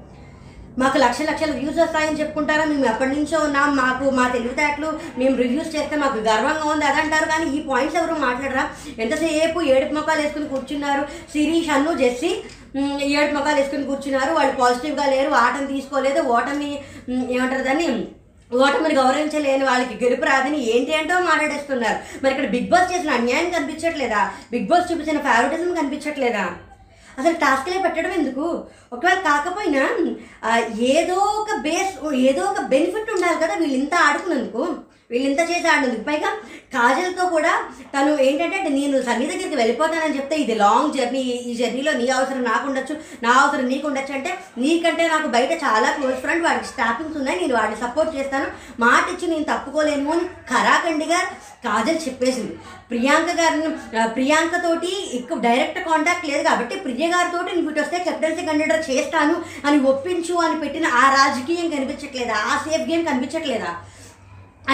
మాకు 0.80 0.96
లక్ష 1.04 1.22
లక్షల 1.28 1.52
వ్యూస్ 1.58 1.78
వస్తాయని 1.82 2.18
చెప్పుకుంటారా? 2.20 2.64
మేము 2.72 2.84
ఎప్పటి 2.90 3.12
నుంచో 3.16 3.38
ఉన్నాం. 3.46 3.70
మాకు 3.82 4.04
మా 4.18 4.24
తెలివితేటలు 4.34 4.90
మేము 5.20 5.34
రివ్యూస్ 5.42 5.72
చేస్తే 5.76 5.96
మాకు 6.02 6.18
గర్వంగా 6.28 6.66
ఉంది 6.72 6.84
అదంటారు 6.90 7.26
కానీ 7.32 7.46
ఈ 7.56 7.60
పాయింట్స్ 7.70 7.98
ఎవరు 8.00 8.16
మాట్లాడరా? 8.26 8.64
ఎంతసేపు 9.04 9.58
ఏడుపు 9.74 9.96
మొక్కలు 9.98 10.22
వేసుకుని 10.22 10.52
కూర్చున్నారు? 10.52 11.02
శిరీష్ 11.32 11.72
అన్ను 11.76 11.92
జెస్సీ 12.02 12.30
ఏడు 13.18 13.32
మొక్కలు 13.36 13.58
వేసుకుని 13.60 13.90
కూర్చున్నారు. 13.90 14.30
వాళ్ళు 14.38 14.54
పాజిటివ్గా 14.62 15.06
లేరు 15.14 15.32
ఆటను 15.44 15.68
తీసుకోలేదు 15.74 16.22
ఓటమి 16.36 16.70
ఏమంటారు 17.34 17.66
దాన్ని? 17.70 17.90
ఓటమిని 18.50 18.94
గౌరవించలేని 18.98 19.64
వాళ్ళకి 19.70 19.94
గెలుపు 20.02 20.24
రాదని 20.28 20.60
ఏంటి 20.74 20.90
ఏంటో 20.98 21.16
మాట్లాడేస్తున్నారు. 21.30 21.98
మరి 22.22 22.32
ఇక్కడ 22.34 22.48
బిగ్ 22.54 22.70
బాస్ 22.72 22.92
చేసిన 22.92 23.18
అన్యాయం 23.18 23.48
కనిపించట్లేదా? 23.56 24.20
బిగ్ 24.52 24.70
బాస్ 24.70 24.88
చూపించిన 24.90 25.18
ఫేవరెటిజం 25.26 25.74
కనిపించట్లేదా? 25.80 26.44
అసలు 27.18 27.36
టాస్క్లే 27.36 27.78
పెట్టడం 27.78 28.12
ఎందుకు? 28.12 28.46
ఒకవేళ 28.92 29.18
కాకపోయినా 29.28 29.82
ఏదో 30.96 31.14
ఒక 31.14 31.54
బేస్ 31.62 31.94
ఏదో 32.30 32.42
ఒక 32.44 32.60
బెనిఫిట్ 32.72 33.12
ఉండాలి 33.14 33.38
కదా 33.44 33.54
వీళ్ళు 33.54 33.76
ఇంత 33.78 33.94
ఆడుకున్నందుకు. 33.94 34.62
వీళ్ళు 35.10 35.26
ఇంత 35.30 35.42
చేసి 35.50 35.66
ఆడినందుకు 35.72 36.04
పైగా 36.08 36.30
కాజల్తో 36.74 37.24
కూడా 37.34 37.52
తను 37.92 38.10
ఏంటంటే 38.24 38.58
నేను 38.76 38.96
సన్ని 39.06 39.26
దగ్గరికి 39.30 39.56
వెళ్ళిపోతానని 39.60 40.16
చెప్తే 40.18 40.36
ఇది 40.42 40.54
లాంగ్ 40.62 40.96
జర్నీ 40.96 41.22
ఈ 41.50 41.52
జర్నీలో 41.60 41.92
నీ 42.00 42.06
అవసరం 42.16 42.42
నాకు 42.50 42.64
ఉండొచ్చు 42.70 42.94
నా 43.24 43.32
అవసరం 43.42 43.66
నీకు 43.72 43.86
ఉండొచ్చు 43.90 44.12
అంటే 44.18 44.32
నీకంటే 44.64 45.04
నాకు 45.12 45.28
బయట 45.36 45.52
చాలా 45.64 45.90
క్లోజ్ 45.96 46.18
ఫ్రెండ్ 46.24 46.46
వాడికి 46.46 46.68
స్టాఫింగ్స్ 46.72 47.18
ఉన్నాయి 47.20 47.40
నేను 47.42 47.56
వాడిని 47.58 47.80
సపోర్ట్ 47.84 48.12
చేస్తాను. 48.18 48.48
మాట 48.84 49.04
ఇచ్చి 49.14 49.26
నేను 49.32 49.46
తప్పుకోలేము 49.52 50.12
అని 50.16 50.26
ఖరాఖండిగా 50.52 51.20
కాజల్ 51.66 52.04
చెప్పేసింది. 52.06 52.52
ప్రియాంక 52.90 53.30
గారిని 53.40 53.68
ప్రియాంకతోటి 53.68 54.14
ప్రియాంక 54.16 54.56
తోటి 54.66 54.92
ఎక్కువ 55.16 55.38
డైరెక్ట్ 55.48 55.80
కాంటాక్ట్ 55.88 56.28
లేదు 56.30 56.42
కాబట్టి 56.48 56.74
ప్రియ 56.84 57.06
గారితో 57.14 57.38
నీకు 57.48 57.80
వస్తే 57.82 57.98
కెప్టెన్సీ 58.06 58.42
కండక్టర్ 58.48 58.88
చేస్తాను 58.90 59.36
అని 59.68 59.78
ఒప్పించు 59.92 60.36
అని 60.46 60.56
పెట్టిన 60.64 60.86
ఆ 61.00 61.04
రాజకీయం 61.18 61.68
కనిపించట్లేదా? 61.76 62.36
ఆ 62.50 62.54
సేఫ్ 62.64 62.88
గేమ్ 62.90 63.04
కనిపించట్లేదా? 63.10 63.72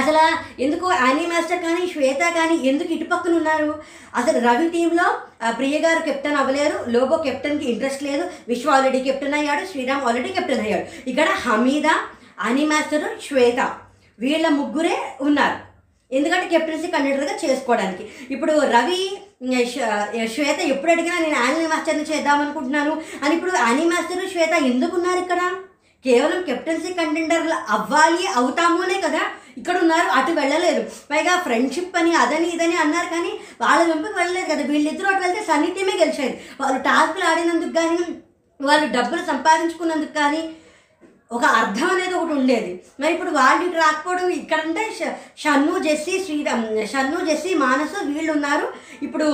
అసలు 0.01 0.23
ఎందుకు 0.65 0.87
యానీ 0.93 1.25
మాస్టర్ 1.33 1.61
కానీ 1.67 1.83
శ్వేత 1.93 2.23
కానీ 2.39 2.55
ఎందుకు 2.71 2.91
ఇటుపక్కన 2.97 3.35
ఉన్నారు? 3.41 3.69
అసలు 4.21 4.39
రవి 4.47 4.67
టీంలో 4.75 5.07
ప్రియగారు 5.11 5.57
ప్రియ 5.59 5.77
గారు 5.85 6.01
కెప్టెన్ 6.07 6.39
అవ్వలేరు 6.41 6.79
లోబో 6.95 7.17
కెప్టెన్కి 7.27 7.67
ఇంట్రెస్ట్ 7.73 8.03
లేదు 8.09 8.25
విశ్వ 8.49 8.71
ఆల్రెడీ 8.77 9.01
కెప్టెన్ 9.07 9.37
అయ్యాడు 9.39 9.65
శ్రీరామ్ 9.73 10.07
ఆల్రెడీ 10.09 10.31
కెప్టెన్ 10.37 10.65
అయ్యాడు. 10.67 10.87
ఇక్కడ 11.11 11.29
హమీద 11.45 11.87
యానీ 12.47 12.65
మాస్టర్ 12.73 13.07
శ్వేత 13.27 13.61
వీళ్ళ 14.19 14.47
ముగ్గురే 14.59 14.97
ఉన్నారు. 15.27 15.59
ఎందుకంటే 16.13 16.47
కెప్టెన్సీ 16.55 16.89
కండక్టర్గా 16.95 17.37
చేసుకోవడానికి. 17.45 18.05
ఇప్పుడు 18.35 18.53
రవి 18.77 19.01
శ్వేత 20.35 20.59
ఎప్పుడు 20.73 20.91
అడిగినా 20.95 21.17
నేను 21.25 21.37
యానీ 21.43 21.67
మాస్టర్ని 21.73 22.05
చేద్దాం 22.11 22.39
అనుకుంటున్నాను 22.45 22.93
అని 23.25 23.33
ఇప్పుడు 23.37 23.53
యానీ 23.65 23.85
మాస్టర్ 23.93 24.29
శ్వేత 24.33 24.55
ఎందుకు 24.73 24.95
ఉన్నారు 24.99 25.21
ఇక్కడ? 25.25 25.41
కేవలం 26.05 26.41
కెప్టెన్సీ 26.43 26.91
కంటెండర్లు 26.93 27.57
అవ్వాలి 27.75 28.25
అవుతామునే 28.41 28.99
కదా? 29.07 29.23
ఇక్కడ 29.57 29.79
ఉన్నారు 29.79 30.09
అటు 30.09 30.33
వెళ్ళలేరు 30.33 30.83
పైగా 31.11 31.41
ఫ్రెండ్షిప్ 31.41 31.97
అని 31.97 32.15
అదని 32.15 32.49
ఇదని 32.49 32.77
అన్నారు 32.77 33.07
కానీ 33.07 33.33
వాళ్ళ 33.61 33.83
వెంపకి 33.83 34.13
వెళ్ళలేదు 34.13 34.53
కదా. 34.53 34.63
వీళ్ళిద్దరూ 34.63 35.09
అటు 35.09 35.23
వెళ్తే 35.23 35.45
సన్నీ 35.45 35.71
టీమే 35.71 35.95
గెలిచేది. 36.01 36.41
వాళ్ళు 36.61 36.79
టాస్క్లు 36.83 37.25
ఆడినందుకు 37.25 37.73
కానీ 37.73 37.99
వాళ్ళు 38.61 38.87
డబ్బులు 38.93 39.25
సంపాదించుకున్నందుకు 39.25 40.13
కానీ 40.13 40.43
ఒక 41.33 41.45
అర్థం 41.45 41.91
అనేది 41.91 42.15
ఒకటి 42.15 42.33
ఉండేది. 42.33 42.71
మరి 43.01 43.13
ఇప్పుడు 43.13 43.31
వాళ్ళు 43.31 43.67
ఇటు 43.67 43.77
రాకపోవడం 43.77 44.29
ఇక్కడంటే 44.31 44.97
ష- 44.99 45.15
షన్ను 45.39 45.79
జెస్సి 45.79 46.25
శ్రీరామ్ 46.25 46.87
షన్ను 46.87 47.25
జెస్సి 47.25 47.55
మానసు 47.55 48.05
వీళ్ళు 48.05 48.33
ఉన్నారు 48.33 48.67
ఇప్పుడు 49.03 49.27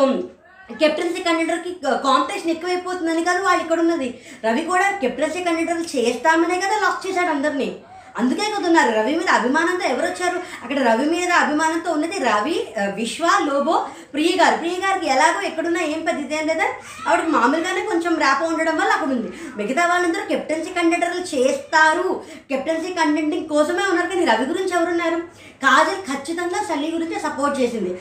కెప్టెన్సీ 0.71 1.23
కండక్టర్కి 1.23 1.71
కాంపిటీషన్ 2.05 2.51
ఎక్కువైపోతుందని 2.51 3.25
కదా 3.25 3.41
వాళ్ళు 3.41 3.63
ఇక్కడ 3.63 3.81
ఉన్నది 3.81 4.09
రవి 4.45 4.63
కూడా 4.63 4.91
కెప్టెన్సీ 5.03 5.45
కండక్టర్ 5.45 5.97
చేస్తామనే 5.97 6.59
కదా 6.61 6.77
లాక్ 6.79 7.07
చేశాడు 7.07 7.31
అందరినీ. 7.31 7.69
అందుకే 8.19 8.47
కదున్నారు 8.55 8.91
రవి 8.99 9.13
మీద 9.19 9.31
అభిమానంతో 9.39 9.85
ఎవరు 9.93 10.07
వచ్చారు? 10.11 10.39
అక్కడ 10.63 10.79
రవి 10.89 11.07
మీద 11.15 11.31
అభిమానంతో 11.43 11.91
ఉన్నది 11.97 12.19
రవి 12.29 12.57
విశ్వ 13.01 13.25
లోబో 13.49 13.75
ప్రియ 14.15 14.31
గారు. 14.41 14.57
ప్రియ 14.63 14.77
గారికి 14.85 15.07
ఎలాగో 15.15 15.41
ఎక్కడున్నా 15.49 15.83
ఏం 15.93 16.01
పెద్ద 16.07 16.21
ఇదేం 16.27 16.45
లేదా? 16.51 16.67
ఆవిడకి 17.09 17.31
మామూలుగానే 17.37 17.83
కొంచెం 17.91 18.13
ర్యాప్ 18.25 18.43
ఉండడం 18.49 18.77
వల్ల 18.81 18.93
అక్కడ 18.97 19.11
ఉంది. 19.17 19.31
మిగతా 19.59 19.85
వాళ్ళందరూ 19.93 20.25
కెప్టెన్సీ 20.33 20.71
కంటెండర్లు 20.79 21.23
చేస్తారు. 21.35 22.09
కెప్టెన్సీ 22.53 22.93
కంటెంటింగ్ 23.01 23.51
కోసమే 23.55 23.85
ఉన్నారు 23.91 24.11
కానీ 24.13 24.25
రవి 24.33 24.47
గురించి 24.53 24.75
ఎవరున్నారు 24.79 25.21
కాజల్ 25.65 26.03
ఖచ్చితంగా 26.11 26.61
సల్లి 26.69 26.91
గురించి 26.97 27.17
సపోర్ట్ 27.27 27.59
చేసింది. 27.61 27.93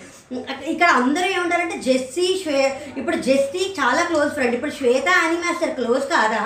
ఇక్కడ 0.73 0.89
అందరూ 0.99 1.27
ఏమంటారంటే 1.35 1.77
జెస్సీ 1.87 2.27
శ్వే 2.41 2.61
ఇప్పుడు 2.97 3.17
జెస్సీ 3.27 3.63
చాలా 3.79 4.01
క్లోజ్ 4.09 4.33
ఫ్రెండ్. 4.33 4.55
ఇప్పుడు 4.57 4.73
శ్వేత 4.79 5.09
అని 5.25 5.37
మాస్టర్ 5.43 5.75
క్లోజ్ 5.79 6.05
కాదా? 6.15 6.41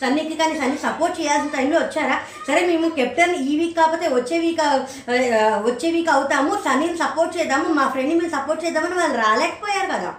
సన్నీకి 0.00 0.34
కానీ 0.40 0.54
సన్నీ 0.60 0.78
సపోర్ట్ 0.86 1.14
చేయాల్సిన 1.20 1.50
టైంలో 1.56 1.76
వచ్చారా? 1.82 2.16
సరే 2.48 2.60
మేము 2.70 2.86
కెప్టెన్ 2.98 3.34
ఈ 3.50 3.52
వీక్ 3.60 3.76
కాకపోతే 3.78 4.06
వచ్చే 4.16 4.38
వీక్ 4.44 4.62
వచ్చే 5.68 5.90
వీక్ 5.94 6.10
అవుతాము. 6.16 6.52
సన్నీని 6.66 6.98
సపోర్ట్ 7.04 7.36
చేద్దాము. 7.38 7.68
మా 7.78 7.84
ఫ్రెండ్ని 7.94 8.16
మేము 8.20 8.32
సపోర్ట్ 8.36 8.64
చేద్దామని 8.64 8.98
వాళ్ళు 9.00 9.18
రాలేకపోయారు 9.24 9.88
కదా. 9.94 10.12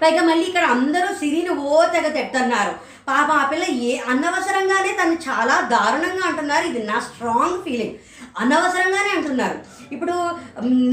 పైగా 0.00 0.22
మళ్ళీ 0.30 0.44
ఇక్కడ 0.48 0.64
అందరూ 0.76 1.08
సిరిని 1.20 1.52
ఓ 1.68 1.76
తెగ 1.94 2.06
తిడుతున్నారు. 2.16 2.74
పాప 3.08 3.28
ఆ 3.42 3.44
పిల్ల 3.50 3.64
ఏ 3.88 3.92
అనవసరంగానే 4.12 4.90
తను 4.98 5.16
చాలా 5.28 5.54
దారుణంగా 5.72 6.24
అంటున్నారు. 6.28 6.64
ఇది 6.70 6.80
నా 6.90 6.98
స్ట్రాంగ్ 7.06 7.62
ఫీలింగ్ 7.64 7.96
అనవసరంగానే 8.42 9.10
అంటున్నారు. 9.16 9.58
ఇప్పుడు 9.94 10.14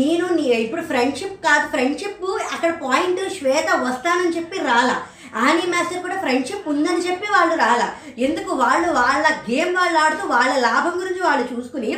నేను 0.01 0.25
ఇప్పుడు 0.65 0.83
ఫ్రెండ్షిప్ 0.91 1.37
కాదు. 1.47 1.65
ఫ్రెండ్షిప్ 1.73 2.25
అక్కడ 2.55 2.71
పాయింట్ 2.85 3.21
శ్వేత 3.37 3.69
వస్తానని 3.85 4.35
చెప్పి 4.37 4.57
రాలా. 4.71 4.97
ఆని 5.35 5.65
మాస్టర్ 5.71 6.01
కూడా 6.01 6.17
ఫ్రెండ్షిప్ 6.17 6.69
ఉందని 6.69 7.01
చెప్పి 7.07 7.27
వాళ్ళు 7.31 7.55
రాలా. 7.55 7.87
ఎందుకు? 8.17 8.51
వాళ్ళు 8.55 8.87
వాళ్ళ 8.99 9.25
గేమ్ 9.49 9.75
వాళ్ళు 9.75 9.99
ఆడుతూ 9.99 10.27
వాళ్ళ 10.27 10.53
లాభం 10.67 10.93
గురించి 11.01 11.21
వాళ్ళు 11.21 11.45
చూసుకుని 11.53 11.91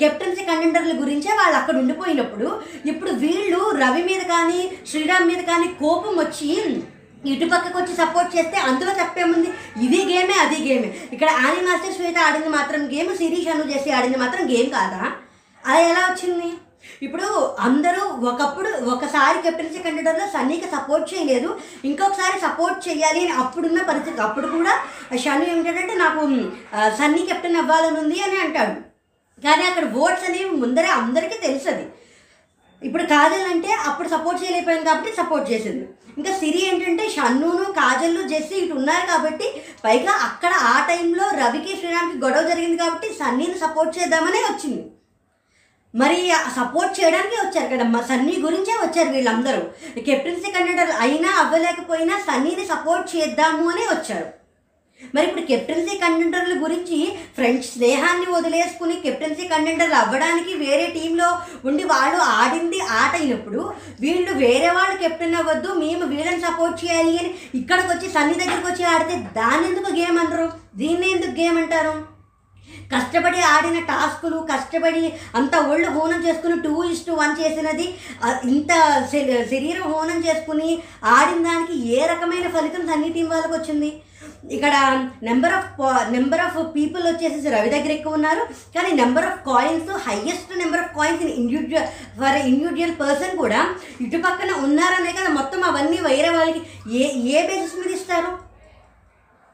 కెప్టెన్సీ 0.00 0.42
కంటెండర్ల 0.44 0.92
గురించే 1.02 1.32
వాళ్ళు 1.40 1.56
అక్కడ 1.58 1.76
ఉండిపోయినప్పుడు 1.76 2.48
ఇప్పుడు 2.86 3.10
వీళ్ళు 3.10 3.70
రవి 3.70 4.02
మీద 4.02 4.20
కానీ 4.20 4.60
శ్రీరామ్ 4.90 5.26
మీద 5.26 5.40
కానీ 5.44 5.68
కోపం 5.68 6.14
వచ్చి 6.18 6.50
ఇటు 7.32 7.44
పక్కకు 7.44 7.78
వచ్చి 7.78 7.94
సపోర్ట్ 7.96 8.36
చేస్తే 8.36 8.56
అందులో 8.56 8.92
తప్పేముంది? 8.92 9.48
ఇది 9.84 10.00
గేమే 10.12 10.34
అది 10.44 10.56
గేమే. 10.68 10.88
ఇక్కడ 11.12 11.30
ఆని 11.30 11.60
మాస్టర్ 11.66 11.94
శ్వేత 11.94 12.18
ఆడింది 12.18 12.48
మాత్రం 12.48 12.80
గేమ్ 12.94 13.16
శిరీష్ 13.16 13.48
అను 13.48 13.70
చేసి 13.72 13.90
ఆడింది 13.90 14.18
మాత్రం 14.18 14.42
గేమ్ 14.50 14.70
కాదా? 14.70 15.02
అది 15.64 15.84
ఎలా 15.84 16.00
వచ్చింది? 16.00 16.50
ఇప్పుడు 17.04 17.28
అందరూ 17.66 18.02
ఒకప్పుడు 18.30 18.70
ఒకసారి 18.94 19.38
కెప్టెన్సీ 19.46 19.80
కంటెండర్లో 19.86 20.26
సన్నీకి 20.34 20.68
సపోర్ట్ 20.74 21.06
చేయలేదు. 21.12 21.50
ఇంకొకసారి 21.90 22.36
సపోర్ట్ 22.46 22.78
చేయాలి 22.88 23.22
అని 23.24 23.34
అప్పుడున్న 23.44 23.82
పరిస్థితి. 23.90 24.20
అప్పుడు 24.28 24.50
కూడా 24.56 24.74
షన్ను 25.24 25.48
ఏమిటంటే 25.52 25.96
నాకు 26.04 26.20
సన్నీ 27.00 27.24
కెప్టెన్ 27.30 27.60
అవ్వాలని 27.62 28.00
ఉంది 28.04 28.20
అని 28.26 28.38
అంటాడు. 28.44 28.76
కానీ 29.46 29.64
అక్కడ 29.70 29.84
ఓట్స్ 30.02 30.28
అనేవి 30.28 30.50
ముందరే 30.62 30.90
అందరికీ 31.00 31.36
తెలుసది 31.48 31.84
ఇప్పుడు 32.82 33.04
కాజల్ 33.10 33.48
అంటే 33.54 33.70
అప్పుడు 33.88 34.08
సపోర్ట్ 34.12 34.40
చేయలేకపోయింది 34.42 34.88
కాబట్టి 34.88 35.10
సపోర్ట్ 35.18 35.46
చేసింది. 35.50 35.84
ఇంకా 36.18 36.32
సిరి 36.40 36.60
ఏంటంటే 36.68 37.04
షన్నును 37.16 37.66
కాజల్లు 37.76 38.22
జెస్సీ 38.32 38.56
ఇటు 38.62 38.74
ఉన్నారు 38.80 39.04
కాబట్టి 39.10 39.46
పైగా 39.84 40.14
అక్కడ 40.26 40.52
ఆ 40.72 40.74
టైంలో 40.88 41.26
రవికి 41.42 41.72
శ్రీరామ్కి 41.78 42.18
గొడవ 42.24 42.42
జరిగింది 42.50 42.76
కాబట్టి 42.82 43.08
సన్నీని 43.20 43.56
సపోర్ట్ 43.62 43.96
చేద్దామనే 43.98 44.40
వచ్చింది. 44.48 44.82
మరి 45.94 46.18
సపోర్ట్ 46.58 47.00
చేయడానికి 47.00 47.36
వచ్చారు 47.40 47.68
కదా 47.72 48.02
సన్నీ 48.10 48.36
గురించే 48.44 48.74
వచ్చారు 48.82 49.10
వీళ్ళందరూ. 49.16 49.62
కెప్టెన్సీ 50.06 50.50
కండక్టర్ 50.52 50.92
అయినా 51.06 51.30
అవ్వలేకపోయినా 51.42 52.14
సన్నీని 52.28 52.64
సపోర్ట్ 52.66 53.16
చేద్దాము 53.16 53.68
అనే 53.70 53.84
వచ్చారు. 53.90 54.28
మరి 55.14 55.26
ఇప్పుడు 55.26 55.44
కెప్టెన్సీ 55.46 55.98
కంటెండర్ల 55.98 56.54
గురించి 56.64 56.98
ఫ్రెండ్స్ 57.36 57.70
స్నేహాన్ని 57.74 58.26
వదిలేసుకుని 58.32 58.94
కెప్టెన్సీ 59.00 59.48
కంటెండర్లు 59.48 59.94
అవ్వడానికి 59.94 60.54
వేరే 60.54 60.86
టీంలో 60.86 61.28
ఉండి 61.64 61.84
వాళ్ళు 61.84 62.18
ఆడింది 62.18 62.80
ఆట 62.80 63.12
అయినప్పుడు 63.16 63.72
వీళ్ళు 64.00 64.32
వేరే 64.32 64.70
వాళ్ళు 64.70 64.96
కెప్టెన్ 64.98 65.34
అవ్వద్దు 65.34 65.68
మేము 65.74 66.04
వీళ్ళని 66.04 66.40
సపోర్ట్ 66.40 66.84
చేయాలి 66.84 67.18
అని 67.18 67.30
ఇక్కడికి 67.54 67.88
వచ్చి 67.88 68.08
సన్నీ 68.10 68.34
దగ్గరికి 68.34 68.68
వచ్చి 68.68 68.84
ఆడితే 68.84 69.16
దాన్ని 69.40 69.68
ఎందుకు 69.68 69.92
గేమ్ 70.00 70.18
అంటారు? 70.18 70.52
దీన్ని 70.76 71.10
ఎందుకు 71.10 71.30
గేమ్ 71.40 71.58
అంటారు? 71.58 72.11
కష్టపడి 72.92 73.40
ఆడిన 73.54 73.78
టాస్కులు 73.90 74.38
కష్టపడి 74.52 75.04
అంత 75.38 75.54
ఒళ్ళు 75.72 75.88
హోనం 75.96 76.20
చేసుకుని 76.26 76.56
టూ 76.66 76.74
ఇస్టు 76.92 77.12
వన్ 77.20 77.34
చేసినది 77.40 77.86
ఇంత 78.54 78.72
శరీరం 79.52 79.86
హోనం 79.92 80.18
చేసుకుని 80.26 80.70
ఆడిన 81.16 81.42
దానికి 81.48 81.76
ఏ 81.96 82.00
రకమైన 82.12 82.48
ఫలితం 82.56 82.84
సన్నీ 82.90 83.10
టీం 83.16 83.28
వాళ్ళకి 83.32 83.54
వచ్చింది? 83.56 83.90
ఇక్కడ 84.56 84.74
number 85.28 85.54
of 85.56 85.80
number 86.14 86.42
of 86.44 86.58
people 86.76 87.04
వచ్చేసి 87.08 87.52
రవి 87.54 87.70
దగ్గర 87.74 87.92
ఎక్కువ 87.96 88.18
ఉన్నారు. 88.18 88.42
కానీ 88.74 88.90
number 89.00 89.26
of 89.30 89.40
coins 89.50 89.90
highest 90.06 90.52
number 90.62 90.82
of 90.84 90.94
coins 90.98 91.22
in 91.24 91.34
individual 91.40 91.88
for 92.20 92.38
individual 92.50 92.96
person 93.02 93.34
కూడా 93.42 93.60
ఇటు 94.06 94.20
పక్కన 94.26 94.50
ఉన్నారనే 94.66 95.12
కదా 95.18 95.30
మొత్తం 95.38 95.62
అవన్నీ 95.70 95.98
వేరే 96.08 96.30
వాళ్ళకి 96.36 96.62
ఏ 97.00 97.06
ఏ 97.34 97.46
బేసిస్ 97.48 97.78
మీద 97.80 97.92
ఇస్తారు? 97.98 98.32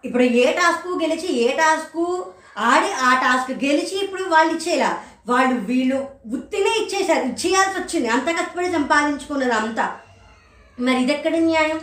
ఇప్పుడు 0.04 0.24
ఏ 0.42 0.46
టాస్క్ 0.58 0.88
గెలిచి 1.02 1.28
ఏ 1.44 1.46
టాస్కు 1.60 2.04
ఆడి 2.58 2.90
ఆ 2.92 3.10
టాస్క్ 3.14 3.64
గెలిచి 3.64 4.04
ఇప్పుడు 4.04 4.22
వాళ్ళు 4.22 4.54
ఇచ్చేలా. 4.54 4.98
వాళ్ళు 5.28 5.54
వీళ్ళు 5.60 5.96
ఉత్తినే 6.34 6.72
ఇచ్చేసారు 6.82 7.24
ఇచ్చేయాల్సి 7.26 7.80
వచ్చింది. 7.80 8.08
అంత 8.08 8.28
కష్టపడి 8.28 8.72
సంపాదించుకున్నది 8.72 9.52
అంతా. 9.52 9.96
మరి 10.80 11.02
ఇదెక్కడ 11.02 11.36
న్యాయం? 11.36 11.80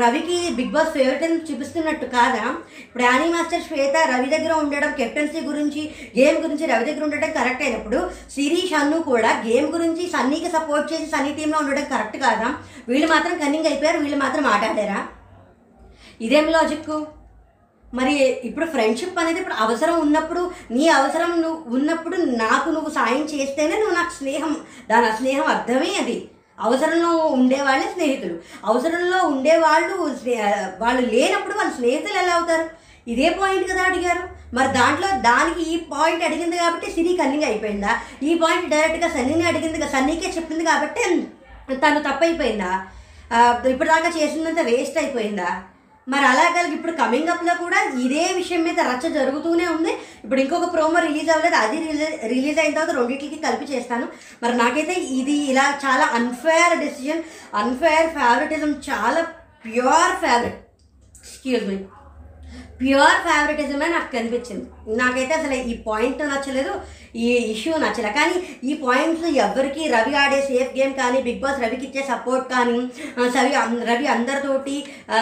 రవికి 0.00 0.50
బిగ్ 0.50 0.72
బాస్ 0.72 0.90
ఫేవరెట్ 0.90 1.22
అని 1.22 1.36
చూపిస్తున్నట్టు 1.36 2.06
కాదా? 2.06 2.42
ఇప్పుడు 2.80 3.02
యానీ 3.02 3.32
మాస్టర్ 3.32 3.62
శ్వేత 3.62 3.96
రవి 4.10 4.26
దగ్గర 4.26 4.52
ఉండడం 4.52 4.92
కెప్టెన్సీ 4.98 5.40
గురించి 5.40 5.82
గేమ్ 6.18 6.38
గురించి 6.42 6.66
రవి 6.66 6.84
దగ్గర 6.84 7.04
ఉండడం 7.04 7.30
కరెక్ట్ 7.30 7.62
అయినప్పుడు 7.62 8.10
సిరీ 8.34 8.68
షన్ను 8.70 9.02
కూడా 9.02 9.42
గేమ్ 9.46 9.72
గురించి 9.72 10.10
సన్నీకి 10.10 10.50
సపోర్ట్ 10.50 10.92
చేసి 10.92 11.06
సన్నీ 11.06 11.34
టీంలో 11.34 11.58
ఉండడం 11.58 11.84
కరెక్ట్ 11.84 12.16
కాదా? 12.16 12.54
వీళ్ళు 12.88 13.06
మాత్రం 13.06 13.38
కన్నింగ్ 13.38 13.66
అయిపోయారు. 13.66 13.98
వీళ్ళు 13.98 14.16
మాత్రం 14.16 14.46
ఆటాడారా 14.46 15.00
ఇదేం 16.20 16.46
లాజిక్ 16.50 16.92
మరి 17.98 18.12
ఇప్పుడు 18.48 18.66
ఫ్రెండ్షిప్ 18.66 19.18
అనేది 19.20 19.38
ఇప్పుడు 19.42 19.56
అవసరం 19.64 19.94
ఉన్నప్పుడు 20.00 20.42
నీ 20.74 20.84
అవసరం 20.98 21.30
నువ్వు 21.42 21.74
ఉన్నప్పుడు 21.76 22.16
నాకు 22.42 22.68
నువ్వు 22.70 22.90
సాయం 22.98 23.22
చేస్తేనే 23.32 23.76
నువ్వు 23.80 23.94
నాకు 23.94 24.12
స్నేహం 24.18 24.52
దాని 24.90 25.06
ఆ 25.06 25.14
స్నేహం 25.20 25.46
అర్థమే 25.54 25.90
అది. 26.02 26.18
అవసరంలో 26.66 27.10
ఉండేవాళ్ళే 27.36 27.88
స్నేహితులు. 27.94 28.36
అవసరంలో 28.64 29.18
ఉండేవాళ్ళు 29.32 29.94
వాళ్ళు 30.82 31.02
లేనప్పుడు 31.14 31.54
వాళ్ళు 31.58 31.74
స్నేహితులు 31.78 32.18
ఎలా 32.22 32.34
అవుతారు? 32.38 32.66
ఇదే 33.06 33.28
పాయింట్ 33.40 33.66
కదా 33.70 33.82
అడిగారు. 33.90 34.22
మరి 34.56 34.68
దాంట్లో 34.78 35.08
దానికి 35.28 35.62
ఈ 35.72 35.76
పాయింట్ 35.92 36.24
అడిగింది 36.28 36.56
కాబట్టి 36.62 36.86
సిరి 36.94 37.12
కన్నింగ్ 37.20 37.48
అయిపోయిందా? 37.50 37.92
ఈ 38.28 38.30
పాయింట్ 38.42 38.70
డైరెక్ట్గా 38.74 39.08
సన్నీని 39.16 39.46
అడిగింది 39.50 39.88
సన్నీకే 39.94 40.30
చెప్పింది 40.36 40.64
కాబట్టి 40.70 41.04
తను 41.82 42.00
తప్పైపోయిందా? 42.08 42.72
ఇప్పుడు 43.54 43.72
ఇప్పటిదాకా 43.74 44.08
చేసిందంతా 44.18 44.62
వేస్ట్ 44.70 44.98
అయిపోయిందా? 45.02 45.50
మరి 46.12 46.24
అలాగే 46.30 46.60
ఇప్పుడు 46.76 46.92
కమింగ్ 47.00 47.30
అప్లో 47.32 47.54
కూడా 47.64 47.80
ఇదే 48.04 48.24
విషయం 48.38 48.62
మీద 48.68 48.80
రచ్చ 48.90 49.04
జరుగుతూనే 49.18 49.66
ఉంది. 49.74 49.92
ఇప్పుడు 50.24 50.40
ఇంకొక 50.44 50.68
ప్రోమో 50.74 51.00
రిలీజ్ 51.06 51.30
అవ్వలేదు 51.34 51.58
అది 51.64 51.76
రిలీజ్ 51.86 52.16
రిలీజ్ 52.32 52.58
అయిన 52.62 52.74
తర్వాత 52.76 52.94
రెండింటికి 52.98 53.38
కలిపి 53.46 53.68
చేస్తాను. 53.72 54.08
మరి 54.42 54.56
నాకైతే 54.62 54.96
ఇది 55.20 55.36
ఇలా 55.52 55.66
చాలా 55.84 56.06
అన్ఫేర్ 56.18 56.74
డెసిజన్ 56.84 57.22
అన్ఫేర్ 57.62 58.10
ఫేవరెటిజం 58.18 58.74
చాలా 58.90 59.22
pure 59.64 60.14
favourite 60.24 60.60
excuse 61.22 61.66
me 61.70 61.78
pure 62.80 63.18
ఫేవరెటిజమే 63.24 63.88
నాకు 63.88 64.08
కనిపించింది. 64.12 64.64
నాకైతే 64.98 65.32
అసలు 65.34 65.56
ఈ 65.66 65.74
పాయింట్ 65.86 66.22
నచ్చలేదు 66.30 66.72
ఈ 67.20 67.30
ఇష్యూ 67.52 67.72
నచ్చలేదు 67.78 68.14
కానీ 68.14 68.36
ఈ 68.64 68.74
పాయింట్స్ 68.82 69.24
ఎవరికి 69.44 69.82
రవి 69.94 70.14
ఆడే 70.16 70.38
సేఫ్ 70.46 70.70
గేమ్ 70.76 70.94
కానీ 70.96 71.18
బిగ్ 71.22 71.40
బాస్ 71.40 71.62
రవికి 71.62 71.84
ఇచ్చే 71.86 72.02
సపోర్ట్ 72.10 72.46
కానీ 72.52 72.76
సవి 73.34 73.52
రవి 73.88 74.06
అందరితోటి 74.08 74.76
ఆ, 75.10 75.18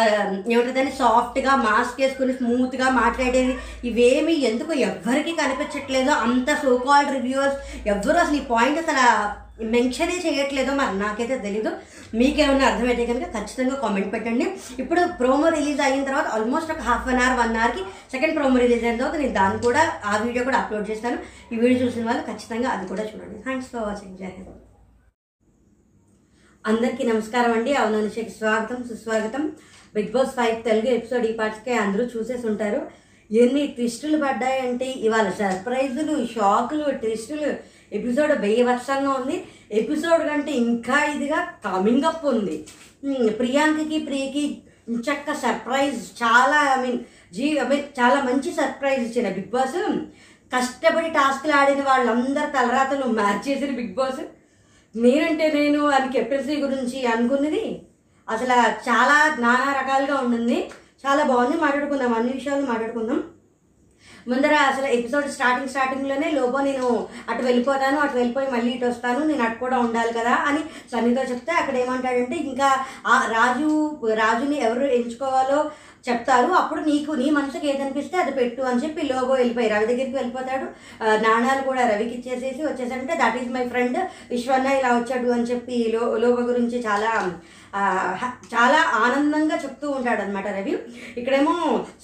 ఏమిటంటే 0.52 0.92
సాఫ్ట్గా 0.98 1.54
మాస్క్ 1.64 2.00
వేసుకుని 2.00 2.34
స్మూత్గా 2.34 2.88
మాట్లాడేది 2.98 3.54
ఇవేమి 3.84 4.36
ఎందుకు 4.48 4.72
ఎవ్వరికి 4.88 5.34
కనిపించట్లేదో. 5.38 6.14
అంత 6.24 6.48
సోకాల్డ్ 6.62 7.10
రివ్యూస్ 7.10 7.26
రివ్యూవర్స్ 7.28 7.58
ఎవ్వరు 7.88 8.18
అసలు 8.18 8.36
ఈ 8.36 8.44
పాయింట్ 8.48 8.78
అసలు 8.80 9.04
మెన్షనే 9.74 10.16
చేయట్లేదో 10.24 10.72
మరి 10.80 10.98
నాకైతే 10.98 11.36
తెలీదు. 11.38 11.70
మీకేమైనా 12.18 12.64
అర్థమైతే 12.66 13.04
కనుక 13.06 13.26
ఖచ్చితంగా 13.36 13.74
కామెంట్ 13.74 14.12
పెట్టండి. 14.12 14.46
ఇప్పుడు 14.82 15.02
ప్రోమో 15.20 15.48
రిలీజ్ 15.56 15.80
అయిన 15.86 16.04
తర్వాత 16.04 16.26
ఆల్మోస్ట్ 16.36 16.72
ఒక 16.74 16.84
హాఫ్ 16.88 17.08
అన్ 17.12 17.22
అవర్ 17.22 17.38
వన్ 17.40 17.56
అవర్కి 17.62 17.82
సెకండ్ 18.12 18.36
ప్రోమో 18.36 18.58
రిలీజ్ 18.64 18.84
అయిన 18.84 18.98
తర్వాత 19.00 19.18
నేను 19.22 19.34
దాన్ని 19.40 19.58
కూడా 19.66 19.82
ఆ 20.04 20.12
వీడియో 20.24 20.44
కూడా 20.44 20.58
అప్లోడ్ 20.58 20.90
చేస్తాను. 20.90 21.18
ఈ 21.52 21.58
వీడియో 21.62 21.78
చూసిన 21.84 22.04
వాళ్ళు 22.08 22.22
ఖచ్చితంగా 22.30 22.68
అది 22.74 22.86
కూడా 22.92 23.04
చూడండి. 23.10 23.38
థ్యాంక్స్ 23.46 23.70
ఫర్ 23.72 23.86
వాచింగ్ 23.88 24.18
జై 24.22 24.30
హింద్ 24.36 24.54
అందరికీ 26.64 27.04
నమస్కారం 27.10 27.52
అండి. 27.58 27.72
అవుననుషకి 27.74 28.32
స్వాగతం 28.38 28.78
సుస్వాగతం. 28.88 29.44
Bigg 29.94 30.12
Boss 30.14 30.32
five 30.38 30.56
Telugu 30.68 30.88
episode 30.94 31.26
ఈ 31.26 31.32
పాటికే 31.32 31.74
అందరూ 31.84 32.04
చూసేసి 32.14 32.46
ఉంటారు. 32.52 32.80
ఎన్ని 33.30 33.62
ట్విస్టులు 33.76 34.18
పడ్డాయంటే 34.24 34.86
ఇవాళ 35.06 35.28
సర్ప్రైజులు 35.40 36.14
షాకులు 36.34 36.86
ట్విస్టులు 37.02 37.50
ఎపిసోడ్ 37.92 38.40
బేయవర్షంగా 38.40 39.10
ఉంది. 39.10 39.44
ఎపిసోడ్ 39.72 40.28
కంటే 40.28 40.52
ఇంకా 40.52 41.04
ఇదిగా 41.04 41.52
కమింగ్ 41.64 42.04
అప్ 42.04 42.26
ఉంది. 42.26 42.66
ప్రియాంకకి 43.30 43.98
ప్రియకి 43.98 44.62
చక్క 45.10 45.32
సర్ప్రైజ్ 45.32 46.22
చాలా 46.22 46.76
ఐ 46.78 46.82
మీన్ 46.82 46.98
జీ 47.32 47.58
ఐ 47.58 47.68
మీన్ 47.68 47.82
చాలా 48.00 48.22
మంచి 48.22 48.52
సర్ప్రైజ్ 48.52 49.02
ఇచ్చిన 49.02 49.34
బిగ్ 49.34 49.50
బాస్. 49.50 49.96
కష్టపడి 50.56 51.10
టాస్క్లు 51.10 51.52
ఆడిన 51.52 51.82
వాళ్ళందరి 51.82 52.46
తలరాతలు 52.46 53.04
మార్చేసిన 53.04 53.70
బిగ్ 53.70 53.94
బాస్. 53.94 54.20
నేనంటే 54.96 55.52
నేను 55.52 55.86
అని 55.86 56.12
కెప్టెన్సీ 56.12 56.56
గురించి 56.56 57.06
అనుకున్నది. 57.06 57.82
అసలు 58.28 58.52
చాలా 58.70 59.36
నానా 59.38 59.72
రకాలుగా 59.72 60.18
ఉంటుంది. 60.18 60.70
చాలా 61.06 61.24
బాగుంది. 61.24 61.56
మాట్లాడుకుందాం. 61.56 62.14
అన్ని 62.14 62.32
విషయాలు 62.32 62.66
మాట్లాడుకుందాం. 62.66 63.24
ముందర 64.28 64.54
అసలు 64.68 64.88
ఎపిసోడ్ 64.88 65.28
స్టార్టింగ్ 65.30 65.70
స్టార్టింగ్లోనే 65.70 66.28
లోపో 66.30 66.58
నేను 66.60 66.88
అటు 67.28 67.42
వెళ్ళిపోతాను 67.42 67.98
అటు 68.00 68.16
వెళ్ళిపోయి 68.16 68.48
మళ్ళీ 68.50 68.70
ఇటు 68.72 68.86
వస్తాను 68.86 69.20
నేను 69.24 69.42
అటు 69.42 69.58
కూడా 69.58 69.76
ఉండాలి 69.78 70.12
కదా 70.12 70.34
అని 70.48 70.62
సన్నితో 70.92 71.22
చెప్తే 71.22 71.52
అక్కడ 71.52 71.76
ఏమంటాడంటే 71.76 72.36
ఇంకా 72.44 72.68
ఆ 73.06 73.16
రాజు 73.32 73.70
రాజుని 74.18 74.58
ఎవరు 74.58 74.86
ఎంచుకోవాలో 74.92 75.60
చెప్తారు. 76.06 76.50
అప్పుడు 76.60 76.80
నీకు 76.88 77.10
నీ 77.20 77.26
మనసుకి 77.38 77.66
ఏదనిపిస్తే 77.70 78.16
అది 78.22 78.32
పెట్టు 78.38 78.62
అని 78.70 78.82
చెప్పి 78.84 79.00
లోగో 79.12 79.32
వెళ్ళిపోయి 79.40 79.68
రవి 79.72 79.88
దగ్గరికి 79.90 80.16
వెళ్ళిపోతాడు. 80.16 80.66
నాణాలు 81.26 81.62
కూడా 81.68 81.82
రవికి 81.90 82.14
ఇచ్చేసేసి 82.18 82.62
వచ్చేసంటే 82.66 83.14
దట్ 83.22 83.38
ఈజ్ 83.40 83.54
మై 83.56 83.64
ఫ్రెండ్ 83.72 83.98
విశ్వన్న 84.32 84.74
ఇలా 84.80 84.90
వచ్చాడు 84.98 85.30
అని 85.36 85.48
చెప్పి 85.52 85.78
లో 85.94 86.02
లోగో 86.24 86.42
గురించి 86.50 86.78
చాలా 86.88 87.12
చాలా 88.54 88.78
ఆనందంగా 89.04 89.56
చెప్తూ 89.64 89.86
ఉంటాడు 89.96 90.20
అనమాట 90.22 90.48
రవి. 90.58 90.74
ఇక్కడేమో 91.20 91.54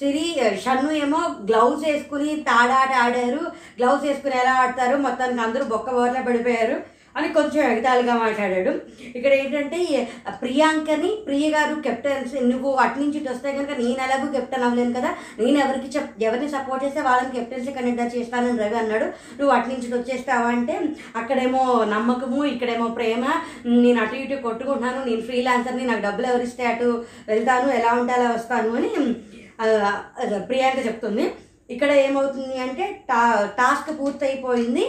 సిరి 0.00 0.26
షన్ను 0.64 0.90
ఏమో 1.04 1.20
గ్లౌజ్ 1.50 1.84
వేసుకుని 1.88 2.30
తాడాట 2.48 2.92
ఆడారు. 3.04 3.42
గ్లౌజ్ 3.78 4.04
వేసుకుని 4.08 4.36
ఎలా 4.40 4.54
ఆడతారు? 4.62 4.96
మొత్తానికి 5.06 5.42
అందరూ 5.46 5.64
బొక్క 5.72 5.94
బోర్లా 5.96 6.22
పడిపోయారు. 6.28 6.76
అని 7.18 7.28
కొంచెం 7.36 7.60
ఎగతాళిగా 7.72 8.14
మాట్లాడాడు. 8.22 8.72
ఇక్కడ 9.16 9.32
ఏంటంటే 9.40 9.78
ప్రియాంకని 10.42 11.10
ప్రియ 11.26 11.46
గారు 11.54 11.74
కెప్టెన్స్ 11.86 12.32
నువ్వు 12.52 12.70
అటు 12.84 12.98
నుంచి 13.02 13.18
ఇటు 13.20 13.30
వస్తే 13.32 13.50
కనుక 13.58 13.72
నేను 13.82 14.00
ఎలాగో 14.06 14.26
కెప్టెన్ 14.36 14.64
అవ్వలేను 14.68 14.94
కదా. 14.98 15.10
నేను 15.42 15.58
ఎవరికి 15.64 15.88
చెప్ 15.96 16.10
ఎవరిని 16.28 16.48
సపోర్ట్ 16.56 16.84
చేస్తే 16.86 17.02
వాళ్ళని 17.08 17.34
కెప్టెన్సీ 17.36 17.74
కండక్టర్ 17.76 18.14
చేస్తానని 18.16 18.62
రవి 18.62 18.78
అన్నాడు. 18.82 19.06
నువ్వు 19.38 19.52
అటు 19.56 19.70
నుంచి 19.72 19.88
ఇటు 19.88 19.98
వచ్చేస్తావా 20.00 20.48
అంటే 20.56 20.76
అక్కడేమో 21.22 21.62
నమ్మకము 21.94 22.40
ఇక్కడేమో 22.54 22.88
ప్రేమ. 22.98 23.24
నేను 23.84 23.98
అటు 24.04 24.18
ఇటు 24.24 24.42
కొట్టుకుంటున్నాను 24.48 25.00
నేను 25.10 25.22
ఫ్రీలాన్సర్ని 25.30 25.86
నాకు 25.92 26.04
డబ్బులు 26.08 26.28
ఎవరిస్తే 26.32 26.64
అటు 26.72 26.90
వెళ్తాను 27.30 27.70
ఎలా 27.78 27.92
ఉంటే 28.00 28.14
అలా 28.18 28.28
వస్తాను 28.36 28.72
అని 28.80 28.90
ప్రియాంక 30.50 30.78
చెప్తుంది. 30.86 31.24
ఇక్కడ 31.74 31.90
ఏమవుతుంది 32.06 32.56
అంటే 32.66 32.84
టా 33.10 33.20
టాస్క్ 33.58 33.90
పూర్తయిపోయింది. 34.00 34.84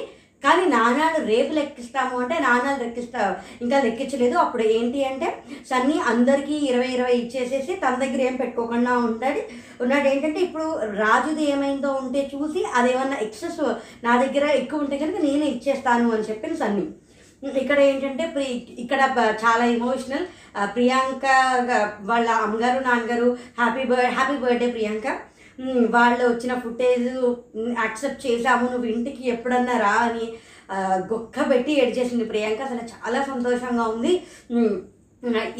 కానీ 0.45 0.65
నాణాలు 0.75 1.19
రేపు 1.31 1.51
లెక్కిస్తాము 1.59 2.15
అంటే 2.23 2.37
నాణాలు 2.47 2.79
లెక్కిస్తా 2.83 3.21
ఇంకా 3.63 3.77
లెక్కించలేదు. 3.85 4.35
అప్పుడు 4.43 4.63
ఏంటి 4.77 4.99
అంటే 5.11 5.29
సన్నీ 5.71 5.97
అందరికీ 6.13 6.57
ఇరవై 6.69 6.89
ఇరవై 6.95 7.15
ఇచ్చేసేసి 7.21 7.73
తన 7.83 7.95
దగ్గర 8.03 8.21
ఏం 8.29 8.35
పెట్టుకోకుండా 8.41 8.93
ఉంటుంది 9.07 9.41
ఉన్నాడు 9.83 10.07
ఏంటంటే 10.13 10.39
ఇప్పుడు 10.47 10.67
రాజుది 11.03 11.45
ఏమైందో 11.53 11.91
ఉంటే 12.01 12.21
చూసి 12.33 12.61
అదేమన్నా 12.79 13.17
ఎక్సెస్ 13.27 13.63
నా 14.05 14.13
దగ్గర 14.23 14.45
ఎక్కువ 14.61 14.83
ఉంటే 14.83 14.97
కనుక 15.01 15.19
నేనే 15.27 15.47
ఇచ్చేస్తాను 15.55 16.07
అని 16.15 16.29
చెప్పిన 16.29 16.55
సన్నీ. 16.61 16.85
ఇక్కడ 17.61 17.79
ఏంటంటే 17.89 18.23
ప్రి 18.35 18.45
ఇక్కడ 18.83 19.01
చాలా 19.43 19.63
ఎమోషనల్ 19.77 20.25
ప్రియాంక 20.75 21.25
వాళ్ళ 22.09 22.27
అమ్మగారు 22.45 22.79
నాన్నగారు 22.87 23.27
happy 23.59 23.83
birth 23.89 24.13
happy 24.17 24.37
birthday 24.43 24.69
Priyanka. 24.75 25.07
వాళ్ళు 25.95 26.23
వచ్చిన 26.29 26.53
ఫుటేజ్ 26.65 27.09
యాక్సెప్ట్ 27.83 28.25
చేసాము 28.27 28.65
నువ్వు 28.71 28.87
ఇంటికి 28.93 29.23
ఎప్పుడన్నా 29.35 29.75
రా 29.77 29.95
అని 30.07 30.25
గొక్క 31.11 31.35
పెట్టి 31.51 31.73
ఎడిచేసింది 31.83 32.25
ప్రియాంక. 32.31 32.61
అసలు 32.67 32.83
చాలా 32.93 33.19
సంతోషంగా 33.31 33.85
ఉంది. 33.95 34.13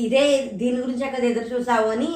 ఇదే 0.06 0.24
దీని 0.62 0.78
గురించి 0.84 1.04
అక్కడ 1.08 1.24
ఎదురు 1.32 1.48
చూసావు 1.54 1.88
అని 1.96 2.12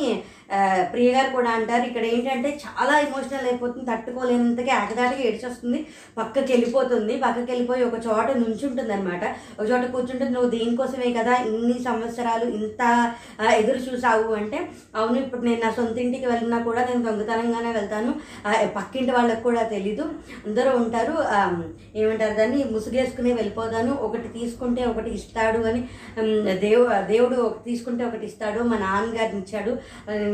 ప్రియ 0.91 1.09
గారు 1.13 1.29
కూడా 1.35 1.49
అంటారు 1.49 1.83
ఇక్కడ 1.85 2.05
ఏంటంటే 2.05 2.49
చాలా 2.63 2.93
ఎమోషనల్ 2.99 3.47
అయిపోతుంది 3.49 3.85
తట్టుకోలేనంతగా 3.91 4.73
ఏకదాటిగా 4.79 5.23
ఏడ్చొస్తుంది 5.29 5.79
పక్కకి 6.17 6.49
వెళ్ళిపోతుంది 6.53 7.13
పక్కకి 7.17 7.49
వెళ్ళిపోయి 7.51 7.83
ఒక 7.83 7.99
చోట 8.07 8.27
నుంచుంటుంది 8.39 8.93
అనమాట 8.93 9.23
ఒక 9.59 9.65
చోట 9.71 9.83
కూర్చుంటుంది 9.95 10.31
నువ్వు 10.31 10.49
దీనికోసమే 10.49 11.09
కదా 11.19 11.35
ఇన్ని 11.49 11.77
సంవత్సరాలు 11.87 12.47
ఇంత 12.59 12.81
ఎదురు 13.59 13.79
చూసావు 13.87 14.29
అంటే 14.33 14.59
అవును 14.95 15.17
ఇప్పుడు 15.23 15.41
నేను 15.41 15.61
నా 15.65 15.71
సొంత 15.77 15.97
ఇంటికి 16.05 16.27
వెళ్ళినా 16.31 16.57
కూడా 16.69 16.81
నేను 16.89 17.01
దొంగతనంగానే 17.07 17.71
వెళ్తాను. 17.77 18.11
పక్కింటి 18.77 19.11
వాళ్ళకి 19.11 19.43
కూడా 19.47 19.61
తెలీదు. 19.73 20.03
అందరూ 20.47 20.71
ఉంటారు 20.81 21.15
ఏమంటారు 22.01 22.33
దాన్ని 22.39 22.59
ముసుగేసుకునే 22.73 23.31
వెళ్ళిపోతాను 23.33 23.91
ఒకటి 24.07 24.27
తీసుకుంటే 24.37 24.81
ఒకటి 24.91 25.09
ఇస్తాడు 25.19 25.59
అని 25.69 25.81
దేవు 26.65 26.83
దేవుడు 27.13 27.37
ఒకటి 27.47 27.63
తీసుకుంటే 27.69 28.03
ఒకటి 28.09 28.25
ఇస్తాడు 28.29 28.59
మా 28.71 28.77
నాన్నగారిని 28.85 29.41
ఇచ్చాడు 29.43 29.71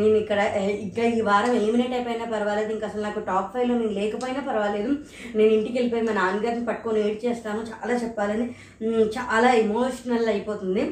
నేను 0.06 0.18
ఇక్కడ 0.18 0.40
ఆ, 0.56 0.64
ఇంకా 0.84 1.04
ఈ 1.12 1.22
వారం 1.24 1.54
ఎలిమినేట్ 1.56 1.94
అయిపోయినా 1.94 2.26
పర్వాలేదు. 2.32 2.72
ఇంకా 2.72 2.88
అసలు 2.88 3.04
నాకు 3.04 3.22
టాప్ 3.26 3.54
ఫైవ్లో 3.54 3.76
నేను 3.76 3.94
లేకపోయినా 3.94 4.42
పర్వాలేదు. 4.42 4.92
నేను 5.36 5.52
ఇంటికి 5.54 5.76
వెళ్ళిపోయి 5.78 6.04
మా 6.04 6.14
నాన్నగారిని 6.14 6.66
పట్టుకొని 6.66 7.02
ఏడ్ 7.06 7.26
చేస్తాను. 7.26 7.64
చాలా 7.72 7.94
చెప్పాలని 8.04 8.48
చాలా 9.18 9.52
ఎమోషనల్ 9.64 10.30
అయిపోతుంది. 10.30 10.86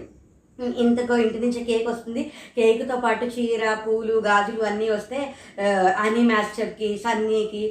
ఇంతకో 0.79 1.13
ఇంటి 1.17 1.39
నుంచి 1.39 1.59
కేక్ 1.63 1.87
వస్తుంది. 1.87 2.21
కేక్తో 2.57 2.95
పాటు 2.99 3.25
చీర 3.35 3.63
పూలు 3.85 4.15
గాజులు 4.25 4.63
అన్నీ 4.63 4.89
వస్తే 4.89 5.19
ఆ, 5.59 5.65
అనీ 5.99 6.21
మాస్టర్కి 6.25 6.89
సన్నీకి 6.97 7.63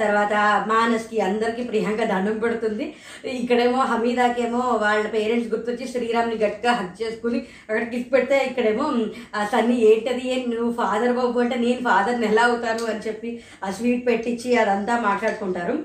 తర్వాత 0.00 0.34
మానస్కి 0.68 1.16
అందరికీ 1.20 1.62
ప్రియాంక 1.62 2.02
దండం 2.10 2.36
పెడుతుంది. 2.38 2.86
ఇక్కడేమో 3.34 3.80
హమీదాకేమో 3.92 4.62
వాళ్ళ 4.82 5.04
పేరెంట్స్ 5.14 5.50
గుర్తొచ్చి 5.52 5.86
శ్రీరామ్ని 5.92 6.36
గట్టిగా 6.36 6.72
హక్ 6.80 6.96
చేసుకుని 7.02 7.38
అక్కడ 7.68 7.82
గిఫ్ట్ 7.94 8.12
పెడితే 8.12 8.38
ఇక్కడేమో 8.50 8.86
సన్ని 9.52 9.76
ఏంటది? 9.90 10.24
ఏం 10.34 10.42
నువ్వు 10.52 10.72
ఫాదర్ 10.80 11.14
బాబు 11.18 11.40
అంటే 11.44 11.58
నేను 11.66 11.80
ఫాదర్ని 11.88 12.28
ఎలా 12.32 12.44
అవుతాను? 12.50 12.84
అని 12.92 13.04
చెప్పి 13.08 13.30
ఆ 13.64 13.70
స్వీట్ 13.78 14.04
పెట్టించి 14.10 14.50
అదంతా 14.64 14.96
మాట్లాడుకుంటారు. 15.08 15.76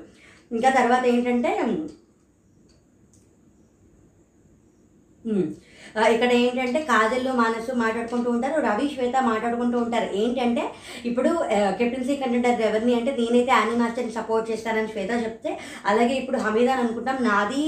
ఇంకా 0.52 0.70
తర్వాత 0.80 1.04
ఏంటంటే 1.14 1.52
ఇక్కడ 6.16 6.30
ఏంటంటే 6.42 6.80
కాజల్లో 6.90 7.34
మానసు 7.42 7.72
మాట్లాడుకుంటూ 7.82 8.30
ఉంటారు 8.36 8.58
రవి 8.68 8.86
శ్వేత 8.94 9.18
మాట్లాడుకుంటూ 9.30 9.78
ఉంటారు. 9.84 10.08
ఏంటంటే 10.22 10.64
ఇప్పుడు 11.10 11.32
కెప్టెన్సీ 11.80 12.16
కంటెంటర్ 12.22 12.64
ఎవరిని 12.70 12.94
అంటే 13.00 13.12
నేనైతే 13.20 13.52
యానీ 13.58 13.76
మాస్టర్ని 13.82 14.14
సపోర్ట్ 14.18 14.50
చేస్తానని 14.52 14.92
శ్వేత 14.94 15.12
చెప్తే 15.26 15.52
అలాగే 15.92 16.16
ఇప్పుడు 16.22 16.40
హమీదాని 16.46 16.84
అనుకుంటాం 16.86 17.20
నాది 17.30 17.64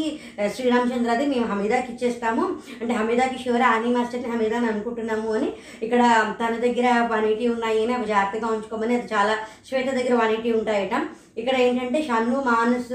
శ్రీరామచంద్రది 0.56 1.28
మేము 1.34 1.46
హమీదాకి 1.52 1.90
ఇచ్చేస్తాము. 1.94 2.44
అంటే 2.82 2.94
హమీదాకి 3.00 3.38
షూర్ 3.44 3.66
యానీ 3.70 3.92
మాస్టర్ని 3.98 4.32
హమీదాని 4.34 4.70
అనుకుంటున్నాము 4.74 5.32
అని 5.38 5.52
ఇక్కడ 5.88 6.02
తన 6.42 6.54
దగ్గర 6.66 6.90
వన్ 7.14 7.28
ఎయిటీ 7.30 7.48
ఉన్నాయి 7.56 7.80
అని 7.86 7.96
అవి 8.00 8.12
జాగ్రత్తగా 8.14 8.50
ఉంచుకోమని 8.56 8.96
అది 9.00 9.10
చాలా 9.16 9.36
శ్వేత 9.70 9.90
దగ్గర 10.00 10.16
వన్ 10.24 10.34
ఎయిటీ 10.36 10.52
ఉంటాయట. 10.60 10.96
ఇక్కడ 11.42 11.56
ఏంటంటే 11.66 12.00
షన్ను 12.08 12.38
మానస్ 12.50 12.92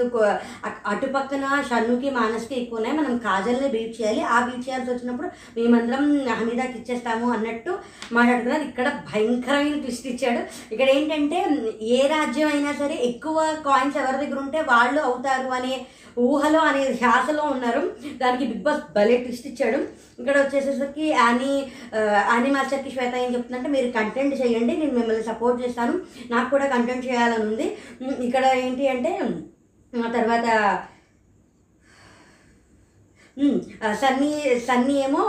అటుపక్కన 0.92 1.44
షన్నుకి 1.68 2.08
మానస్కి 2.18 2.54
ఎక్కువ 2.60 2.78
ఉన్నాయి 2.78 2.96
మనం 3.00 3.14
కాజల్ని 3.26 3.68
బీట్ 3.74 3.94
చేయాలి. 3.98 4.22
ఆ 4.34 4.38
బీట్ 4.46 4.64
చేయాల్సి 4.66 4.90
వచ్చినప్పుడు 4.92 5.28
మేమందరం 5.56 6.04
హమీదాకి 6.40 6.76
ఇచ్చేస్తాము 6.80 7.26
అన్నట్టు 7.36 7.72
మాట్లాడుతున్నారు. 8.16 8.64
ఇక్కడ 8.70 8.88
భయంకరమైన 9.12 9.80
ట్విస్ట్ 9.84 10.10
ఇచ్చాడు. 10.12 10.42
ఇక్కడ 10.72 10.88
ఏంటంటే 10.98 11.40
ఏ 11.96 12.00
రాజ్యం 12.14 12.48
అయినా 12.54 12.72
సరే 12.82 12.96
ఎక్కువ 13.10 13.36
కాయిన్స్ 13.68 13.98
ఎవరి 14.02 14.20
దగ్గర 14.22 14.40
ఉంటే 14.46 14.60
వాళ్ళు 14.72 15.00
అవుతారు 15.10 15.50
అనే 15.58 15.74
ఊహలో 16.18 16.60
అనే 16.60 16.82
ధ్యాసలో 17.00 17.42
ఉన్నారు. 17.42 17.82
దానికి 18.22 18.44
బిగ్ 18.50 18.64
బాస్ 18.66 18.82
భలే 18.96 19.16
ట్విస్ట్ 19.16 19.46
ఇచ్చాడు. 19.46 19.78
ఇక్కడ 20.20 20.36
వచ్చేసరికి 20.38 21.06
యానీ 21.08 21.52
యానీ 22.32 22.50
మాస్టర్కి 22.50 22.90
శ్వేత 22.90 23.14
ఏం 23.24 23.34
చెప్తుందంటే 23.34 23.68
మీరు 23.68 23.90
కంటెంట్ 23.98 24.34
చేయండి 24.42 24.72
నేను 24.76 24.94
మిమ్మల్ని 24.98 25.24
సపోర్ట్ 25.30 25.62
చేస్తాను. 25.62 25.94
నాకు 26.30 26.50
కూడా 26.50 26.66
కంటెంట్ 26.66 27.06
చేయాలని 27.06 27.46
ఉంది. 27.50 27.66
ఇక్కడ 28.28 28.44
ఏంటి 28.44 28.88
అంటే 28.88 29.12
ఆ 29.92 30.08
తర్వాత 30.18 30.48
సన్నీ 34.02 34.32
సన్నీ 34.66 34.94
ఏమో 35.04 35.22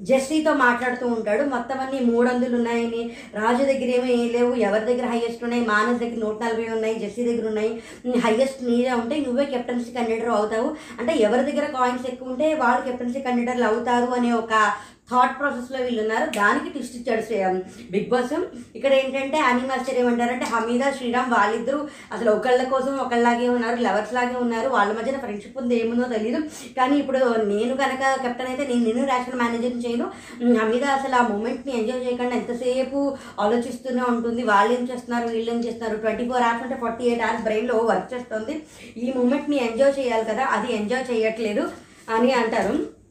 జస్టీతో 0.00 0.54
మాట్లాడుతూ 0.54 1.06
ఉంటాడు. 1.06 1.44
మొత్తం 1.44 1.78
అన్ని 1.78 2.00
మూడు 2.00 2.28
వందలు 2.28 2.56
ఉన్నాయని. 2.56 3.16
రాజు 3.34 3.64
దగ్గర 3.64 3.90
ఏమీ 3.96 4.28
లేవు. 4.28 4.54
ఎవరి 4.54 4.84
దగ్గర 4.84 5.06
హైయెస్ట్ 5.06 5.44
ఉన్నాయి? 5.44 5.64
మానస్ 5.64 6.00
దగ్గర 6.00 6.18
నూట 6.18 6.42
నలభై 6.42 6.68
ఉన్నాయి. 6.68 6.98
జెస్సీ 6.98 7.24
దగ్గర 7.24 7.46
ఉన్నాయి. 7.46 7.82
హైయెస్ట్ 8.18 8.64
నీదే 8.64 8.92
ఉంటే 8.92 9.20
నువ్వే 9.20 9.44
కెప్టెన్సీ 9.44 9.90
కండిడర్ 9.92 10.28
అవుతావు. 10.28 10.76
అంటే 11.00 11.16
ఎవరి 11.16 11.52
దగ్గర 11.52 11.66
కాయిన్స్ 11.66 12.06
ఎక్కువ 12.06 12.28
ఉంటే 12.28 12.54
వాళ్ళు 12.54 12.84
కెప్టెన్సీ 12.84 13.20
కండిడర్లు 13.20 13.64
అవుతారు 13.64 14.10
అనే 14.10 14.32
ఒక 14.32 14.72
థాట్ 15.10 15.38
ప్రాసెస్లో 15.38 15.84
వీళ్ళు 15.84 16.00
ఉన్నారు. 16.02 16.30
దానికి 16.30 16.68
ట్విస్ట్ 16.68 16.96
ఇచ్చాడు 16.96 17.20
శ్రీ- 17.20 17.90
బిగ్ 17.90 18.10
బాస్ 18.10 18.44
ఇక్కడ 18.76 18.92
ఏంటంటే 18.92 19.36
అనిమాస్టర్ 19.38 19.98
ఏమంటారంటే 19.98 20.44
హమీదా 20.44 20.90
శ్రీరామ్ 20.90 21.30
వాళ్ళిద్దరూ 21.30 21.88
అసలు 22.12 22.30
ఒకళ్ళ 22.30 22.64
కోసం 22.64 22.96
ఒకళ్ళలాగే 22.96 23.48
ఉన్నారు 23.48 23.80
లవర్స్ 23.80 24.14
లాగే 24.14 24.36
ఉన్నారు. 24.36 24.68
వాళ్ళ 24.68 24.92
మధ్యన 24.92 25.18
ఫ్రెండ్షిప్ 25.18 25.58
ఉంది 25.58 25.80
ఏముందో 25.80 26.08
తెలియదు 26.08 26.40
కానీ 26.78 26.96
ఇప్పుడు 26.96 27.18
నేను 27.42 27.76
కనుక 27.76 28.22
కెప్టెన్ 28.22 28.48
అయితే 28.48 28.66
నేను 28.66 28.84
నేను 28.84 29.06
రేషనల్ 29.06 29.40
మేనేజర్ 29.40 29.86
చేయను. 29.86 30.10
హమీదా 30.58 30.88
అసలు 30.88 31.14
ఆ 31.14 31.28
మూమెంట్ని 31.28 31.80
ఎంజాయ్ 31.80 32.04
చేయకుండా 32.04 32.36
ఎంతసేపు 32.36 33.16
ఆలోచిస్తూనే 33.40 34.02
ఉంటుంది. 34.02 34.42
వాళ్ళు 34.42 34.78
ఏం 34.78 34.88
చేస్తున్నారు 34.92 35.26
వీళ్ళు 35.28 35.50
ఏం 35.50 35.60
చేస్తున్నారు? 35.60 35.96
ట్వంటీ 35.96 36.28
ఫోర్ 36.28 36.42
అవర్స్ 36.42 36.62
అంటే 36.62 36.76
ఫార్టీ 36.76 37.04
ఎయిట్ 37.04 37.22
అవర్స్ 37.22 37.42
బ్రెయిన్లో 37.42 37.78
వర్క్ 37.78 38.14
చేస్తుంది. 38.14 38.62
ఈ 38.96 39.12
మూమెంట్ని 39.16 39.72
ఎంజాయ్ 39.72 39.98
చేయాలి 39.98 40.24
కదా. 40.24 40.44
అది 40.44 40.74
ఎంజాయ్ 40.74 41.12
చేయట్లేదు 41.12 41.68
అని 42.10 42.32
అంటారు. 42.32 43.03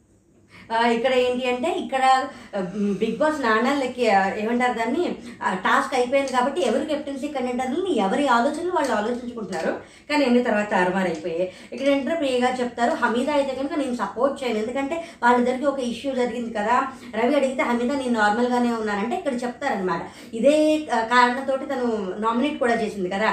ఇక్కడ 0.96 1.12
ఏంటి 1.24 1.44
అంటే 1.52 1.70
ఇక్కడ 1.82 2.04
బిగ్ 3.00 3.18
బాస్ 3.20 3.40
నాణాలకి 3.46 4.04
ఏమంటారు 4.42 4.74
దాన్ని? 4.80 5.04
టాస్క్ 5.66 5.94
అయిపోయింది 5.98 6.32
కాబట్టి 6.36 6.60
ఎవరు 6.68 6.84
కెప్టెన్సీ 6.92 7.28
కంటెంటర్ని 7.36 7.92
ఎవరి 8.06 8.24
ఆలోచనలు 8.36 8.74
వాళ్ళు 8.78 8.92
ఆలోచించుకుంటున్నారు. 9.00 9.72
కానీ 10.08 10.22
ఎన్ని 10.28 10.42
తర్వాత 10.48 10.68
తారుమారు 10.76 11.08
అయిపోయాయి. 11.12 11.46
ఇక్కడ 11.72 11.86
ఏంటంటే 11.92 12.16
ప్రియగా 12.22 12.50
చెప్తారు 12.60 12.92
హమీదా 13.02 13.32
అయితే 13.38 13.52
కనుక 13.60 13.74
నేను 13.82 13.96
సపోర్ట్ 14.02 14.38
చేయను. 14.40 14.58
ఎందుకంటే 14.62 14.96
వాళ్ళిద్దరికి 15.24 15.66
ఒక 15.72 15.80
ఇష్యూ 15.92 16.10
జరిగింది 16.20 16.52
కదా. 16.58 16.76
రవి 17.20 17.36
అడిగితే 17.40 17.62
హమీదా 17.70 17.94
నేను 18.02 18.16
నార్మల్గానే 18.20 18.72
ఉన్నానంటే 18.80 19.16
ఇక్కడ 19.20 19.34
చెప్తారనమాట 19.44 20.02
ఇదే 20.40 20.56
కారణంతోటి 21.12 21.66
తను 21.72 21.86
నామినేట్ 22.24 22.58
కూడా 22.64 22.74
చేసింది 22.82 23.10
కదా. 23.14 23.30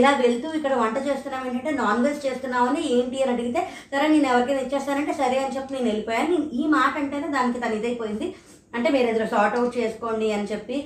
ఇలా 0.00 0.12
వెళ్తూ 0.24 0.48
ఇక్కడ 0.58 0.74
వంట 0.82 0.96
చేస్తున్నాం. 1.08 1.42
ఏంటంటే 1.48 1.74
నాన్ 1.82 2.04
వెజ్ 2.06 2.24
చేస్తున్నామని 2.26 2.82
ఏంటి 2.96 3.22
అని 3.24 3.32
అడిగితే 3.36 3.60
సరే 3.92 4.06
నేను 4.14 4.26
ఎవరికైనా 4.32 4.62
ఇచ్చేస్తానంటే 4.66 5.14
సరే 5.22 5.38
అని 5.44 5.56
చెప్పి 5.56 5.74
నేను 5.76 5.88
వెళ్ళిపోయాను. 5.90 6.30
నేను 6.34 6.48
ఈ 6.60 6.64
మాట 6.76 6.94
అంటేనే 7.02 7.28
దానికి 7.36 7.58
తను 7.60 7.76
ఇదైపోయింది. 7.80 8.28
అంటే 8.74 8.88
మీరు 8.90 9.08
ఇద్దరు 9.08 9.28
సార్ట్ 9.28 9.56
అవుట్ 9.56 9.78
చేసుకోండి 9.78 10.28
అని 10.32 10.48
చెప్పి 10.52 10.76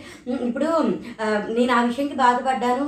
ఇప్పుడు 0.47 0.69
నేను 1.57 1.73
ఆ 1.77 1.81
విషయంకి 1.83 2.17
బాధపడ్డాను 2.17 2.87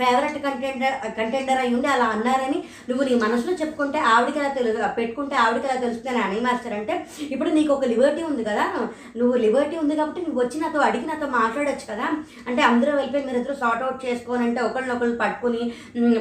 ఫేవరెట్ 0.00 0.38
కంటెండర్ 0.42 0.96
కంటెండర్ 1.18 1.60
అయి 1.62 1.74
ఉండి 1.74 1.88
అలా 1.88 2.08
అన్నారని 2.08 2.58
నువ్వు 2.88 3.04
నీ 3.04 3.14
మనసులో 3.24 3.54
చెప్పుకుంటే 3.60 4.00
ఆవిడకి 4.12 4.40
ఎలా 4.40 4.50
తెలుసు 4.50 4.80
పెట్టుకుంటే 4.96 5.36
ఆవిడకి 5.36 5.68
ఎలా 5.70 5.78
తెలుస్తుంది 5.80 6.22
అని 6.26 6.40
మాస్టర్ 6.40 6.76
అంటే 6.78 6.96
ఇప్పుడు 7.30 7.50
నీకు 7.50 7.72
ఒక 7.72 7.86
లిబర్టీ 7.86 8.22
ఉంది 8.22 8.44
కదా 8.44 8.66
నువ్వు 9.16 9.34
లిబర్టీ 9.36 9.76
ఉంది 9.76 9.96
కాబట్టి 9.96 10.22
నువ్వు 10.22 10.40
వచ్చి 10.42 10.56
నాతో 10.60 10.80
అడిగి 10.82 11.06
నాతో 11.06 11.28
మాట్లాడచ్చు 11.36 11.86
కదా 11.86 12.08
అంటే 12.48 12.60
అందరూ 12.62 12.90
వెళ్ళిపోయి 12.96 13.26
మీరు 13.26 13.38
ఇద్దరు 13.38 13.58
సార్ట్ 13.60 13.84
అవుట్ 13.84 14.04
చేసుకోనంటే 14.06 14.60
ఒకళ్ళనొకళ్ళు 14.60 15.16
పట్టుకుని 15.16 15.62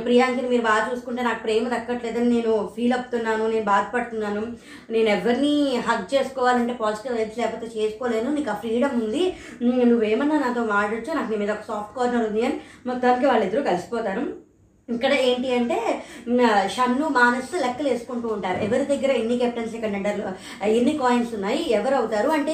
ప్రియాంకిని 0.02 0.26
ప్రియాంకని 0.28 0.52
మీరు 0.52 0.64
బాగా 0.64 0.84
చూసుకుంటే 0.88 1.22
నాకు 1.24 1.42
ప్రేమ 1.44 1.66
దక్కట్లేదని 1.70 2.30
నేను 2.30 2.54
ఫీల్ 2.76 2.94
అవుతున్నాను 2.94 3.44
నేను 3.48 3.66
బాధపడుతున్నాను 3.66 4.44
నేను 4.90 5.10
ఎవరిని 5.10 5.54
హక్ 5.88 6.08
చేసుకోవాలంటే 6.14 6.74
పాజిటివ్ 6.80 7.16
వైబ్స్ 7.16 7.40
లేకపోతే 7.40 7.68
చేసుకోలేను 7.96 8.30
నీకు 8.38 8.50
ఆ 8.54 8.58
ఫ్రీడమ్ 8.62 8.96
ఉంది. 9.04 9.24
నువ్వేమన్నా 9.92 10.38
నాతో 10.46 10.62
మాట్లాడచ్చు 10.76 11.12
నాకు 11.18 11.30
నీ 11.32 11.38
మీద 11.44 11.52
ఒక 11.58 11.66
సాఫ్ట్ 11.72 11.96
కార్నర్ 11.98 12.26
ఉంది 12.30 12.42
అని 12.48 12.58
మొత్తానికి 12.90 13.26
వాళ్ళిద్దరూ 13.32 13.62
కలిసిపోతారు. 13.70 14.24
ఇక్కడ 14.94 15.14
ఏంటి 15.28 15.50
అంటే 15.58 15.78
షన్ను 16.74 17.06
మానస్ 17.16 17.54
లెక్కలు 17.64 17.88
వేసుకుంటూ 17.92 18.28
ఉంటారు. 18.36 18.58
ఎవరి 18.66 18.84
దగ్గర 18.92 19.12
ఎన్ని 19.22 19.36
కెప్టెన్సీ 19.42 19.78
కంటెండర్లు 19.84 20.26
ఎన్ని 20.78 20.94
కాయిన్స్ 21.00 21.32
ఉన్నాయి 21.38 21.62
ఎవరు 21.78 21.96
అవుతారు 22.00 22.30
అంటే 22.38 22.54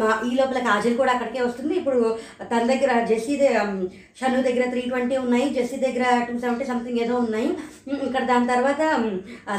మా 0.00 0.08
ఈ 0.28 0.30
లోపల 0.38 0.60
కాజల్ 0.68 0.96
కూడా 1.00 1.12
అక్కడికే 1.14 1.40
వస్తుంది. 1.44 1.74
ఇప్పుడు 1.80 2.00
తన 2.52 2.62
దగ్గర 2.72 2.92
జెస్సీ 3.10 3.36
షన్ను 4.20 4.40
దగ్గర 4.48 4.64
త్రీ 4.72 4.82
ట్వంటీ 4.90 5.16
ఉన్నాయి 5.24 5.46
జెస్సీ 5.58 5.78
దగ్గర 5.86 6.06
టూ 6.26 6.34
సెవెంటీ 6.42 6.66
సంథింగ్ 6.72 7.00
ఏదో 7.04 7.14
ఉన్నాయి. 7.24 7.50
ఇక్కడ 8.08 8.22
దాని 8.32 8.50
తర్వాత 8.52 8.82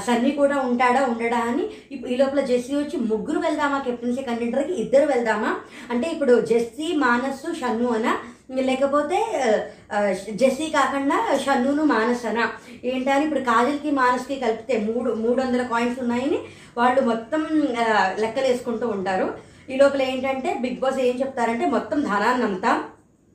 సన్నీ 0.07 0.33
కూడా 0.41 0.57
ఉంటాడా 0.67 1.01
ఉండడా 1.13 1.41
అని 1.51 1.65
ఇప్పుడు 1.93 2.11
ఈ 2.15 2.19
లోపల 2.21 2.43
జెస్సీ 2.51 2.75
వచ్చి 2.81 2.97
ముగ్గురు 3.13 3.39
వెళ్దామా 3.47 3.79
కెప్టెన్సీ 3.87 4.23
కంటెండర్కి 4.29 4.75
ఇద్దరు 4.83 5.07
వెళ్దామా? 5.13 5.53
అంటే 5.93 6.07
ఇప్పుడు 6.15 6.35
జెస్సీ 6.51 6.89
మానస్ 7.05 7.43
షన్ను 7.61 7.89
అనా 7.97 8.13
లేకపోతే 8.65 9.17
జెస్సీ 10.39 10.65
కాకుండా 10.71 11.15
షన్నును 11.43 11.83
మానసన. 11.91 12.37
ఏంటని 12.85 13.23
ఇప్పుడు 13.25 13.43
కాజల్కి 13.47 13.91
మానస్కి 13.99 14.35
కలిపితే 14.41 14.75
మూడు 14.87 15.09
మూడు 15.21 15.37
వందల 15.41 15.63
కాయిన్స్ 15.69 15.99
ఉన్నాయని 16.03 16.39
వాళ్ళు 16.77 17.01
మొత్తం 17.09 17.41
లెక్కలు 18.21 18.47
వేసుకుంటూ 18.47 18.87
ఉంటారు. 18.95 19.27
ఈ 19.69 19.77
లోపల 19.77 20.01
ఏంటంటే 20.09 20.49
బిగ్ 20.61 20.81
బాస్ 20.81 20.99
ఏం 21.03 21.15
చెప్తారంటే 21.21 21.67
మొత్తం 21.73 21.99
ధనాన్నంతా 22.03 22.71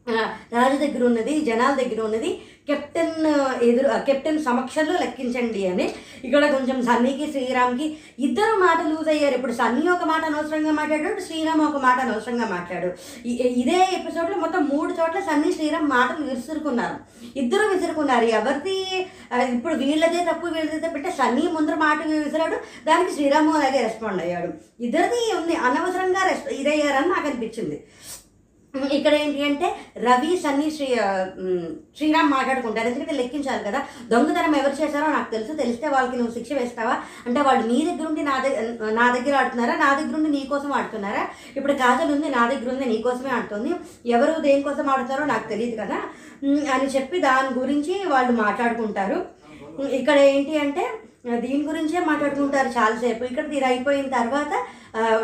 ఆ, 0.06 0.20
రాజు 0.52 0.76
దగ్గర 0.82 1.02
ఉన్నది 1.06 1.32
జనాల 1.46 1.72
దగ్గర 1.80 2.00
ఉన్నది 2.04 2.28
కెప్టెన్ 2.68 3.14
ఎదురు 3.68 3.88
కెప్టెన్ 4.08 4.38
సమక్షంలో 4.48 4.94
లెక్కించండి 5.02 5.62
అని 5.72 5.86
ఇక్కడ 6.26 6.44
కొంచెం 6.54 6.78
సన్నీకి 6.88 7.26
శ్రీరామ్కి 7.34 7.86
ఇద్దరు 8.26 8.54
మాట 8.64 8.78
లూజ్ 8.90 9.08
అయ్యారు. 9.12 9.34
ఇప్పుడు 9.38 9.54
సన్నీ 9.60 9.84
ఒక 9.96 10.04
మాట 10.12 10.22
అనవసరంగా 10.30 10.72
మాట్లాడాడు 10.80 11.22
శ్రీరామ్ 11.26 11.62
ఒక 11.68 11.80
మాట 11.86 11.98
అనవసరంగా 12.06 12.46
మాట్లాడు 12.56 12.88
ఇదే 13.62 13.78
ఎపిసోడ్లో 13.98 14.38
మొత్తం 14.44 14.62
మూడు 14.72 14.90
చోట్ల 14.98 15.20
సన్నీ 15.28 15.50
శ్రీరామ్ 15.58 15.88
మాటలు 15.96 16.24
విసురుకున్నారు. 16.30 16.96
ఇద్దరు 17.42 17.66
విసురుకున్నారు. 17.74 18.26
ఎవరిది 18.38 18.76
ఇప్పుడు 19.56 19.74
వీళ్ళదే 19.84 20.20
తప్పు 20.30 20.46
వీళ్ళదే 20.56 20.80
తప్పు 20.84 20.98
అంటే 21.00 21.12
సన్నీ 21.20 21.44
ముందర 21.56 21.76
మాట 21.86 21.98
విసిరాడు 22.26 22.58
దానికి 22.88 23.12
శ్రీరాము 23.16 23.52
అలాగే 23.58 23.80
రెస్పాండ్ 23.88 24.22
అయ్యాడు. 24.26 24.50
ఇద్దరిది 24.86 25.20
ఉంది 25.40 25.54
అనవసరంగా 25.68 26.22
రెస్ 26.30 26.46
ఇదయ్యారని 26.60 27.10
నాకు 27.14 27.26
అనిపించింది. 27.30 27.78
ఇక్కడ 28.74 29.14
ఏంటి 29.14 29.42
అంటే 29.44 29.66
రవి 29.98 30.36
సన్నీ 30.36 30.70
శ్రీ 30.70 30.86
శ్రీరామ్ 31.98 32.30
మాట్లాడుకుంటారు. 32.30 32.88
ఎందుకంటే 32.88 33.12
లెక్కించాలి 33.12 33.64
కదా. 33.64 33.80
దొంగతనం 34.08 34.56
ఎవరు 34.56 34.82
చేశారో 34.82 35.06
నాకు 35.06 35.30
తెలుసు. 35.30 35.52
తెలిస్తే 35.52 35.88
వాళ్ళకి 35.88 36.16
నువ్వు 36.16 36.34
శిక్ష 36.34 36.52
వేస్తావా? 36.52 36.94
అంటే 37.26 37.40
వాళ్ళు 37.40 37.66
నీ 37.66 37.78
దగ్గర 37.90 38.06
ఉండి 38.08 38.22
నా 38.22 38.38
దగ్గర 38.38 38.90
నా 38.90 39.06
దగ్గర 39.16 39.34
ఆడుతున్నారా? 39.36 39.76
నా 39.76 40.00
దగ్గర 40.00 40.16
ఉండి 40.16 40.30
నీ 40.30 40.46
కోసం 40.50 40.72
ఆడుతున్నారా? 40.72 41.28
ఇప్పుడు 41.56 41.72
కాజల్ 41.72 42.12
ఉంది 42.12 42.28
నా 42.28 42.48
దగ్గర 42.48 42.70
ఉంది 42.72 42.84
నీ 42.84 42.98
కోసమే 43.02 43.30
ఆడుతుంది. 43.30 43.72
ఎవరు 44.06 44.40
దేనికోసం 44.40 44.90
ఆడుతారో 44.90 45.24
నాకు 45.24 45.48
తెలియదు 45.48 45.76
కదా. 45.82 45.98
అని 46.74 46.86
చెప్పి 46.86 47.20
దాని 47.20 47.60
గురించి 47.60 48.04
వాళ్ళు 48.06 48.32
మాట్లాడుకుంటారు. 48.32 49.18
ఇక్కడ 49.92 50.18
ఏంటి 50.18 50.58
అంటే 50.58 50.84
దీని 51.38 51.62
గురించే 51.62 52.00
మాట్లాడుకుంటారు 52.00 52.68
చాలాసేపు. 52.68 53.24
ఇక్కడ 53.24 53.44
ఇది 53.44 53.64
అయిపోయిన 53.64 54.08
తర్వాత 54.08 54.52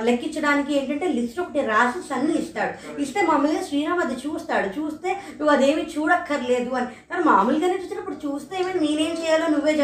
లెక్కించడానికి 0.09 0.71
ఏంటంటే 0.79 1.07
లిస్ట్ 1.17 1.41
ఒకటి 1.43 1.61
రాసి 1.73 2.01
సన్ని 2.09 2.35
ఇస్తాడు. 2.43 2.73
ఇస్తే 3.05 3.21
మామూలుగా 3.29 3.63
శ్రీరామ్ 3.69 4.03
అది 4.05 4.17
చూస్తాడు. 4.25 4.69
చూస్తే 4.79 5.11
నువ్వు 5.39 5.53
అదేమి 5.55 5.85
చూడక్కర్లేదు 5.95 6.71
అని. 6.81 6.89
కానీ 7.11 7.23
మామూలుగానే 7.31 7.77
చూసినప్పుడు 7.83 8.17
చూస్తే 8.25 8.55
ఏమైనా 8.61 8.81
నేనేం 8.87 9.15
చేయాలో 9.23 9.47
నువ్వే 9.55 9.75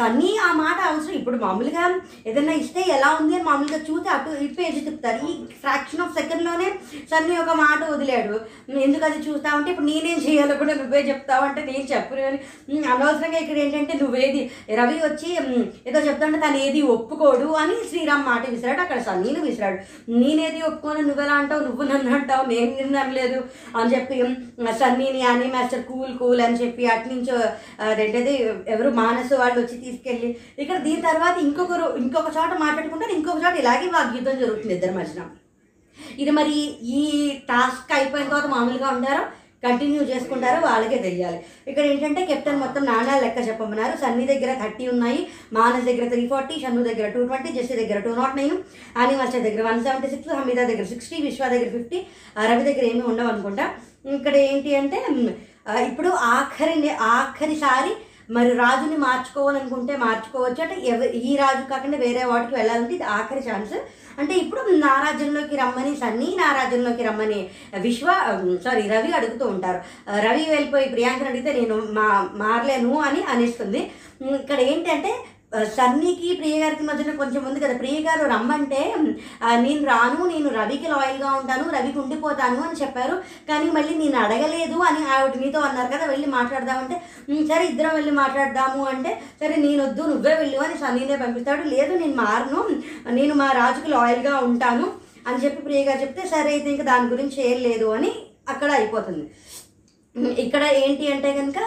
సన్నీ 0.00 0.30
ఆ 0.46 0.50
మాట 0.62 0.78
అవసరం. 0.90 1.16
ఇప్పుడు 1.20 1.38
మామూలుగా 1.44 1.84
ఏదైనా 2.30 2.56
ఇస్తే 2.62 2.82
ఎలా 2.96 3.10
ఉంది 3.20 3.34
అని 3.36 3.46
మామూలుగా 3.50 3.80
చూస్తే 3.90 4.10
అటు 4.16 4.36
ఇటు 4.44 4.56
పేజీ 4.60 4.80
తిప్పుతారు. 4.88 5.20
ఈ 5.30 5.34
ఫ్రాక్షన్ 5.62 6.04
ఆఫ్ 6.06 6.16
సెకండ్లోనే 6.20 6.68
సన్నీ 7.12 7.36
ఒక 7.44 7.54
మాట 7.64 7.80
వదిలాడు. 7.92 8.36
ఎందుకు 8.86 9.04
అది 9.10 9.18
చూస్తావంటే 9.28 9.70
ఇప్పుడు 9.72 9.90
నేనేం 9.92 10.18
చేయాలో 10.26 10.56
కూడా 10.62 10.74
నువ్వే 10.80 11.02
చెప్తావు 11.10 11.44
అంటే 11.48 11.62
నేను 11.70 11.86
చెప్పను 11.94 12.26
అని. 12.30 12.38
అనవసరంగా 12.94 13.38
ఇక్కడ 13.44 13.58
ఏంటంటే 13.64 13.94
నువ్వేది 14.02 14.40
రవి 14.80 14.98
వచ్చి 15.06 15.28
ఏదో 15.38 15.52
ఏదో 15.88 15.98
చెప్తాంటే 16.06 16.38
తను 16.44 16.58
ఏది 16.66 16.80
ఒప్పుకోడు 16.94 17.48
అని 17.62 17.76
శ్రీరామ్ 17.90 18.24
మాట 18.30 18.42
విసిరాడు 18.50 18.80
అక్కడ 18.84 19.00
నేను 19.24 19.40
విసిరాడు. 19.46 19.78
నేనేది 20.20 20.60
ఒప్పుకోను 20.68 21.02
నువ్వెలా 21.08 21.34
అంటావు? 21.40 21.62
నువ్వు 21.66 21.84
నన్ను 21.90 22.10
అంటావు 22.16 22.44
నేను 22.52 22.70
నిన్ను 22.80 22.98
అనలేదు 23.02 23.38
అని 23.78 23.92
చెప్పి 23.94 24.18
సన్నీని 24.80 25.22
అని 25.32 25.48
మాస్టర్ 25.54 25.86
కూల్ 25.90 26.12
కూల్ 26.20 26.42
అని 26.46 26.60
చెప్పి 26.62 26.84
అటు 26.94 27.08
నుంచి 27.14 27.32
అదేంటది 27.88 28.34
ఎవరు 28.74 28.92
మానసు 29.00 29.34
వాళ్ళు 29.42 29.58
వచ్చి 29.60 29.78
తీసుకెళ్ళి 29.86 30.30
ఇక్కడ 30.62 30.78
దీని 30.86 31.02
తర్వాత 31.08 31.36
ఇంకొకరు 31.46 31.88
ఇంకొక 32.02 32.30
చోట 32.38 32.52
మాట్లాడుకుంటారు 32.64 33.14
ఇంకొక 33.18 33.40
చోట 33.44 33.56
ఇలాగే 33.64 33.88
వాగ్యుద్ధం 33.96 34.38
జరుగుతుంది 34.44 34.76
ఇద్దరి 34.76 34.94
మధ్యన. 34.98 35.24
ఇది 36.22 36.32
మరి 36.38 36.56
ఈ 37.00 37.02
టాస్క్ 37.50 37.92
అయిపోయిన 37.98 38.30
తర్వాత 38.30 38.48
మామూలుగా 38.54 38.88
ఉంటారు 38.96 39.22
కంటిన్యూ 39.66 40.02
చేసుకుంటారో 40.12 40.58
వాళ్ళకే 40.68 40.98
తెలియాలి. 41.06 41.38
ఇక్కడ 41.70 41.84
ఏంటంటే 41.92 42.22
కెప్టెన్ 42.30 42.62
మొత్తం 42.64 42.82
నాణ్యాలు 42.90 43.22
లెక్క 43.24 43.48
చెప్పమన్నారు. 43.48 43.94
సన్నీ 44.02 44.24
దగ్గర 44.32 44.50
థర్టీ 44.62 44.86
ఉన్నాయి 44.94 45.20
మానస్ 45.58 45.88
దగ్గర 45.90 46.06
త్రీ 46.14 46.24
ఫార్టీ 46.32 46.56
షన్ను 46.64 46.82
దగ్గర 46.90 47.08
టూ 47.16 47.22
ట్వంటీ 47.28 47.52
జెస్సీ 47.58 47.76
దగ్గర 47.82 47.98
టూ 48.06 48.14
నాట్ 48.20 48.38
నైన్ 48.40 48.56
అనివర్స 49.02 49.36
దగ్గర 49.46 49.62
వన్ 49.68 49.84
సెవెంటీ 49.86 50.10
సిక్స్ 50.14 50.32
హమీదా 50.38 50.64
దగ్గర 50.70 50.86
సిక్స్టీ 50.94 51.16
విశ్వ 51.26 51.48
దగ్గర 51.54 51.70
ఫిఫ్టీ 51.76 52.00
రవి 52.50 52.66
దగ్గర 52.70 52.84
ఏమీ 52.92 53.04
ఉండవు 53.12 53.30
అనుకుంటా. 53.34 53.66
ఇక్కడ 54.18 54.34
ఏంటి 54.50 54.72
అంటే 54.80 54.98
ఇప్పుడు 55.90 56.10
ఆఖరి 56.34 56.90
ఆఖరిసారి 57.14 57.94
మరి 58.36 58.50
రాజుని 58.60 58.96
మార్చుకోవాలనుకుంటే 59.06 59.94
మార్చుకోవచ్చు. 60.04 60.60
అంటే 60.64 60.76
ఎవ 60.92 61.02
ఈ 61.28 61.32
రాజు 61.40 61.62
కాకుండా 61.72 61.98
వేరే 62.04 62.22
వాటికి 62.30 62.54
వెళ్ళాలంటే 62.58 62.94
ఇది 62.96 63.06
ఆఖరి 63.16 63.42
ఛాన్స్ 63.48 63.74
అంటే 64.18 64.34
ఇప్పుడు 64.34 64.60
నా 64.84 64.92
రాజ్యంలోకి 65.04 65.56
రమ్మని 65.56 65.92
సన్నీ 65.96 66.28
నా 66.38 66.48
రాజ్యంలోకి 66.52 67.02
రమ్మని 67.02 67.40
విశ్వ 67.80 68.06
సారీ 68.64 68.84
రవి 68.88 69.10
అడుగుతూ 69.12 69.44
ఉంటారు. 69.46 69.80
రవి 70.26 70.44
వెళ్ళిపోయి 70.50 70.88
ప్రియాంకను 70.88 71.28
అడిగితే 71.28 71.52
నేను 71.60 71.76
మా 71.98 72.08
మారలేను 72.34 72.92
అని 73.08 73.22
అనేస్తుంది. 73.34 73.82
ఇక్కడ 74.40 74.60
ఏంటంటే 74.72 75.12
సన్నీకి 75.76 76.28
ప్రియ 76.40 76.54
గారికి 76.62 76.84
మధ్యన 76.88 77.14
కొంచెం 77.20 77.42
ఉంది 77.48 77.60
కదా. 77.64 77.74
ప్రియ 77.82 77.98
గారు 78.06 78.24
రమ్మంటే 78.32 78.82
నేను 79.64 79.82
రాను 79.90 80.20
నేను 80.32 80.48
రవికి 80.58 80.88
లాయల్గా 80.92 81.30
ఉంటాను 81.40 81.64
రవికి 81.76 81.98
ఉండిపోతాను 82.02 82.60
అని 82.66 82.80
చెప్పారు. 82.82 83.16
కానీ 83.50 83.68
మళ్ళీ 83.76 83.94
నేను 84.02 84.18
అడగలేదు 84.24 84.78
అని 84.88 85.02
ఆవిడ 85.16 85.36
మీతో 85.44 85.60
అన్నారు 85.68 85.90
కదా 85.94 86.06
వెళ్ళి 86.12 86.28
మాట్లాడదామంటే 86.36 86.98
సరే 87.50 87.64
ఇద్దరం 87.72 87.94
వెళ్ళి 87.98 88.12
మాట్లాడదాము 88.22 88.82
అంటే 88.92 89.10
సరే 89.40 89.54
నేను 89.64 89.80
వద్దు 89.86 90.02
నువ్వే 90.12 90.34
వెళ్ళు 90.42 90.60
అని 90.66 90.76
సన్నీనే 90.84 91.16
పంపిస్తాడు. 91.24 91.64
లేదు 91.74 91.92
నేను 92.02 92.16
మారను 92.22 92.62
నేను 93.18 93.34
మా 93.42 93.48
రాజుకి 93.60 93.90
లాయల్గా 93.96 94.34
ఉంటాను 94.50 94.86
అని 95.28 95.40
చెప్పి 95.44 95.60
ప్రియ 95.66 95.82
గారు 95.84 96.00
చెప్తే 96.02 96.24
సరే 96.34 96.50
అయితే 96.56 96.68
ఇంకా 96.72 96.84
దాని 96.92 97.12
గురించి 97.12 97.38
ఏం 97.50 97.58
లేదు 97.68 97.86
అని 97.96 98.10
అక్కడ 98.52 98.70
అయిపోతుంది. 98.78 99.24
ఇక్కడ 100.44 100.62
ఏంటి 100.82 101.06
అంటే 101.12 101.30
కనుక 101.38 101.58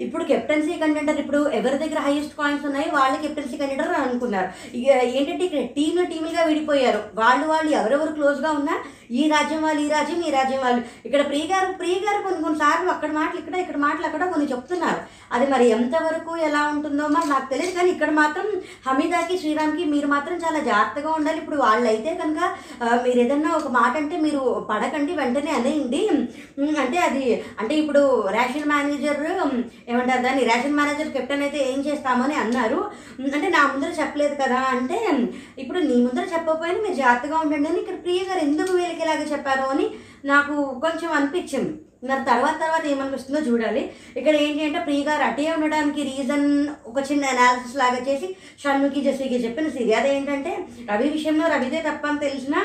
ఇప్పుడు 0.00 0.24
కెప్టెన్సీ 0.24 0.72
కంటెంటర్ 0.72 1.18
ఇప్పుడు 1.20 1.40
ఎవరి 1.58 1.76
దగ్గర 1.82 1.98
హైయెస్ట్ 2.06 2.34
కాయిన్స్ 2.38 2.64
ఉన్నాయో 2.66 2.90
వాళ్ళే 2.96 3.18
కెప్టెన్సీ 3.24 3.56
కంటెంటర్ 3.56 3.92
అనుకున్నారు. 4.04 4.48
ఇక 4.78 4.88
ఏంటంటే 5.18 5.44
ఇక్కడ 5.44 5.62
టీంలు 5.76 6.04
టీములుగా 6.04 6.44
విడిపోయారు. 6.44 7.02
వాళ్ళు 7.14 7.46
వాళ్ళు 7.46 7.70
ఎవరెవరు 7.80 8.12
క్లోజ్గా 8.12 8.50
ఉన్నా 8.50 8.76
ఈ 9.20 9.22
రాజ్యం 9.32 9.60
వాళ్ళు 9.66 9.80
ఈ 9.86 9.88
రాజ్యం 9.94 10.20
ఈ 10.28 10.30
రాజ్యం 10.36 10.60
వాళ్ళు. 10.66 10.82
ఇక్కడ 11.06 11.22
ప్రియ 11.30 11.44
గారు 11.52 11.68
ప్రియ 11.80 11.96
గారు 12.04 12.20
కొన్ని 12.26 12.40
కొన్నిసార్లు 12.44 12.90
అక్కడ 12.94 13.10
మాటలు 13.18 13.38
ఇక్కడ 13.42 13.56
ఇక్కడ 13.64 13.78
మాటలు 13.86 14.06
అక్కడ 14.08 14.24
కొన్ని 14.32 14.46
చెప్తున్నారు. 14.52 15.00
అది 15.36 15.46
మరి 15.52 15.64
ఎంతవరకు 15.76 16.32
ఎలా 16.48 16.62
ఉంటుందో 16.74 17.04
మరి 17.16 17.26
నాకు 17.32 17.46
తెలియదు 17.52 17.74
కానీ 17.78 17.90
ఇక్కడ 17.94 18.10
మాత్రం 18.20 18.46
హమీదాకి 18.86 19.34
శ్రీరామ్కి 19.42 19.84
మీరు 19.94 20.08
మాత్రం 20.14 20.36
చాలా 20.44 20.60
జాగ్రత్తగా 20.70 21.10
ఉండాలి. 21.18 21.38
ఇప్పుడు 21.42 21.58
వాళ్ళైతే 21.66 22.12
కనుక 22.22 22.40
మీరు 23.06 23.18
ఏదన్నా 23.24 23.50
ఒక 23.60 23.68
మాట 23.78 23.92
అంటే 24.02 24.16
మీరు 24.26 24.40
పడకండి 24.70 25.12
వెంటనే 25.20 25.52
అనేయండి. 25.58 26.02
అంటే 26.84 26.98
అది 27.08 27.24
అంటే 27.60 27.74
ఇప్పుడు 27.82 28.02
రేషన్ 28.36 28.70
మేనేజర్ 28.72 29.22
ఏమంటారు 29.90 30.22
దాన్ని 30.26 30.42
రేషన్ 30.50 30.78
మేనేజర్ 30.80 31.14
కెప్టెన్ 31.16 31.44
అయితే 31.46 31.60
ఏం 31.72 31.80
చేస్తామని 31.88 32.36
అన్నారు. 32.44 32.80
అంటే 33.36 33.48
నా 33.56 33.62
ముందర 33.72 33.92
చెప్పలేదు 34.00 34.34
కదా 34.42 34.60
అంటే 34.74 34.98
ఇప్పుడు 35.62 35.78
నీ 35.88 35.96
ముందర 36.06 36.24
చెప్పకపోయినా 36.34 36.80
మీరు 36.86 36.98
జాగ్రత్తగా 37.02 37.38
ఉండండి 37.44 37.70
అని 37.70 37.80
ఇక్కడ 37.82 37.98
ప్రియ 38.06 38.22
గారు 38.30 38.42
ఎందుకు 38.48 38.72
వీళ్ళకి 38.78 39.01
ఇలాగ 39.04 39.22
చెప్పారు 39.32 39.66
అని 39.74 39.86
నాకు 40.32 40.54
కొంచెం 40.84 41.10
అనిపించింది. 41.18 41.72
మరి 42.08 42.22
తర్వాత 42.28 42.56
తర్వాత 42.62 42.84
ఏమనిపిస్తుందో 42.92 43.40
చూడాలి. 43.48 43.82
ఇక్కడ 44.18 44.34
ఏంటి 44.44 44.62
అంటే 44.66 44.78
ప్రియ 44.86 45.02
గారు 45.08 45.24
అటే 45.26 45.44
ఉండడానికి 45.56 46.02
రీజన్ 46.08 46.46
ఒక 46.90 46.98
చిన్న 47.10 47.24
అనాలిసిస్ 47.34 47.76
లాగా 47.82 48.00
చేసి 48.08 48.28
షన్నుకి 48.62 49.02
జెస్సీకి 49.06 49.38
చెప్పిన 49.44 49.68
సిరి 49.76 49.92
అదేంటంటే 50.00 50.52
రవి 50.90 51.08
విషయంలో 51.16 51.46
రవిదే 51.54 51.82
తప్పని 51.88 52.24
తెలిసినా 52.26 52.62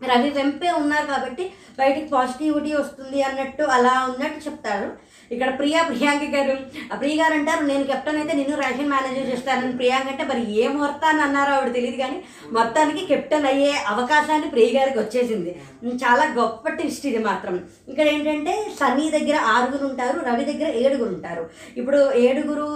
రవి 0.00 0.30
వెంపే 0.38 0.70
ఉన్నారు 0.80 1.06
కాబట్టి 1.12 1.44
బయటికి 1.78 2.08
పాజిటివిటీ 2.14 2.72
వస్తుంది 2.78 3.20
అన్నట్టు 3.28 3.64
అలా 3.76 3.92
ఉన్నట్టు 4.08 4.40
చెప్తారు. 4.46 4.88
ఇక్కడ 5.32 5.48
ప్రియా 5.58 5.80
ప్రియాంక 5.90 6.24
గారు. 6.34 6.54
ప్రియ 7.00 7.14
గారు 7.20 7.34
అంటారు 7.38 7.62
నేను 7.70 7.84
కెప్టెన్ 7.90 8.18
అయితే 8.20 8.34
నిన్ను 8.40 8.56
రేషన్ 8.62 8.90
మేనేజర్ 8.92 9.30
చేస్తానని. 9.32 9.72
ప్రియాంక 9.80 10.08
అంటే 10.12 10.24
మరి 10.30 10.42
ఏ 10.60 10.64
ముహూర్తాన్ని 10.74 11.22
అన్నారో 11.26 11.52
ఆవిడ 11.56 11.70
తెలియదు 11.76 11.98
కానీ 12.02 12.18
మొత్తానికి 12.56 13.02
కెప్టెన్ 13.10 13.48
అయ్యే 13.52 13.72
అవకాశాన్ని 13.92 14.48
ప్రియ 14.54 14.68
గారికి 14.76 14.98
వచ్చేసింది. 15.02 15.52
చాలా 16.02 16.24
గొప్ప 16.38 16.64
ట్విస్ట్ 16.78 17.06
ఇది 17.10 17.20
మాత్రం. 17.28 17.54
ఇక్కడ 17.92 18.06
ఏంటంటే 18.14 18.54
సన్నీ 18.80 19.06
దగ్గర 19.16 19.36
ఆరుగురు 19.54 19.84
ఉంటారు 19.90 20.18
రవి 20.28 20.44
దగ్గర 20.50 20.68
ఏడుగురు 20.82 21.10
ఉంటారు. 21.16 21.44
ఇప్పుడు 21.80 22.00
ఏడుగురు 22.26 22.68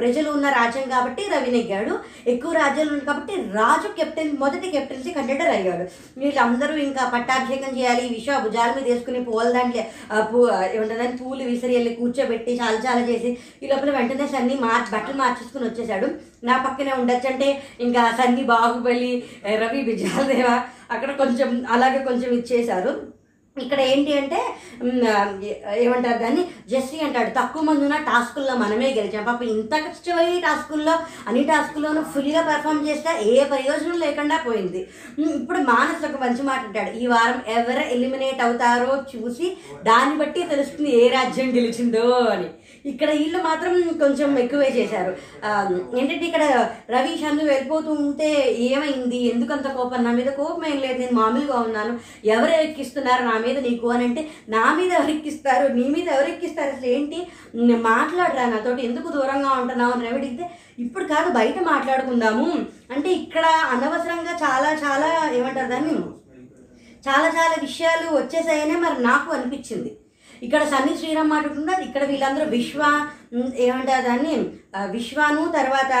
ప్రజలు 0.00 0.28
ఉన్న 0.36 0.48
రాజ్యం 0.58 0.86
కాబట్టి 0.94 1.22
రవి 1.34 1.50
నెగ్గాడు. 1.56 1.94
ఎక్కువ 2.34 2.52
రాజ్యాలు 2.60 2.90
ఉన్నాయి 2.92 3.08
కాబట్టి 3.10 3.34
రాజు 3.58 3.88
కెప్టెన్ 3.98 4.32
మొదటి 4.44 4.66
కెప్టెన్సీ 4.76 5.10
కంటెండర్ 5.18 5.52
అయ్యాడు. 5.56 5.84
వీళ్ళందరూ 6.20 6.74
ఇంకా 6.88 7.02
పట్టాభిషేకం 7.14 7.72
చేయాలి 7.78 8.02
ఈ 8.06 8.10
విషయం 8.16 8.38
భుజాల 8.46 8.70
మీద 8.76 8.86
వేసుకుని 8.92 9.20
పూల 9.28 9.46
దాంట్లో 9.56 9.84
పూ 10.30 10.38
ఏమంటారు 10.74 11.16
పూలు 11.22 11.42
విసిరి 11.50 11.69
వెళ్ళి 11.74 11.94
కూర్చోబెట్టి 11.94 12.52
చాలా 12.60 12.78
చాలా 12.86 13.02
చేసి 13.08 13.30
ఈ 13.62 13.66
లోపల 13.66 13.90
వెంటనే 13.90 14.26
సన్ని 14.26 14.54
మార్చి 14.54 14.92
బట్టలు 14.96 15.16
మార్చేసుకుని 15.16 15.68
వచ్చేసాడు 15.68 16.08
నా 16.44 16.56
పక్కనే 16.66 16.92
ఉండొచ్చు 16.92 17.28
అంటే 17.28 17.48
ఇంకా 17.80 18.02
సన్ని 18.10 18.42
బాహుబలి 18.42 19.12
రవి 19.62 19.82
విజయాలదేవ 19.82 20.48
అక్కడ 20.90 21.10
కొంచెం 21.16 21.66
అలాగే 21.68 21.98
కొంచెం 22.04 22.30
ఇచ్చేశారు. 22.32 23.19
ఇక్కడ 23.56 23.80
ఏంటి 23.92 24.12
అంటే 24.18 24.38
ఏమంటారు 25.84 26.18
దాన్ని? 26.18 26.42
జెస్సీ 26.70 26.98
అంటాడు 27.06 27.30
తక్కువ 27.38 27.62
మంది 27.62 27.82
ఉన్న 27.86 27.96
టాస్కుల్లో 28.08 28.54
మనమే 28.60 28.88
గెలిచాం. 28.98 29.24
పాప 29.24 29.42
ఇంత 29.54 29.72
కష్టమయ్యే 29.86 30.36
టాస్కుల్లో 30.40 30.94
అన్ని 31.28 31.42
టాస్కుల్లోనూ 31.44 32.02
ఫుల్గా 32.12 32.42
పర్ఫామ్ 32.48 32.86
చేస్తే 32.88 33.12
ఏ 33.32 33.44
ప్రయోజనం 33.44 33.98
లేకుండా 34.04 34.36
పోయింది. 34.46 34.82
ఇప్పుడు 35.38 35.58
మానస్ 35.72 36.06
ఒక 36.10 36.20
మంచి 36.24 36.42
మాట 36.42 36.62
అంటాడు. 36.68 36.92
ఈ 37.02 37.06
వారం 37.06 37.40
ఎవరు 37.56 37.84
ఎలిమినేట్ 37.96 38.42
అవుతారో 38.46 38.94
చూసి 39.12 39.48
దాన్ని 39.82 40.16
బట్టి 40.22 40.42
తెలుస్తుంది 40.52 40.92
ఏ 41.02 41.08
రాజ్యం 41.08 41.50
గెలిచిందో 41.56 42.06
అని. 42.34 42.48
ఇక్కడ 42.86 43.10
వీళ్ళు 43.10 43.38
మాత్రం 43.38 43.82
కొంచెం 43.98 44.38
ఎక్కువే 44.38 44.68
చేశారు. 44.68 45.16
ఏంటంటే 45.96 46.26
ఇక్కడ 46.26 46.42
రవి 46.90 47.18
షన్ను 47.18 47.44
వెళ్ళిపోతూ 47.44 47.92
ఉంటే 47.92 48.52
ఏమైంది? 48.58 49.16
ఎందుకంత 49.16 49.72
కోపం? 49.72 50.04
నా 50.04 50.10
మీద 50.10 50.26
కోపం 50.26 50.66
ఏం 50.66 50.80
లేదు. 50.80 50.98
నేను 50.98 51.12
మామూలుగా 51.12 51.60
ఉన్నాను. 51.60 52.00
ఎవరు 52.24 52.50
ఎక్కిస్తున్నారు 52.50 53.22
నా 53.24 53.38
మీద 53.38 53.58
నీకు? 53.58 53.88
అని 53.88 54.04
అంటే 54.04 54.30
నా 54.48 54.74
మీద 54.74 54.92
ఎవరు 54.92 55.10
ఎక్కిస్తారు? 55.10 55.72
నీ 55.72 55.88
మీద 55.88 56.08
ఎవరు 56.08 56.30
ఎక్కిస్తారు? 56.30 56.70
అసలు 56.70 56.86
ఏంటి? 56.86 57.26
మాట్లాడరా 57.74 58.46
నాతోటి? 58.46 58.86
ఎందుకు 58.86 59.12
దూరంగా 59.12 59.50
ఉంటున్నావు? 59.50 59.92
అని 59.92 60.08
అడిగితే 60.08 60.50
ఇప్పుడు 60.78 61.04
కాదు 61.04 61.30
బయట 61.30 61.62
మాట్లాడుకుందాము. 61.62 62.66
అంటే 62.90 63.10
ఇక్కడ 63.10 63.46
అనవసరంగా 63.46 64.32
చాలా 64.42 64.72
చాలా 64.72 65.30
ఏమంటారు 65.32 65.68
దాన్ని? 65.68 65.94
చాలా 67.08 67.28
చాలా 67.28 67.56
విషయాలు 67.60 68.16
వచ్చేసాయనే 68.16 68.76
మరి 68.76 69.02
నాకు 69.02 69.32
అనిపించింది. 69.32 69.96
ఇక్కడ 70.46 70.62
సన్నీ 70.72 70.92
శ్రీరామ్ 71.00 71.32
మాట్లాడుతున్నారు 71.34 71.82
ఇక్కడ 71.88 72.04
వీళ్ళందరూ 72.10 72.44
విశ్వ 72.56 72.82
ఏమంటారు 73.64 74.02
దాన్ని? 74.06 74.36
విశ్వాను 74.94 75.42
తర్వాత 75.56 75.92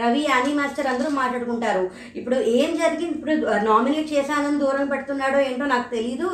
రవి 0.00 0.22
అని 0.36 0.52
మాస్టర్ 0.58 0.88
అందరూ 0.92 1.10
మాట్లాడుకుంటారు. 1.18 1.84
ఇప్పుడు 2.18 2.36
ఏం 2.58 2.70
జరిగింది? 2.80 3.14
ఇప్పుడు 3.18 3.34
నామినేట్ 3.68 4.08
చేశానని 4.14 4.58
దూరం 4.62 4.86
పెడుతున్నాడో 4.92 5.38
ఏంటో 5.48 5.66
నాకు 5.74 5.88
తెలియదు 5.94 6.28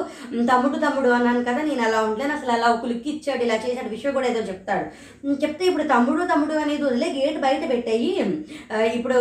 తమ్ముడు 0.50 0.78
తమ్ముడు 0.86 1.10
అన్నాను 1.16 1.42
కదా 1.48 1.62
నేను 1.68 1.82
అలా 1.88 1.98
ఉండలేను. 2.06 2.34
అసలు 2.38 2.52
అలా 2.56 2.68
ఒక 2.76 2.88
లుక్ 2.92 3.10
ఇచ్చాడు 3.12 3.44
ఇలా 3.46 3.58
చేశాడు 3.66 3.92
విశ్వ 3.94 4.14
కూడా 4.18 4.30
ఏదో 4.32 4.44
చెప్తాడు. 4.50 4.86
చెప్తే 5.44 5.64
ఇప్పుడు 5.70 5.86
తమ్ముడు 5.94 6.28
తమ్ముడు 6.32 6.56
అనేది 6.64 6.82
వదిలే 6.88 7.10
గేట్ 7.18 7.38
బయట 7.46 7.62
పెట్టాయి. 7.74 8.12
ఇప్పుడు 8.98 9.20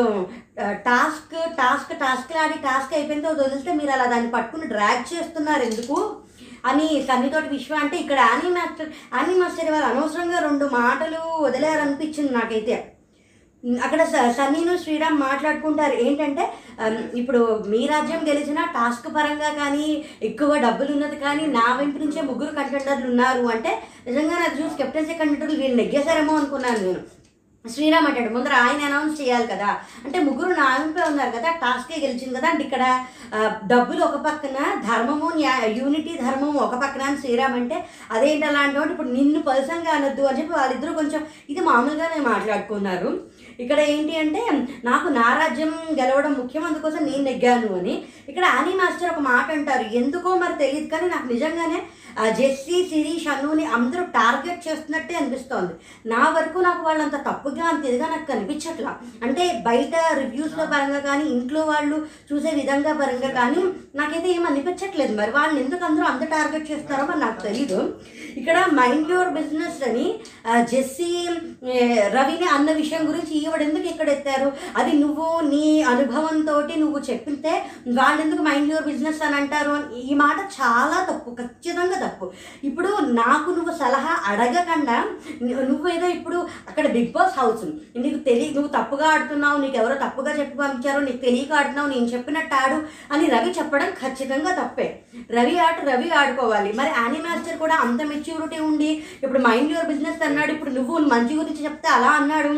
టాస్క్ 0.89 1.35
టాస్క్ 1.61 1.93
టాస్క్ 2.05 2.33
లాంటి 2.37 2.57
టాస్క్ 2.69 2.95
అయిపోయిన 2.97 3.23
తర్వాత 3.25 3.43
వదిలితే 3.45 3.73
మీరు 3.81 3.93
అలా 3.97 4.07
దాన్ని 4.15 4.31
పట్టుకుని 4.37 4.73
డ్రాగ్ 4.73 5.05
చేస్తున్నారు 5.13 5.63
ఎందుకు? 5.69 5.99
అని 6.65 7.05
సన్నితోటి 7.07 7.49
విశ్వ 7.49 7.75
అంటే 7.75 7.97
ఇక్కడ 7.97 8.17
యానీ 8.19 8.49
మాస్టర్ 8.49 8.89
యానీ 8.89 9.33
మాస్టర్ 9.33 9.71
వాళ్ళు 9.71 9.87
అనవసరంగా 9.87 10.39
రెండు 10.39 10.65
మాటలు 10.65 11.43
వదిలేరనిపించింది 11.43 12.33
నాకైతే. 12.33 12.93
అక్కడ 13.83 14.03
స- 14.03 14.31
సన్నీను 14.31 14.77
శ్రీరామ్ 14.77 15.19
మాట్లాడుకుంటారు. 15.19 15.93
ఏంటంటే 15.93 16.53
ఇప్పుడు 17.15 17.63
మీ 17.67 17.87
రాజ్యం 17.87 18.27
గెలిచిన 18.27 18.63
టాస్క్ 18.63 19.15
పరంగా 19.15 19.49
కానీ 19.49 20.05
ఎక్కువ 20.23 20.57
డబ్బులు 20.57 20.91
ఉన్నది 20.91 21.15
కానీ 21.15 21.45
నా 21.47 21.75
వెంట 21.75 21.97
నుంచే 21.97 22.21
ముగ్గురు 22.21 22.55
కంటెండర్లు 22.55 23.07
ఉన్నారు 23.07 23.45
అంటే 23.45 23.83
నిజంగా 24.07 24.39
నాకు 24.39 24.61
చూసి 24.61 24.77
కెప్టెన్సీ 24.77 25.13
కంటెండర్లు 25.13 25.61
వీళ్ళు 25.61 25.77
నెగ్గేశారేమో 25.77 26.35
అనుకున్నాను 26.35 26.77
నేను. 26.77 27.18
శ్రీరామ్ 27.65 28.05
అంటాడు 28.07 28.29
ముందర 28.35 28.53
ఆయన 28.65 28.81
అనౌన్స్ 28.87 29.21
చేయాలి 29.21 29.47
కదా. 29.47 29.69
అంటే 30.05 30.19
ముగ్గురు 30.19 30.53
నా 30.59 30.67
ఉన్నారు 31.07 31.31
కదా 31.37 31.49
టాస్కే 31.63 31.95
గెలిచింది 32.03 32.35
కదా 32.37 32.47
అంటే 32.49 32.63
ఇక్కడ 32.63 32.83
డబ్బులు 33.71 34.01
ఒక 34.03 34.17
పక్కన 34.27 34.57
ధర్మము 34.87 35.27
యూనిటీ 35.79 36.17
ధర్మము 36.23 36.59
ఒక 36.59 36.75
పక్కన 36.83 37.01
అని 37.01 37.17
శ్రీరామ్ 37.17 37.53
అంటే 37.53 37.77
అదేంటి 38.11 38.45
అలాంటి 38.45 38.79
ఇప్పుడు 38.93 39.11
నిన్ను 39.17 39.41
పర్సన్గా 39.41 39.91
అనొద్దు 39.91 40.23
అని 40.29 40.39
చెప్పి 40.39 40.53
వాళ్ళిద్దరూ 40.53 40.93
కొంచెం 40.93 41.21
ఇది 41.49 41.61
మామూలుగానే 41.61 42.19
మాట్లాడుకున్నారు. 42.31 43.11
ఇక్కడ 43.59 43.79
ఏంటి 43.93 44.15
అంటే 44.17 44.41
నాకు 44.83 45.07
నా 45.19 45.27
రాజ్యం 45.41 45.73
గెలవడం 46.01 46.33
ముఖ్యం 46.33 46.63
అందుకోసం 46.63 47.01
నేను 47.05 47.23
నెగ్గాను 47.23 47.69
అని. 47.79 47.95
ఇక్కడ 48.29 48.45
ఆనీ 48.57 48.73
మాస్టర్ 48.81 49.11
ఒక 49.11 49.19
మాట 49.19 49.51
అంటారు 49.51 49.85
ఎందుకో 50.01 50.35
మరి 50.35 50.55
తెలియదు 50.63 50.89
కానీ 50.95 51.07
నాకు 51.07 51.27
నిజంగానే 51.33 51.79
జెస్సీ 52.29 52.77
శిరీష్ 52.89 53.23
షన్నుని 53.23 53.65
అందరూ 53.65 54.03
టార్గెట్ 54.03 54.67
చేస్తున్నట్టే 54.67 55.15
అనిపిస్తోంది. 55.15 55.73
నా 56.09 56.29
వరకు 56.29 56.59
నాకు 56.59 56.83
వాళ్ళంత 56.83 57.15
తప్పుగా 57.15 57.63
అంత 57.63 57.85
ఇదిగా 57.85 58.07
నాకు 58.07 58.31
కనిపించట్లా. 58.31 58.95
అంటే 59.23 59.63
బయట 59.65 59.95
రివ్యూస్లో 60.13 60.65
పరంగా 60.65 60.99
కానీ 60.99 61.29
ఇంట్లో 61.29 61.61
వాళ్ళు 61.61 62.05
చూసే 62.33 62.51
విధంగా 62.55 62.93
పరంగా 62.93 63.27
కానీ 63.27 63.63
నాకైతే 63.95 64.29
ఏం 64.31 64.45
అనిపించట్లేదు. 64.45 65.15
మరి 65.17 65.31
వాళ్ళని 65.31 65.63
ఎందుకు 65.63 65.85
అందరూ 65.85 66.05
అంత 66.05 66.23
టార్గెట్ 66.23 66.71
చేస్తారో 66.71 67.05
మరి 67.05 67.19
నాకు 67.19 67.41
తెలీదు. 67.41 67.99
ఇక్కడ 68.37 68.65
మైండ్ 68.73 69.11
యువర్ 69.11 69.29
బిజినెస్ 69.29 69.89
అని 69.89 70.19
జెస్సీ 70.61 71.27
రవిని 72.07 72.45
అన్న 72.45 72.71
విషయం 72.71 73.09
గురించి 73.09 73.33
ఈవిడ 73.37 73.61
ఎందుకు 73.61 73.87
ఇక్కడ 73.87 74.09
ఎత్తారు? 74.09 74.51
అది 74.77 74.91
నువ్వు 74.93 75.39
నీ 75.49 75.81
అనుభవంతో 75.81 76.59
నువ్వు 76.77 76.99
చెప్పితే 76.99 77.53
వాళ్ళు 77.87 78.21
ఎందుకు 78.21 78.41
మైండ్ 78.41 78.69
యువర్ 78.69 78.85
బిజినెస్ 78.85 79.21
అని 79.21 79.35
అంటారు? 79.35 79.71
అని 79.71 79.99
ఈ 80.11 80.13
మాట 80.13 80.39
చాలా 80.61 81.03
తప్పు. 81.09 81.31
ఖచ్చితంగా 81.39 81.98
తప్పు. 82.03 82.25
ఇప్పుడు 82.69 82.89
నాకు 83.21 83.49
నువ్వు 83.57 83.73
సలహా 83.81 84.13
అడగకుండా 84.31 84.97
నువ్వు 85.45 85.63
నువ్వేదో 85.69 86.07
ఇప్పుడు 86.17 86.37
అక్కడ 86.69 86.85
బిగ్ 86.95 87.13
బాస్ 87.17 87.37
హౌస్ 87.41 87.65
నీకు 88.03 88.19
తెలియ 88.29 88.49
నువ్వు 88.57 88.71
తప్పుగా 88.77 89.07
ఆడుతున్నావు 89.13 89.59
నీకు 89.63 89.77
ఎవరో 89.81 89.97
తప్పుగా 90.05 90.33
చెప్పి 90.39 90.57
పంపించారో 90.61 91.01
నీకు 91.07 91.21
తెలియక 91.27 91.53
ఆడుతున్నావు 91.59 91.91
నేను 91.93 92.09
చెప్పినట్టు 92.15 92.55
ఆడు 92.61 92.79
అని 93.13 93.25
రవి 93.35 93.51
చెప్పడం 93.59 93.91
ఖచ్చితంగా 94.01 94.53
తప్పే. 94.61 94.87
రవి 95.37 95.55
ఆట 95.67 95.79
రవి 95.91 96.09
ఆడుకోవాలి. 96.19 96.71
మరి 96.79 96.91
యానీ 96.97 97.21
మాస్టర్ 97.27 97.61
కూడా 97.63 97.77
అంత 97.85 98.01
మెచ్యూరిటీ 98.11 98.59
ఉండి 98.69 98.91
ఇప్పుడు 99.23 99.41
మైండ్ 99.47 99.73
యువర్ 99.73 99.89
బిజినెస్ 99.93 100.27
అన్నాడు. 100.27 100.51
ఇప్పుడు 100.55 100.73
నువ్వు 100.77 100.97
మంచి 101.15 101.33
గురించి 101.41 101.65
చెప్తే 101.67 101.89
అలా 101.97 102.11
అన్నాడు. 102.19 102.53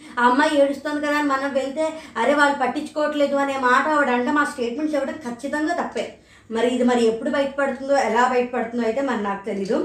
ఆ 0.00 0.22
అమ్మాయి 0.28 0.58
ఏడుస్తుంది 0.62 1.00
కదా 1.04 1.16
అని 1.18 1.28
మనం 1.34 1.50
వెళ్తే 1.58 1.84
అరే 2.20 2.32
వాళ్ళు 2.38 2.56
పట్టించుకోవట్లేదు 2.62 3.36
అనే 3.42 3.54
మాట 3.66 3.84
ఆవిడ 3.94 4.10
అంటే 4.16 4.30
మా 4.38 4.42
స్టేట్మెంట్స్ 4.52 4.96
ఇవ్వడం 4.96 5.16
ఖచ్చితంగా 5.26 5.74
తప్పే. 5.80 6.04
మరి 6.56 6.68
ఇది 6.74 6.84
మరి 6.90 7.02
ఎప్పుడు 7.12 7.30
బయటపడుతుందో 7.36 7.96
ఎలా 8.08 8.24
బయటపడుతుందో 8.34 8.84
అయితే 8.88 9.02
మరి 9.10 9.22
నాకు 9.28 9.42
తెలీదు. 9.50 9.78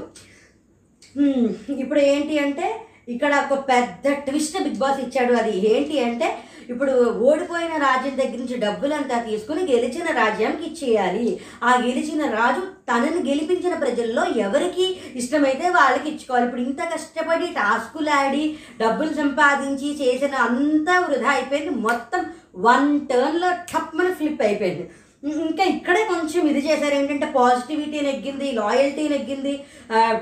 ఇప్పుడు 1.82 2.00
ఏంటి 2.12 2.34
అంటే 2.44 2.66
ఇక్కడ 3.14 3.32
ఒక 3.44 3.56
పెద్ద 3.70 4.12
ట్విస్ట్ 4.26 4.56
బిగ్ 4.64 4.82
బాస్ 4.82 5.00
ఇచ్చాడు 5.04 5.34
అది. 5.40 5.54
ఏంటి 5.72 5.96
అంటే 6.06 6.28
ఇప్పుడు 6.72 6.94
ఓడిపోయిన 7.28 7.74
రాజ్యం 7.84 8.16
దగ్గర 8.18 8.38
నుంచి 8.40 8.56
డబ్బులంతా 8.64 9.18
తీసుకుని 9.28 9.62
గెలిచిన 9.70 10.08
రాజ్యానికి 10.18 10.64
ఇచ్చేయాలి. 10.70 11.26
ఆ 11.68 11.70
గెలిచిన 11.84 12.22
రాజు 12.38 12.62
తనని 12.90 13.20
గెలిపించిన 13.28 13.74
ప్రజల్లో 13.84 14.24
ఎవరికి 14.46 14.86
ఇష్టమైతే 15.20 15.66
వాళ్ళకి 15.78 16.06
ఇచ్చుకోవాలి. 16.12 16.46
ఇప్పుడు 16.48 16.64
ఇంత 16.66 16.80
కష్టపడి 16.92 17.48
టాస్కులు 17.60 18.12
ఆడి 18.20 18.44
డబ్బులు 18.82 19.12
సంపాదించి 19.22 19.90
చేసిన 20.02 20.34
అంతా 20.48 20.96
వృధా 21.06 21.30
అయిపోయింది. 21.36 21.74
మొత్తం 21.88 22.24
వన్ 22.68 22.88
టర్న్లో 23.10 23.50
టప్మని 23.72 24.12
ఫ్లిప్ 24.20 24.44
అయిపోయింది. 24.48 24.86
ఇంకా 25.22 25.64
ఇక్కడే 25.74 26.02
కొంచెం 26.10 26.42
ఇది 26.50 26.60
చేశారు. 26.68 26.94
ఏంటంటే 26.98 27.26
పాజిటివిటీ 27.38 28.00
నెగ్గింది 28.08 28.48
లాయల్టీ 28.58 29.04
నెగ్గింది. 29.14 29.54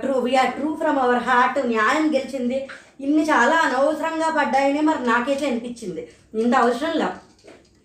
True 0.02 0.14
we're 0.26 0.54
true 0.58 0.70
from 0.80 0.98
our 1.04 1.22
heart 1.28 1.58
న్యాయం 1.72 2.06
గెలిచింది. 2.14 2.58
ఇన్ని 3.04 3.22
చాలా 3.30 3.56
అనవసరంగా 3.66 4.28
పడ్డాయని 4.38 4.82
మరి 4.88 5.00
నాకైతే 5.12 5.44
అనిపించింది. 5.50 6.02
ఇంత 6.42 6.54
అవసరంలా 6.64 7.08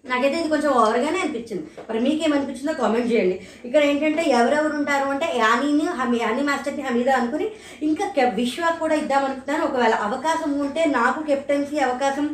నాకైతే 0.06 0.36
ఇది 0.42 0.50
కొంచెం 0.54 0.72
ఓవర్గానే 0.82 1.20
అనిపించింది. 1.24 1.66
మరి 1.88 2.00
మీకేమనిపించిందో 2.06 2.74
కామెంట్ 2.80 3.10
చేయండి. 3.12 3.36
ఇక్కడ 3.68 3.82
ఏంటంటే 3.90 4.22
ఎవరెవరు 4.38 4.74
ఉంటారు 4.80 5.08
అంటే 5.14 5.28
యానీని 5.42 5.86
హమీ 6.00 6.18
యానీ 6.22 6.44
మాస్టర్ని 6.48 6.86
హమీదా 6.88 7.14
అనుకుని 7.20 7.48
ఇంకా 7.90 8.06
విశ్వ 8.40 8.72
కూడా 8.80 8.96
ఇద్దామనుకుంటున్నాను. 9.04 9.68
ఒకవేళ 9.70 9.94
అవకాశం 10.08 10.54
ఉంటే 10.64 10.84
నాకు 10.98 11.22
కెప్టెన్సీ 11.30 11.78
అవకాశం 11.90 12.26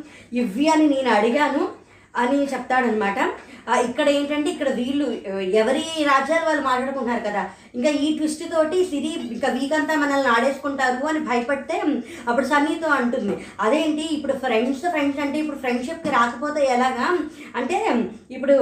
ఇవ్వి 0.43 0.67
అని 0.75 0.87
నేను 0.95 1.11
అడిగాను. 1.17 1.65
అని 2.21 2.37
చెప్తాడనమాట. 2.53 3.19
ఇక్కడ 3.87 4.07
ఏంటంటే 4.17 4.49
ఇక్కడ 4.51 4.69
వీళ్ళు 4.77 5.05
ఎవరి 5.61 5.81
రాజ్యాలు 6.09 6.45
వాళ్ళు 6.47 6.63
మాట్లాడుకుంటున్నారు 6.67 7.23
కదా 7.25 7.41
ఇంకా 7.77 7.91
ఈ 8.05 8.07
ట్విస్ట్ 8.17 8.43
తోటి 8.53 8.77
సిరి 8.91 9.11
ఇంకా 9.35 9.47
వీక్ 9.55 9.73
అంతా 9.79 9.95
మనల్ని 10.03 10.29
ఆడేసుకుంటారు 10.35 11.07
అని 11.11 11.21
భయపడితే 11.29 11.77
అప్పుడు 12.29 12.45
సన్నీతో 12.51 12.89
అంటుంది. 12.99 13.35
అదేంటి? 13.65 14.05
ఇప్పుడు 14.17 14.35
ఫ్రెండ్స్ 14.43 14.85
ఫ్రెండ్స్ 14.93 15.19
అంటే 15.25 15.37
ఇప్పుడు 15.43 15.59
ఫ్రెండ్షిప్కి 15.63 16.11
రాకపోతే 16.17 16.61
ఎలాగా? 16.75 17.07
అంటే 17.61 17.79
ఇప్పుడు 18.37 18.55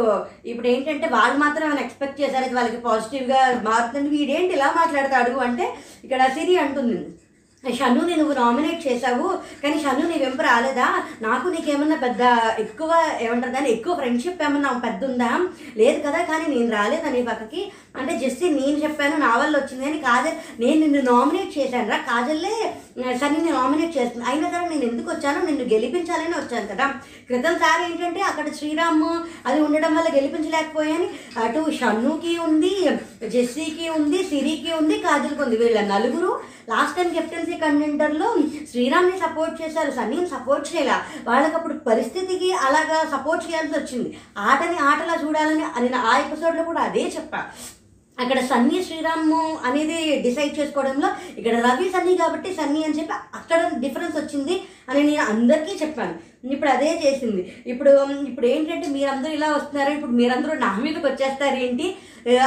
ఇప్పుడు 0.54 0.68
ఏంటంటే 0.74 1.10
వాళ్ళు 1.18 1.38
మాత్రం 1.44 1.66
ఏమైనా 1.68 1.86
ఎక్స్పెక్ట్ 1.86 2.22
చేశారు 2.24 2.56
వాళ్ళకి 2.60 2.82
పాజిటివ్గా 2.88 3.42
మారుతుంది 3.70 4.10
వీడేంటి 4.16 4.56
ఇలా 4.58 4.72
మాట్లాడతాడు 4.82 5.36
అంటే 5.48 5.68
ఇక్కడ 6.08 6.22
సిరి 6.38 6.58
అంటుంది. 6.66 7.00
షన్ను 7.74 8.18
నువ్వు 8.18 8.34
నామినేట్ 8.34 8.88
చేశావు. 8.88 9.28
కానీ 9.64 9.84
షన్ను 9.84 10.10
నీ 10.10 10.18
వెంపు 10.24 10.44
రాలేదా? 10.44 10.88
నాకు 11.22 11.48
నీకేమన్నా 11.48 11.96
పెద్ద 11.96 12.22
ఎక్కువ 12.60 12.92
ఏమంటారు 13.22 13.54
దాన్ని? 13.54 13.72
ఎక్కువ 13.72 13.96
ఫ్రెండ్షిప్ 13.96 14.44
ఏమన్నా 14.44 14.72
పెద్ద 14.86 15.06
ఉందా 15.06 15.32
లేదు 15.78 16.00
కదా 16.08 16.22
కానీ 16.22 16.56
నేను 16.56 16.72
రాలేదు 16.72 17.10
నీ 17.10 17.22
పక్కకి? 17.22 17.72
అంటే 17.98 18.18
జస్ట్ 18.18 18.44
నేను 18.44 18.78
చెప్పాను 18.84 19.18
నా 19.18 19.38
వల్ల 19.38 19.58
వచ్చింది. 19.58 19.86
కానీ 19.86 19.98
కాజల్ 19.98 20.62
నేను 20.62 20.80
నిన్ను 20.80 21.02
నామినేట్ 21.12 21.58
చేశాను 21.58 21.90
రా 21.90 21.98
కాజల్లే 21.98 22.76
సన్నీని 22.96 23.50
నామినేట్ 23.52 23.98
చేస్తున్నాను 23.98 24.32
అయినా 24.32 24.50
సరే 24.52 24.70
నేను 24.70 24.84
ఎందుకు 24.84 25.10
వచ్చాను 25.12 25.46
నిన్ను 25.46 25.64
గెలిపించాలని 25.64 26.36
వచ్చాను 26.38 26.68
కదా. 26.68 26.86
క్రితం 27.28 27.56
సార్ 27.56 27.92
ఏంటంటే 27.92 28.22
అక్కడ 28.22 28.54
శ్రీరామ్ 28.54 29.04
అది 29.48 29.62
ఉండడం 29.62 29.96
వల్ల 29.96 30.10
గెలిపించలేకపోయాని. 30.16 31.08
అటు 31.40 31.72
షన్నుకి 31.72 32.38
ఉంది 32.38 32.74
జెస్సీకి 33.28 33.90
ఉంది 33.90 34.24
సిరికి 34.24 34.74
ఉంది 34.74 34.98
కాజల్కి 35.00 35.42
ఉంది. 35.42 35.58
వీళ్ళ 35.58 35.82
నలుగురు 35.82 36.42
లాస్ట్ 36.70 36.98
టైం 36.98 37.14
కెప్టెన్సీ 37.14 37.54
కంటెంటర్లో 37.54 38.36
శ్రీరామ్ని 38.72 39.18
సపోర్ట్ 39.18 39.62
చేశారు. 39.62 39.92
సన్నీని 39.92 40.28
సపోర్ట్ 40.28 40.76
చేయలే. 40.76 40.98
వాళ్ళకి 41.28 41.56
అప్పుడు 41.56 41.74
పరిస్థితికి 41.74 42.54
అలాగా 42.54 43.06
సపోర్ట్ 43.18 43.50
చేయాల్సి 43.50 43.80
వచ్చింది. 43.80 44.18
ఆటని 44.38 44.78
ఆటలా 44.78 45.28
చూడాలని 45.28 45.66
నేను 45.82 45.98
ఆ 45.98 46.18
ఎపిసోడ్లో 46.18 46.64
కూడా 46.64 46.82
అదే 46.82 47.12
చెప్పా. 47.16 47.44
అక్కడ 48.20 48.40
సన్నీ 48.40 48.84
శ్రీరామ్ 48.84 49.34
అనేది 49.68 50.22
డిసైడ్ 50.22 50.60
చేసుకోవడంలో 50.60 51.10
ఇక్కడ 51.38 51.56
రవి 51.60 51.90
సన్నీ 51.90 52.18
కాబట్టి 52.18 52.54
సన్నీ 52.54 52.84
అని 52.84 52.98
చెప్పి 53.00 53.14
అక్కడ 53.36 53.72
డిఫరెన్స్ 53.80 54.18
వచ్చింది 54.18 54.56
అని 54.90 55.04
నేను 55.04 55.24
అందరికీ 55.24 55.86
చెప్పాను. 55.86 56.16
ఇప్పుడు 56.48 56.70
అదే 56.70 57.02
చేసింది. 57.06 57.42
ఇప్పుడు 57.68 57.92
ఇప్పుడు 58.28 58.46
ఏంటంటే 58.46 58.88
మీరందరూ 58.88 59.34
ఇలా 59.34 59.52
వస్తున్నారు 59.52 59.92
ఇప్పుడు 59.92 60.12
మీరందరూ 60.12 60.54
నా 60.54 60.80
మీదకి 60.84 61.06
వచ్చేస్తారు 61.06 61.56
ఏంటి? 61.56 61.88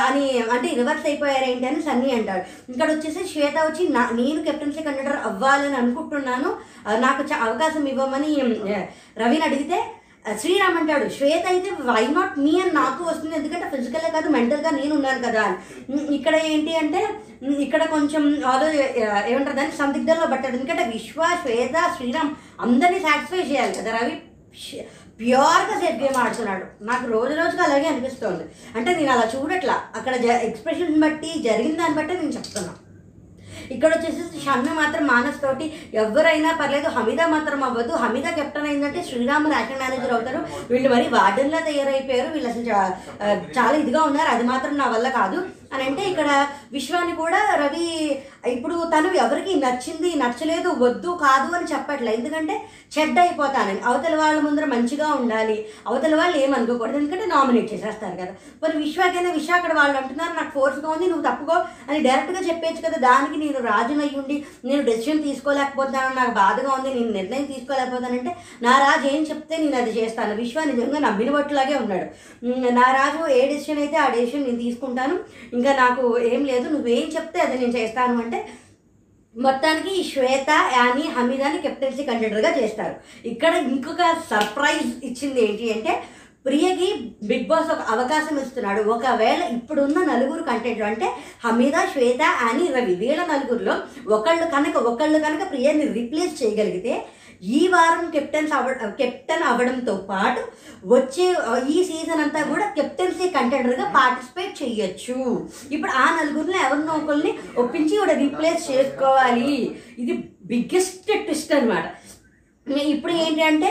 అని 0.07 0.23
అంటే 0.39 0.69
రివర్స్ 0.75 1.07
అయిపోయారు 1.07 1.45
ఏంటి 1.45 1.67
అని 1.67 1.83
సన్నీ 1.83 2.11
అంటారు 2.13 2.43
ఇక్కడ 2.73 2.91
వచ్చేసి 2.93 3.29
శ్వేత 3.29 3.57
వచ్చి 3.59 3.89
నా 3.89 4.11
నేను 4.13 4.43
కెప్టెన్సీ 4.43 4.83
కండక్టర్ 4.83 5.17
అవ్వాలని 5.25 5.77
అనుకుంటున్నాను. 5.77 6.51
నాకు 7.01 7.23
చ- 7.23 7.43
అవకాశం 7.43 7.89
ఇవ్వమని 7.89 8.35
రవిని 9.19 9.45
అడిగితే 9.45 9.79
శ్రీరామ్ 10.41 10.77
అంటాడు 10.79 11.09
శ్వేత 11.09 11.47
అయితే 11.47 11.71
వై 11.81 12.07
నాట్ 12.07 12.39
మీ 12.39 12.61
అని 12.61 12.71
నాకు 12.71 13.05
వస్తుంది 13.05 13.37
ఎందుకంటే 13.37 13.77
ఫిజికల్గా 13.77 14.09
కాదు 14.09 14.29
మెంటల్గా 14.29 14.71
నేను 14.71 14.95
ఉన్నాను 14.95 15.23
కదా. 15.29 15.43
అని 15.43 16.15
ఇక్కడ 16.15 16.37
ఏంటి 16.37 16.77
అంటే 16.77 17.01
ఇక్కడ 17.59 17.85
కొంచెం 17.85 18.45
ఆలో 18.47 18.71
ఏమంటారు 19.27 19.57
దాన్ని 19.57 19.77
సందిగ్ధంలో 19.77 20.27
పట్టాడు 20.27 20.57
ఎందుకంటే 20.57 20.85
విశ్వ 20.85 21.25
శ్వేత 21.43 21.95
శ్రీరామ్ 21.97 22.31
అందరినీ 22.61 22.99
సాటిస్ఫై 22.99 23.43
చేయాలి 23.43 23.75
కదా 23.75 23.99
రవి. 23.99 24.17
ప్యూర్గా 25.21 25.81
సెట్ 25.81 26.03
గేమ్ 26.03 26.17
ఆడుతున్నాడు. 26.17 26.85
నాకు 26.85 27.09
రోజు 27.09 27.35
రోజుగా 27.35 27.63
అలాగే 27.65 27.87
అనిపిస్తుంది. 27.87 28.45
అంటే 28.77 28.95
నేను 28.95 29.13
అలా 29.13 29.31
చూడట్లా. 29.35 29.81
అక్కడ 29.97 30.15
ఎక్స్ప్రెషన్ 30.25 31.01
బట్టి 31.01 31.43
జరిగిన 31.43 31.77
దాన్ని 31.77 31.97
బట్టి 31.97 32.15
నేను 32.15 32.33
చెప్తున్నాను 32.33 32.88
ఇక్కడ 33.75 33.91
వచ్చేసి 33.95 34.41
షమ్మి 34.45 34.73
మాత్రం 34.81 35.05
మానస్ 35.13 35.41
తోటి 35.43 35.67
ఎవరైనా 36.03 36.51
పర్లేదు 36.61 36.89
హమీదా 36.97 37.27
మాత్రం 37.35 37.61
అవ్వదు. 37.69 37.93
హమీదా 38.03 38.31
కెప్టెన్ 38.39 38.69
అయిందంటే 38.71 39.01
శ్రీరామ్ 39.09 39.51
ర్యాకెట్ 39.55 39.83
మేనేజర్ 39.83 40.15
అవుతారు. 40.17 40.41
వీళ్ళు 40.73 40.89
మరి 40.95 41.07
వార్డెన్లా 41.17 41.61
తయారైపోయారు. 41.69 42.29
వీళ్ళు 42.35 42.51
అసలు 42.53 42.67
చాలా 43.59 43.77
ఇదిగా 43.85 44.03
ఉన్నారు. 44.11 44.31
అది 44.35 44.47
మాత్రం 44.53 44.75
నా 44.83 44.89
వల్ల 44.95 45.09
కాదు. 45.21 45.39
అని 45.73 45.83
అంటే 45.85 46.03
ఇక్కడ 46.11 46.47
విశ్వాన్ని 46.73 47.17
కూడా 47.17 47.41
రవి 47.61 47.87
ఇప్పుడు 48.47 48.91
తను 48.97 49.09
ఎవరికి 49.15 49.55
నచ్చింది 49.55 50.11
నచ్చలేదు 50.17 50.69
వద్దు 50.79 51.19
కాదు 51.23 51.55
అని 51.57 51.67
చెప్పట్లే. 51.73 52.13
ఎందుకంటే 52.13 52.55
చెడ్డ 52.99 53.19
అయిపోతానని. 53.19 53.81
అవతల 53.85 54.17
వాళ్ళ 54.17 54.41
ముందర 54.41 54.65
మంచిగా 54.65 55.09
ఉండాలి. 55.13 55.67
అవతల 55.87 56.15
వాళ్ళు 56.15 56.37
ఏమనుకోకూడదు. 56.39 56.97
ఎందుకంటే 56.97 57.27
నామినేట్ 57.27 57.73
చేసేస్తారు 57.75 58.17
కదా. 58.17 58.33
మరి 58.63 58.79
విశ్వాకైనా 58.79 59.31
విశ్వ 59.31 59.55
అక్కడ 59.55 59.73
వాళ్ళు 59.73 59.97
అంటున్నారు 59.99 60.33
నాకు 60.33 60.51
ఫోర్స్గా 60.55 60.89
ఉంది 60.91 61.07
నువ్వు 61.07 61.25
తప్పుకో 61.31 61.57
అని 61.89 62.01
డైరెక్ట్గా 62.03 62.41
చెప్పేచ్చు 62.49 62.81
కదా. 62.89 62.99
దానికి 63.09 63.37
నేను 63.45 63.65
రాజును 63.65 64.19
ఉండి 64.19 64.45
నేను 64.65 64.83
డెసిషన్ 64.83 65.23
తీసుకోలేకపోతాను 65.23 66.15
నాకు 66.15 66.31
బాధగా 66.31 66.71
ఉంది 66.75 66.95
నేను 66.95 67.13
నిర్ణయం 67.13 67.45
తీసుకోలేకపోతానంటే 67.45 68.37
నా 68.63 68.79
రాజు 68.79 69.17
ఏం 69.17 69.23
చెప్తే 69.23 69.57
నేను 69.57 69.77
అది 69.77 70.01
చేస్తాను. 70.01 70.35
విశ్వ 70.35 70.65
నిజంగా 70.65 70.99
నమ్మిన 70.99 71.31
బట్టులాగే 71.31 71.75
ఉన్నాడు. 71.75 72.07
నా 72.71 72.91
రాజు 72.91 73.31
ఏ 73.33 73.49
డెసిషన్ 73.49 73.79
అయితే 73.79 73.97
ఆ 73.97 74.09
డెసిషన్ 74.09 74.45
నేను 74.45 74.59
తీసుకుంటాను. 74.59 75.19
ఇంకా 75.59 75.73
నాకు 75.85 76.05
ఏం 76.33 76.43
లేదు 76.53 76.67
నువ్వేం 76.75 77.07
చెప్తే 77.17 77.41
అది 77.47 77.57
నేను 77.63 77.75
చేస్తాను 77.79 78.17
అంటే 78.25 78.41
మొత్తానికి 79.35 79.91
ఈ 79.99 80.03
శ్వేత 80.11 80.51
యాని 80.77 81.05
హమీదాని 81.17 81.59
కెప్టెన్సీ 81.65 82.03
కంటెండర్గా 82.07 82.51
చేస్తారు. 82.61 82.95
ఇక్కడ 83.33 83.53
ఇంకొక 83.73 84.05
సర్ప్రైజ్ 84.31 84.89
ఇచ్చింది 85.09 85.41
ఏంటి 85.47 85.67
అంటే 85.75 85.93
ప్రియకి 86.47 86.89
బిగ్ 87.31 87.49
బాస్ 87.51 87.71
ఒక 87.75 87.83
అవకాశం 87.95 88.37
ఇస్తున్నాడు. 88.43 88.83
ఒకవేళ 88.95 89.41
ఇప్పుడున్న 89.57 89.99
నలుగురు 90.11 90.43
కంటెంట్ 90.51 90.83
అంటే 90.91 91.09
హమీదా 91.45 91.83
శ్వేత 91.93 92.23
అని 92.49 92.67
రవి 92.77 92.95
వీళ్ళ 93.03 93.21
నలుగురిలో 93.33 93.75
ఒకళ్ళు 94.17 94.47
కనుక 94.55 94.77
ఒకళ్ళు 94.91 95.21
కనుక 95.27 95.45
ప్రియని 95.53 95.87
రీప్లేస్ 95.99 96.35
చేయగలిగితే 96.43 96.95
ఈ 97.43 97.61
వారం 97.69 98.05
కెప్టెన్స్ 98.11 98.53
అవ 98.59 98.73
కెప్టెన్ 99.01 99.45
అవ్వడంతో 99.51 99.95
పాటు 100.11 100.43
వచ్చే 100.95 101.27
ఈ 101.75 101.77
సీజన్ 101.89 102.23
అంతా 102.25 102.41
కూడా 102.43 102.67
కెప్టెన్సీ 102.79 103.29
కంటెండర్గా 103.37 103.87
పార్టిసిపేట్ 103.99 104.55
చేయొచ్చు. 104.63 105.19
ఇప్పుడు 105.75 105.93
ఆ 106.03 106.07
నలుగురిలో 106.19 106.59
ఎవరినో 106.67 106.95
ఒకరిని 107.01 107.33
ఒప్పించి 107.63 107.95
కూడా 108.03 108.15
రీప్లేస్ 108.25 108.71
చేసుకోవాలి. 108.71 109.55
ఇది 109.99 110.15
బిగ్గెస్ట్ 110.53 111.11
ట్విస్ట్ 111.25 111.53
అనమాట 111.53 111.87
ఇప్పుడు 112.95 113.13
ఏంటంటే 113.13 113.69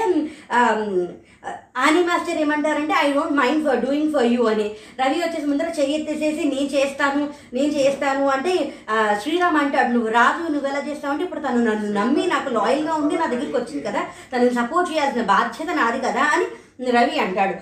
ఆని 1.83 2.01
మాస్టర్ 2.03 2.39
ఏమంటారంటే 2.43 2.93
I 2.99 3.07
don't 3.13 3.37
mind 3.39 3.63
for 3.67 3.81
doing 3.85 4.11
for 4.13 4.27
you 4.35 4.43
అని. 4.51 4.67
రవి 5.01 5.17
వచ్చేసి 5.23 5.47
ముందర 5.51 5.69
చెయ్యెత్తేసేసి 5.79 6.43
నేను 6.53 6.69
చేస్తాను 6.75 7.23
నేను 7.55 7.71
చేస్తాను 7.77 8.23
అంటే 8.35 8.53
శ్రీరామ్ 9.23 9.59
అంటాడు 9.63 9.91
నువ్వు 9.95 10.11
రాజు 10.17 10.51
నువ్వు 10.53 10.69
ఎలా 10.69 10.81
చేస్తావు 10.89 11.11
అంటే 11.13 11.25
ఇప్పుడు 11.27 11.43
తను 11.47 11.61
నన్ను 11.67 11.89
నమ్మి 11.99 12.23
నాకు 12.33 12.49
లాయల్గా 12.57 12.93
ఉండి 13.01 13.15
నా 13.21 13.27
దగ్గరికి 13.33 13.57
వచ్చింది 13.57 13.83
కదా 13.83 14.01
తనని 14.31 14.53
సపోర్ట్ 14.59 14.91
చేయాల్సిన 14.91 15.25
బాధ్యత 15.33 15.69
నాది 15.81 16.01
కదా 16.07 16.23
అని 16.35 16.47
రవి 16.95 17.15
అంటాడు. 17.19 17.53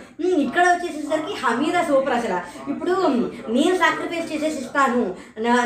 ఇక్కడ 0.46 0.64
వచ్చేసేసరికి 0.72 1.34
హమీద 1.44 1.78
సూపర్ 1.90 2.16
అసలు. 2.18 2.40
ఇప్పుడు 2.72 2.96
నేను 3.56 3.76
సాక్రిఫైస్ 3.84 4.32
చేసేసి 4.32 4.60
ఇస్తాను. 4.64 5.04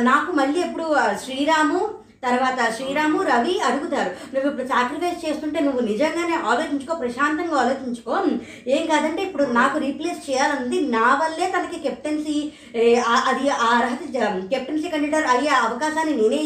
నాకు 0.09 0.29
మళ్ళీ 0.31 0.59
ఎప్పుడు 0.59 0.87
శ్రీరాము 1.23 1.79
తర్వాత 2.23 2.59
శ్రీరాము 2.75 3.19
రవి 3.23 3.53
అడుగుతారు 3.67 4.09
నువ్వు 4.33 4.47
ఇప్పుడు 4.49 4.67
సాక్రిఫైస్ 4.67 5.21
చేస్తుంటే 5.25 5.59
నువ్వు 5.59 5.81
నిజంగానే 5.81 6.35
ఆలోచించుకో 6.51 6.93
ప్రశాంతంగా 6.95 7.55
ఆలోచించుకో. 7.61 8.15
ఏం 8.75 8.83
కాదంటే 8.85 9.21
ఇప్పుడు 9.23 9.43
నాకు 9.59 9.77
రీప్లేస్ 9.77 10.19
చేయాలన్నది 10.29 10.79
నా 10.95 11.05
వల్లే 11.21 11.47
తనకి 11.55 11.77
కెప్టెన్సీ 11.85 12.35
అది 13.29 13.45
ఆ 13.65 13.69
అర్హత 13.77 14.01
కెప్టెన్సీ 14.53 14.89
కండిడర్ 14.89 15.27
అయ్యే 15.35 15.53
అవకాశాన్ని 15.67 16.15
నేనే 16.21 16.41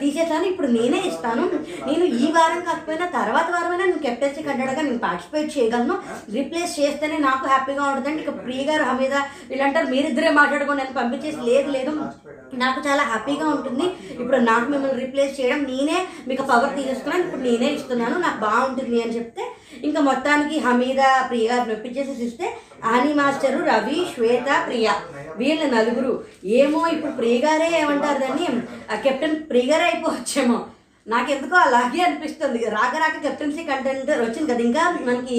తీసేసాను 0.00 0.46
ఇప్పుడు 0.52 0.68
నేనే 0.76 1.00
ఇస్తాను. 1.10 1.46
నేను 1.88 2.04
ఈ 2.22 2.30
వారం 2.36 2.60
కాకపోయినా 2.68 3.06
తర్వాత 3.18 3.46
వారమైనా 3.56 3.84
నేను 3.84 4.04
కెప్టెన్సీ 4.06 4.42
కండిడర్గా 4.42 4.84
నేను 4.88 5.02
పార్టిసిపేట్ 5.06 5.50
చేయగలను. 5.56 5.96
రీప్లేస్ 6.36 6.78
చేస్తేనే 6.80 7.18
నాకు 7.28 7.44
హ్యాపీగా 7.46 7.84
ఉంటుందండి. 7.88 8.22
ఇక 8.22 8.34
ప్రియ 8.44 8.62
గారు 8.70 8.84
హమీద 8.90 9.14
వీళ్ళంటారు 9.50 9.86
మీరిద్దరే 9.86 10.30
మాట్లాడుకోండి 10.40 10.82
నన్ను 10.82 10.98
పంపించేసి 11.00 11.40
లేదు 11.50 11.68
లేదు 11.78 11.94
నాకు 12.54 12.80
చాలా 12.88 13.02
హ్యాపీగా 13.10 13.46
ఉంటుంది. 13.54 13.86
ఇప్పుడు 14.20 14.38
నాకు 14.50 14.66
మిమ్మల్ని 14.72 15.05
రీప్లేస్ 15.06 15.40
చేయడం 15.40 15.62
నేనే 15.62 15.98
మీకు 16.28 16.42
పవర్ 16.42 16.76
తీసేస్తున్నాను 16.76 17.24
ఇప్పుడు 17.24 17.40
నేనే 17.40 17.68
ఇస్తున్నాను 17.72 18.18
నాకు 18.20 18.40
బాగుంటుంది 18.40 19.02
అని 19.02 19.16
చెప్తే 19.16 19.44
ఇంకా 19.84 20.00
మొత్తానికి 20.00 20.58
హమీద 20.58 21.02
ప్రియ 21.28 21.48
గారు 21.48 21.68
నొప్పించేసి 21.68 22.24
ఇస్తే 22.24 22.48
ఆని 22.84 23.14
మాస్టరు 23.14 23.58
రవి 23.70 23.98
శ్వేత 24.14 24.48
ప్రియ 24.66 24.88
వీళ్ళ 25.36 25.62
నలుగురు. 25.74 26.12
ఏమో 26.58 26.86
ఇప్పుడు 26.88 27.12
ప్రియ 27.12 27.36
గారే 27.38 27.68
ఏమంటారు 27.80 28.18
దాన్ని? 28.18 28.46
కెప్టెన్ 29.02 29.36
ప్రియగారే 29.50 29.84
అయిపోవచ్చేమో. 29.84 30.58
నాకెందుకో 31.06 31.56
అలాగే 31.56 32.00
అనిపిస్తుంది. 32.02 32.60
రాక 32.76 32.94
రాక 33.02 33.16
కెప్టెన్సీ 33.22 33.62
కంటెంట్ 33.64 34.10
వచ్చింది 34.10 34.48
కదా. 34.52 34.62
ఇంకా 34.68 34.84
మనకి 35.06 35.36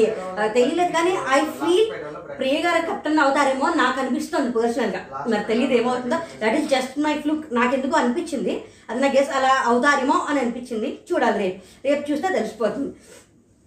తెలియలేదు 0.53 0.91
కానీ 0.91 1.13
ఐ 1.35 1.39
ఫీల్ 1.57 1.89
ప్రియ 2.33 2.61
గారు 2.61 2.85
కెప్టెన్ 2.85 3.19
అవుతారేమో 3.19 3.69
నాకు 3.73 3.99
అనిపిస్తుంది 3.99 4.51
పర్సనల్గా 4.51 5.25
మరి 5.27 5.43
తెలియదు 5.43 5.73
ఏమవుతుందో. 5.73 6.15
That 6.15 6.55
is 6.55 6.69
just 6.69 6.99
my 6.99 7.13
fluke 7.13 7.53
నాకెందుకు 7.53 7.95
అనిపించింది. 7.95 8.63
అది 8.89 9.01
నా 9.01 9.07
గెస్ 9.07 9.29
అలా 9.29 9.63
అవుతారేమో 9.65 10.25
అని 10.29 10.39
అనిపించింది. 10.39 10.99
చూడాలి 11.13 11.37
రేపు. 11.37 11.87
రేపు 11.87 12.11
చూస్తే 12.11 12.27
తెలిసిపోతుంది. 12.33 12.95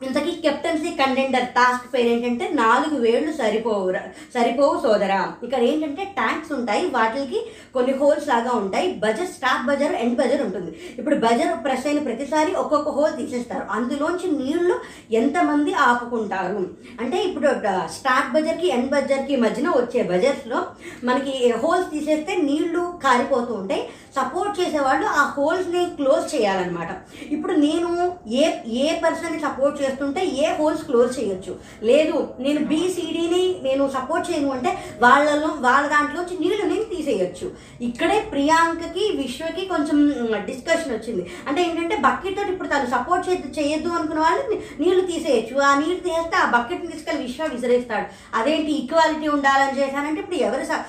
ఇంతకీ 0.06 0.30
కెప్టెన్సీ 0.30 0.90
కంటెండర్ 0.90 1.46
టాస్క్ 1.46 1.94
పేరు 1.94 2.08
ఏంటంటే 2.08 2.54
నాలుగు 2.54 3.00
వేళ్ళు 3.00 3.32
సరిపోవు 3.32 3.92
సరిపోవు 4.34 4.80
సోదరా. 4.80 5.32
ఇక్కడ 5.42 5.58
ఏంటంటే 5.58 6.04
ట్యాంక్స్ 6.04 6.52
ఉంటాయి 6.52 6.86
వాటికి 6.86 7.46
కొన్ని 7.74 7.92
హోల్స్ 7.92 8.28
లాగా 8.28 8.50
ఉంటాయి. 8.50 8.92
Buzzer 8.92 9.26
stop 9.26 9.66
buzzer 9.66 9.92
end 9.92 10.18
buzzer 10.18 10.42
ఉంటుంది. 10.42 10.94
ఇప్పుడు 10.98 11.14
బజర్ 11.14 11.64
ప్రెస్ 11.64 11.86
అయిన 11.86 11.98
ప్రతిసారి 11.98 12.52
ఒక్కొక్క 12.52 12.88
హోల్ 12.88 13.16
తీసేస్తారు. 13.16 13.66
అందులోంచి 13.70 14.44
నీళ్ళు 14.44 14.80
ఎంతమంది 15.10 15.74
ఆపుకుంటారు? 15.74 16.70
అంటే 17.00 17.22
ఇప్పుడు 17.22 17.46
డ- 17.46 17.86
స్టార్ట్ 17.86 18.32
బజర్కి 18.32 18.68
ఎండ్ 18.68 18.90
బజర్కి 18.90 19.36
మధ్యన 19.36 19.68
వచ్చే 19.68 20.02
బజర్స్లో 20.02 20.66
మనకి 21.04 21.52
హోల్స్ 21.52 21.90
తీసేస్తే 21.90 22.36
నీళ్ళు 22.36 22.98
కారిపోతూ 23.04 23.54
ఉంటాయి. 23.54 23.88
సపోర్ట్ 24.16 24.60
చేసేవాళ్ళు 24.60 25.06
ఆ 25.06 25.24
హోల్స్ని 25.24 25.84
క్లోజ్ 25.84 26.34
చేయాలన్నమాట. 26.34 26.88
ఇప్పుడు 27.30 27.52
నేను 27.52 28.12
ఏ 28.28 28.50
ఏ 28.66 29.00
పర్సన్ని 29.00 29.40
సపోర్ట్ 29.40 29.82
చేస్తుంటే 29.82 30.26
ఏ 30.26 30.54
హోల్స్ 30.54 30.84
క్లోజ్ 30.84 31.20
చేయొచ్చు. 31.20 31.56
లేదు 31.82 32.34
నేను 32.40 32.64
బీసీడీని 32.64 33.60
నేను 33.62 33.90
సపోర్ట్ 33.90 34.30
చేయను 34.30 34.50
అంటే 34.50 34.78
వాళ్ళలో 35.02 35.48
వాళ్ళ 35.60 35.88
దాంట్లోంచి 35.88 36.38
నీళ్ళు 36.40 36.66
నేను 36.66 36.82
తీసేయొచ్చు. 36.82 37.52
ఇక్కడే 37.80 38.20
ప్రియాంకకి 38.20 39.12
విశ్వకి 39.16 39.66
కొంచెం 39.66 40.06
డిస్కషన్ 40.44 40.92
వచ్చింది. 40.92 41.30
అంటే 41.48 41.62
ఏంటంటే 41.62 41.96
బకెట్ 41.96 42.40
ఇప్పుడు 42.40 42.68
తను 42.68 42.86
సపోర్ట్ 42.86 43.28
చే 43.30 43.44
చేయొద్దు 43.58 43.88
అనుకున్న 43.88 44.20
వాళ్ళు 44.20 44.62
నీళ్ళు 44.80 45.06
తీసేయచ్చు. 45.06 45.60
ఆ 45.60 45.78
నీళ్ళు 45.78 46.00
తీసేస్తే 46.00 46.36
ఆ 46.36 46.50
బకెట్ని 46.50 46.92
తీసుకెళ్ళి 46.92 47.22
విశ్వ 47.22 47.44
విసిరేస్తాడు. 47.44 48.06
అదేంటి 48.40 48.72
ఈక్వాలిటీ 48.72 49.28
ఉండాలని 49.28 49.80
చేశానంటే 49.80 50.20
ఇప్పుడు 50.20 50.36
ఎవరు 50.36 50.64
స- 50.64 50.84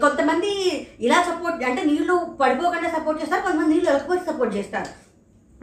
కొంతమంది 0.00 0.50
ఇలా 1.00 1.22
సపోర్ట్ 1.22 1.64
అంటే 1.64 1.82
నీళ్ళు 1.82 2.36
పడిపోకుండా 2.70 2.98
సపోర్ట్ 2.98 3.22
చేస్తారు. 3.22 3.42
కొంతమంది 3.42 3.74
నీళ్ళు 3.74 3.90
వెళ్ళకపోతే 3.90 4.32
సపోర్ట్ 4.32 4.56
చేస్తారు. 4.56 5.04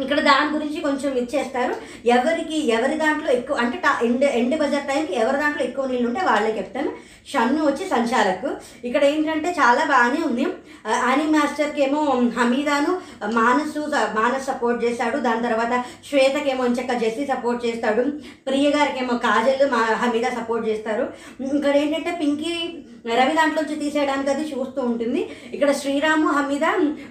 ఇక్కడ 0.02 0.20
దాని 0.20 0.56
గురించి 0.56 0.82
కొంచెం 0.82 1.14
ఇచ్చేస్తారు 1.14 1.76
ఎవరికి 2.06 2.72
ఎవరి 2.72 2.96
దాంట్లో 2.96 3.32
ఎక్కువ 3.32 3.58
అంటే 3.58 3.78
టా- 3.78 4.06
ఎండ్ 4.06 4.24
ఎండ్ 4.24 4.60
బజార్ 4.60 4.84
టైంకి 4.84 5.16
ఎవరి 5.16 5.38
దాంట్లో 5.38 5.64
ఎక్కువ 5.64 5.86
నీళ్ళు 5.86 6.08
ఉంటే 6.08 6.22
వాళ్ళే 6.22 6.58
చెప్తాను 6.58 6.92
షన్ను 7.34 7.66
వచ్చి 7.66 7.90
సంచాలకు. 7.90 8.56
ఇక్కడ 8.88 9.04
ఏంటంటే 9.04 9.50
చాలా 9.50 9.86
బాగానే 9.86 10.26
ఉంది. 10.26 10.48
ఆని 11.04 11.24
మాస్టర్కి 11.24 11.84
ఏమో 11.84 12.02
హమీదాను 12.38 13.02
మానసు 13.32 13.80
మానస్ 14.20 14.46
సపోర్ట్ 14.46 14.84
చేశాడు. 14.84 15.18
దాని 15.18 15.44
తర్వాత 15.44 15.84
శ్వేతకేమో 16.10 16.66
ఇంచక్క 16.66 16.94
జెస్సీ 16.94 17.26
సపోర్ట్ 17.26 17.66
చేస్తాడు. 17.66 18.04
ప్రియ 18.48 18.70
గారికి 18.70 19.00
ఏమో 19.00 19.18
కాజల్ 19.18 19.72
మా 19.72 19.78
హమీదా 19.78 20.30
సపోర్ట్ 20.30 20.70
చేస్తారు. 20.70 21.14
ఇక్కడ 21.42 21.76
ఏంటంటే 21.76 22.12
పింకీ 22.12 22.86
రవి 23.08 23.34
దాంట్లోంచి 23.34 23.76
తీసేయడానికి 23.76 24.30
అది 24.30 24.44
చూస్తూ 24.44 24.82
ఉంటుంది. 24.82 25.30
ఇక్కడ 25.54 25.72
శ్రీరాము 25.72 26.28
హమీద 26.28 26.64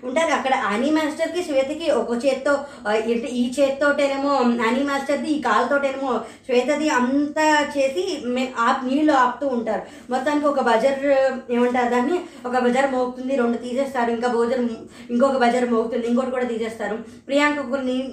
ఉంటారు. 0.04 0.32
అక్కడ 0.32 0.54
అనీ 0.54 0.90
మాస్టర్కి 0.90 1.42
శ్వేతకి 1.42 1.90
ఒక 1.90 2.26
చేత్తో 2.26 2.58
ఆ, 2.88 2.94
ఈ 3.26 3.52
చేత్తోటేనేమో 3.60 4.28
అనీ 4.34 4.82
మాస్టర్ది 4.82 5.28
ఈ 5.28 5.40
కాలుతోటేనేమో 5.42 6.20
శ్వేతది 6.46 6.88
అంతా 6.88 7.68
చేసి 7.78 8.22
మే- 8.24 8.54
ఆప్ 8.58 8.86
నీళ్ళు 8.86 9.12
ఆపుతూ 9.12 9.48
ఉంటారు. 9.48 9.82
మొత్తానికి 10.10 10.46
ఒక 10.46 10.60
బజర్ 10.60 11.06
ఏమంటారు 11.52 11.88
దాన్ని? 11.88 12.20
ఒక 12.46 12.58
బజర్ 12.58 12.90
మోగుతుంది 12.90 13.36
రెండు 13.36 13.56
తీసేస్తారు. 13.56 14.10
ఇంకా 14.10 14.28
భోజనం 14.28 14.76
ఇంకొక 15.10 15.36
బజర్ 15.36 15.70
మోగుతుంది 15.70 16.06
ఇంకోటి 16.06 16.30
కూడా 16.30 16.44
తీసేస్తారు. 16.44 16.98
ప్రియాంక 17.26 17.58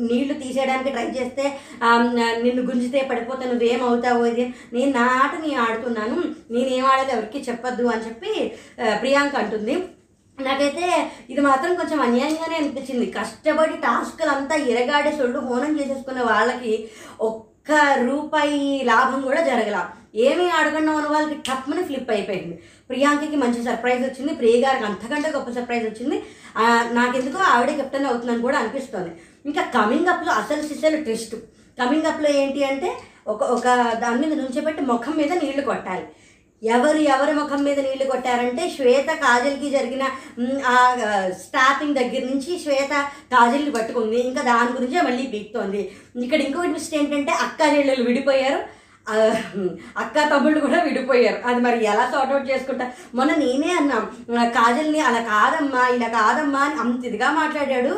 నీళ్ళు 0.02 0.34
తీసేయడానికి 0.34 0.90
ట్రై 0.90 1.06
చేస్తే 1.06 1.58
నిన్ను 2.44 2.64
గుంజితే 2.64 3.08
పడిపోతే 3.12 3.48
నువ్వేమవుతావు 3.48 4.26
ఇది 4.26 4.54
నేను 4.74 4.92
నా 4.92 5.22
ఆట 5.24 5.48
నేను 5.48 5.62
ఆడుతున్నాను. 5.62 6.24
నేనేం 6.52 6.86
ఆడేది 6.86 7.12
ఎవరికి 7.12 7.40
చెప్పొద్దు 7.68 7.92
అని 7.94 8.06
చెప్పి 8.08 8.32
ప్రియాంక 9.02 9.36
అంటుంది. 9.44 9.76
నాకైతే 10.38 10.86
ఇది 11.32 11.42
మాత్రం 11.48 11.72
కొంచెం 11.80 12.00
అన్యాయంగానే 12.08 12.56
అనిపించింది. 12.62 13.06
కష్టపడి 13.18 13.76
టాస్క్లు 13.86 14.32
అంతా 14.36 14.56
ఇరగాడి 14.72 15.12
సొల్లు 15.20 15.40
హోనం 15.48 15.72
చేసేసుకున్న 15.80 16.22
వాళ్ళకి 16.32 16.74
ఒక్క 17.30 17.72
రూపాయి 18.10 18.60
లాభం 18.90 19.20
కూడా 19.30 19.42
జరగల. 19.50 19.78
ఏమీ 20.28 20.46
అడగండి 20.60 20.92
ఉన్న 20.98 21.08
వాళ్ళకి 21.14 21.38
టప్మని 21.48 21.84
ఫ్లిప్ 21.88 22.12
అయిపోయింది. 22.16 22.56
ప్రియాంకకి 22.90 23.38
మంచి 23.44 23.60
సర్ప్రైజ్ 23.68 24.04
వచ్చింది. 24.06 24.32
ప్రియ 24.42 24.56
గారికి 24.66 24.86
అంతకంటే 24.90 25.30
గొప్ప 25.36 25.50
సర్ప్రైజ్ 25.58 25.86
వచ్చింది. 25.90 26.18
నాకెందుకో 27.00 27.42
ఆవిడే 27.56 27.74
కెప్టెన్ 27.80 28.10
అవుతుందని 28.12 28.46
కూడా 28.48 28.60
అనిపిస్తుంది. 28.62 29.12
ఇంకా 29.50 29.64
కమింగ్ 29.76 30.12
అప్లో 30.14 30.32
అసలు 30.42 30.64
సిసలు 30.70 31.00
ట్విస్ట్ 31.08 31.36
కమింగ్ 31.82 32.10
అప్లో 32.12 32.30
ఏంటి 32.44 32.62
అంటే 32.72 32.92
ఒక 33.34 33.44
ఒక 33.56 33.68
దాని 34.04 34.20
మీద 34.22 34.34
నుంచోబెట్టి 34.42 34.82
ముఖం 34.92 35.14
మీద 35.20 35.32
నీళ్ళు 35.42 35.64
కొట్టాలి. 35.70 36.06
ఎవరు 36.62 37.00
ఎవరి 37.14 37.34
ముఖం 37.40 37.62
మీద 37.64 37.80
నీళ్ళు 37.80 38.06
కొట్టారంటే 38.12 38.64
శ్వేత 38.76 39.10
కాజల్కి 39.24 39.68
జరిగిన 39.76 40.04
ఆ 40.72 40.78
స్టాపింగ్ 41.44 42.00
దగ్గర 42.00 42.24
నుంచి 42.32 42.52
శ్వేత 42.64 42.94
కాజల్ని 43.34 43.72
పట్టుకుంది. 43.76 44.18
ఇంకా 44.30 44.42
దాని 44.52 44.74
గురించే 44.78 45.02
మళ్ళీ 45.08 45.26
బీక్తోంది. 45.34 45.82
ఇక్కడ 46.26 46.40
ఇంకొకటి 46.48 46.74
మిస్ట్ 46.78 46.98
ఏంటంటే 47.02 47.34
అక్క 47.46 47.62
చెల్లెలు 47.76 48.06
విడిపోయారు. 48.10 48.60
అక్క 50.04 50.16
తమ్ముళ్ళు 50.32 50.60
కూడా 50.64 50.80
విడిపోయారు. 50.88 51.38
అది 51.50 51.60
మరి 51.66 51.78
ఎలా 51.92 52.06
సార్ట్ 52.14 52.34
అవుట్ 52.34 52.50
చేసుకుంటా? 52.52 52.86
మొన్న 53.18 53.32
నేనే 53.44 53.70
అన్నా 53.80 54.44
కాజల్ని 54.58 55.00
అలా 55.10 55.22
కాదమ్మా 55.32 55.84
ఇలా 55.98 56.10
కాదమ్మా 56.18 56.62
అని 56.68 56.78
అంత 56.84 57.06
ఇదిగా 57.12 57.30
మాట్లాడాడు 57.40 57.94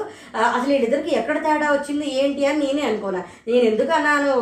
అసలు 0.56 0.70
వీళ్ళిద్దరికి 0.74 1.12
ఎక్కడ 1.22 1.38
తేడా 1.48 1.70
వచ్చింది 1.72 2.08
ఏంటి 2.22 2.46
అని 2.52 2.62
నేనే 2.66 2.86
అనుకున్నా 2.92 3.24
నేను 3.48 3.66
ఎందుకు 3.72 3.94
అన్నాను? 3.98 4.38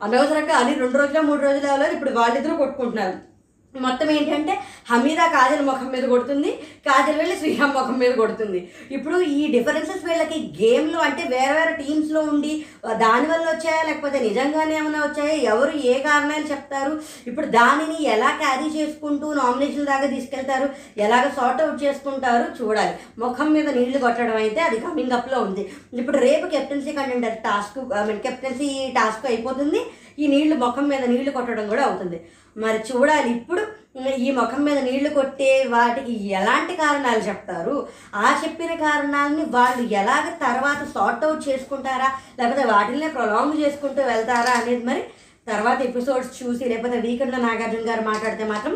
అనవసరంగా 0.00 0.54
అని 0.60 0.72
రెండు 0.84 0.96
రోజులు 1.00 1.26
మూడు 1.30 1.42
రోజులు 1.48 1.66
అవ్వలేదు. 1.72 1.94
ఇప్పుడు 1.96 2.12
వాళ్ళిద్దరూ 2.20 2.54
కొట్టుకుంటున్నారు. 2.62 3.31
మొత్తం 3.74 4.10
ఏంటంటే 4.10 4.54
హమీదా 4.90 5.26
కాజల్ 5.26 5.66
ముఖం 5.66 5.88
మీద 5.92 6.04
కొడుతుంది 6.04 6.50
కాజల్ 6.86 7.18
వెళ్ళి 7.20 7.36
శ్రీరామ్ 7.36 7.74
ముఖం 7.74 7.98
మీద 7.98 8.12
కొడుతుంది. 8.14 8.58
ఇప్పుడు 8.90 9.20
ఈ 9.20 9.46
డిఫరెన్సెస్ 9.52 10.04
వీళ్ళకి 10.04 10.38
గేమ్లో 10.60 10.98
అంటే 10.98 11.22
వేరే 11.22 11.52
వేరే 11.52 11.72
టీమ్స్లో 11.82 12.20
ఉండి 12.20 12.52
దానివల్ల 12.96 13.44
వచ్చాయా 13.50 13.82
లేకపోతే 13.82 14.18
నిజంగానే 14.18 14.74
ఏమైనా 14.76 15.00
వచ్చాయా 15.04 15.34
ఎవరు 15.52 15.72
ఏ 15.92 15.94
కారణాలు 15.98 16.46
చెప్తారు 16.52 16.92
ఇప్పుడు 17.26 17.46
దానిని 17.46 17.98
ఎలా 18.04 18.30
క్యారీ 18.42 18.68
చేసుకుంటూ 18.78 19.32
నామినేషన్ 19.32 19.90
దాకా 19.92 20.06
తీసుకెళ్తారు 20.06 20.68
ఎలాగ 21.06 21.24
సార్ట్ 21.38 21.62
అవుట్ 21.62 21.82
చేసుకుంటారు 21.84 22.46
చూడాలి. 22.60 22.94
ముఖం 23.18 23.52
మీద 23.52 23.68
నీళ్ళు 23.78 23.98
కొట్టడం 23.98 24.36
అయితే 24.36 24.60
అది 24.60 24.78
కమింగ్ 24.80 25.12
అప్లో 25.12 25.40
ఉంది. 25.40 25.64
ఇప్పుడు 25.92 26.18
రేపు 26.18 26.46
captaincy 26.46 26.92
contender 26.92 27.38
task 27.48 27.78
I 27.94 28.04
mean 28.04 28.20
captaincy 28.20 28.70
task 28.98 29.26
అయిపోతుంది. 29.32 29.82
ఈ 30.18 30.26
నీళ్ళు 30.26 30.56
ముఖం 30.64 30.86
మీద 30.88 31.04
నీళ్ళు 31.12 31.30
కొట్టడం 31.30 31.68
కూడా 31.68 31.84
అవుతుంది. 31.88 32.18
మరి 32.56 32.78
చూడాలి 32.88 33.28
ఇప్పుడు 33.36 33.62
ఈ 34.26 34.28
ముఖం 34.30 34.60
మీద 34.64 34.78
నీళ్ళు 34.88 35.10
కొట్టే 35.14 35.50
వాటికి 35.70 36.12
ఎలాంటి 36.38 36.74
కారణాలు 36.76 37.22
చెప్తారు? 37.28 37.74
ఆ 38.14 38.26
చెప్పిన 38.42 38.72
కారణాలని 38.74 39.44
వాళ్ళు 39.56 39.82
ఎలాగ 40.00 40.26
తర్వాత 40.44 40.80
సార్ట్ 40.94 41.24
అవుట్ 41.24 41.48
చేసుకుంటారా? 41.48 42.08
లేకపోతే 42.38 42.64
వాటిని 42.72 43.08
ప్రొలాంగ్ 43.08 43.60
చేసుకుంటూ 43.62 44.02
వెళ్తారా 44.02 44.54
అనేది 44.60 44.84
మరి 44.90 45.02
తర్వాత 45.46 45.78
ఎపిసోడ్స్ 45.80 46.34
చూసి 46.40 46.64
లేకపోతే 46.64 46.98
వీకెండ్లో 47.06 47.38
నాగార్జున 47.46 47.88
గారు 47.90 48.02
మాట్లాడితే 48.10 48.44
మాత్రం 48.52 48.74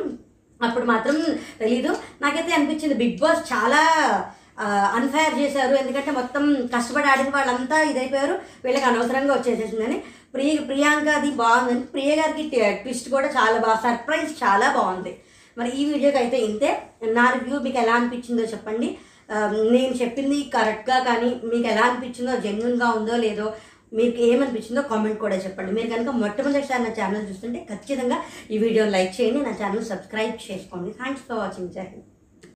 అప్పుడు 0.60 0.84
మాత్రం 0.84 1.16
తెలీదు. 1.60 1.90
నాకైతే 2.22 2.52
అనిపించింది 2.56 2.94
బిగ్ 2.94 3.18
బాస్ 3.22 3.42
చాలా 3.52 3.80
అన్ఫైర్ 4.98 5.34
చేశారు. 5.40 5.74
ఎందుకంటే 5.74 6.10
మొత్తం 6.10 6.44
కష్టపడి 6.74 7.08
ఆడిన 7.12 7.30
వాళ్ళంతా 7.34 7.78
ఇదైపోయారు. 7.82 8.34
వీళ్ళకి 8.64 8.86
అనవసరంగా 8.90 9.32
వచ్చేసేసిందని. 9.34 9.96
ప్రియ 10.36 10.54
ప్రియాంక 10.70 11.08
అది 11.18 11.30
బాగుందని 11.42 11.84
ప్రియ 11.94 12.10
గారికి 12.20 12.44
ట్విస్ట్ 12.82 13.08
కూడా 13.14 13.28
చాలా 13.36 13.58
బాగా 13.66 13.78
సర్ప్రైజ్ 13.84 14.32
చాలా 14.42 14.66
బాగుంది. 14.78 15.12
మరి 15.58 15.70
ఈ 15.80 15.84
వీడియోకి 15.90 16.18
అయితే 16.22 16.38
ఇంతే. 16.48 16.70
నా 17.18 17.24
రివ్యూ 17.36 17.58
మీకు 17.66 17.78
ఎలా 17.82 17.94
అనిపించిందో 17.98 18.44
చెప్పండి. 18.54 18.88
నేను 19.74 19.94
చెప్పింది 20.00 20.36
కరెక్ట్గా 20.56 20.98
కానీ 21.06 21.30
మీకు 21.52 21.66
ఎలా 21.72 21.84
అనిపించిందో 21.90 22.34
జెన్యున్గా 22.44 22.88
ఉందో 22.98 23.16
లేదో 23.24 23.46
మీకు 23.98 24.18
ఏమనిపించిందో 24.30 24.82
కామెంట్ 24.90 25.22
కూడా 25.24 25.36
చెప్పండి. 25.44 25.72
మీరు 25.78 25.88
కనుక 25.94 26.12
మొట్టమొదటిసారి 26.22 26.84
నా 26.86 26.92
ఛానల్ 26.98 27.28
చూస్తుంటే 27.30 27.60
ఖచ్చితంగా 27.70 28.18
ఈ 28.52 28.58
వీడియోని 28.64 28.94
లైక్ 28.96 29.14
చేయండి. 29.20 29.40
నా 29.48 29.54
ఛానల్ 29.62 29.88
సబ్స్క్రైబ్ 29.92 30.36
చేసుకోండి. 30.50 30.92
థ్యాంక్స్ 31.00 31.24
ఫర్ 31.30 31.40
వాచింగ్ 31.44 31.74
జై 31.78 31.88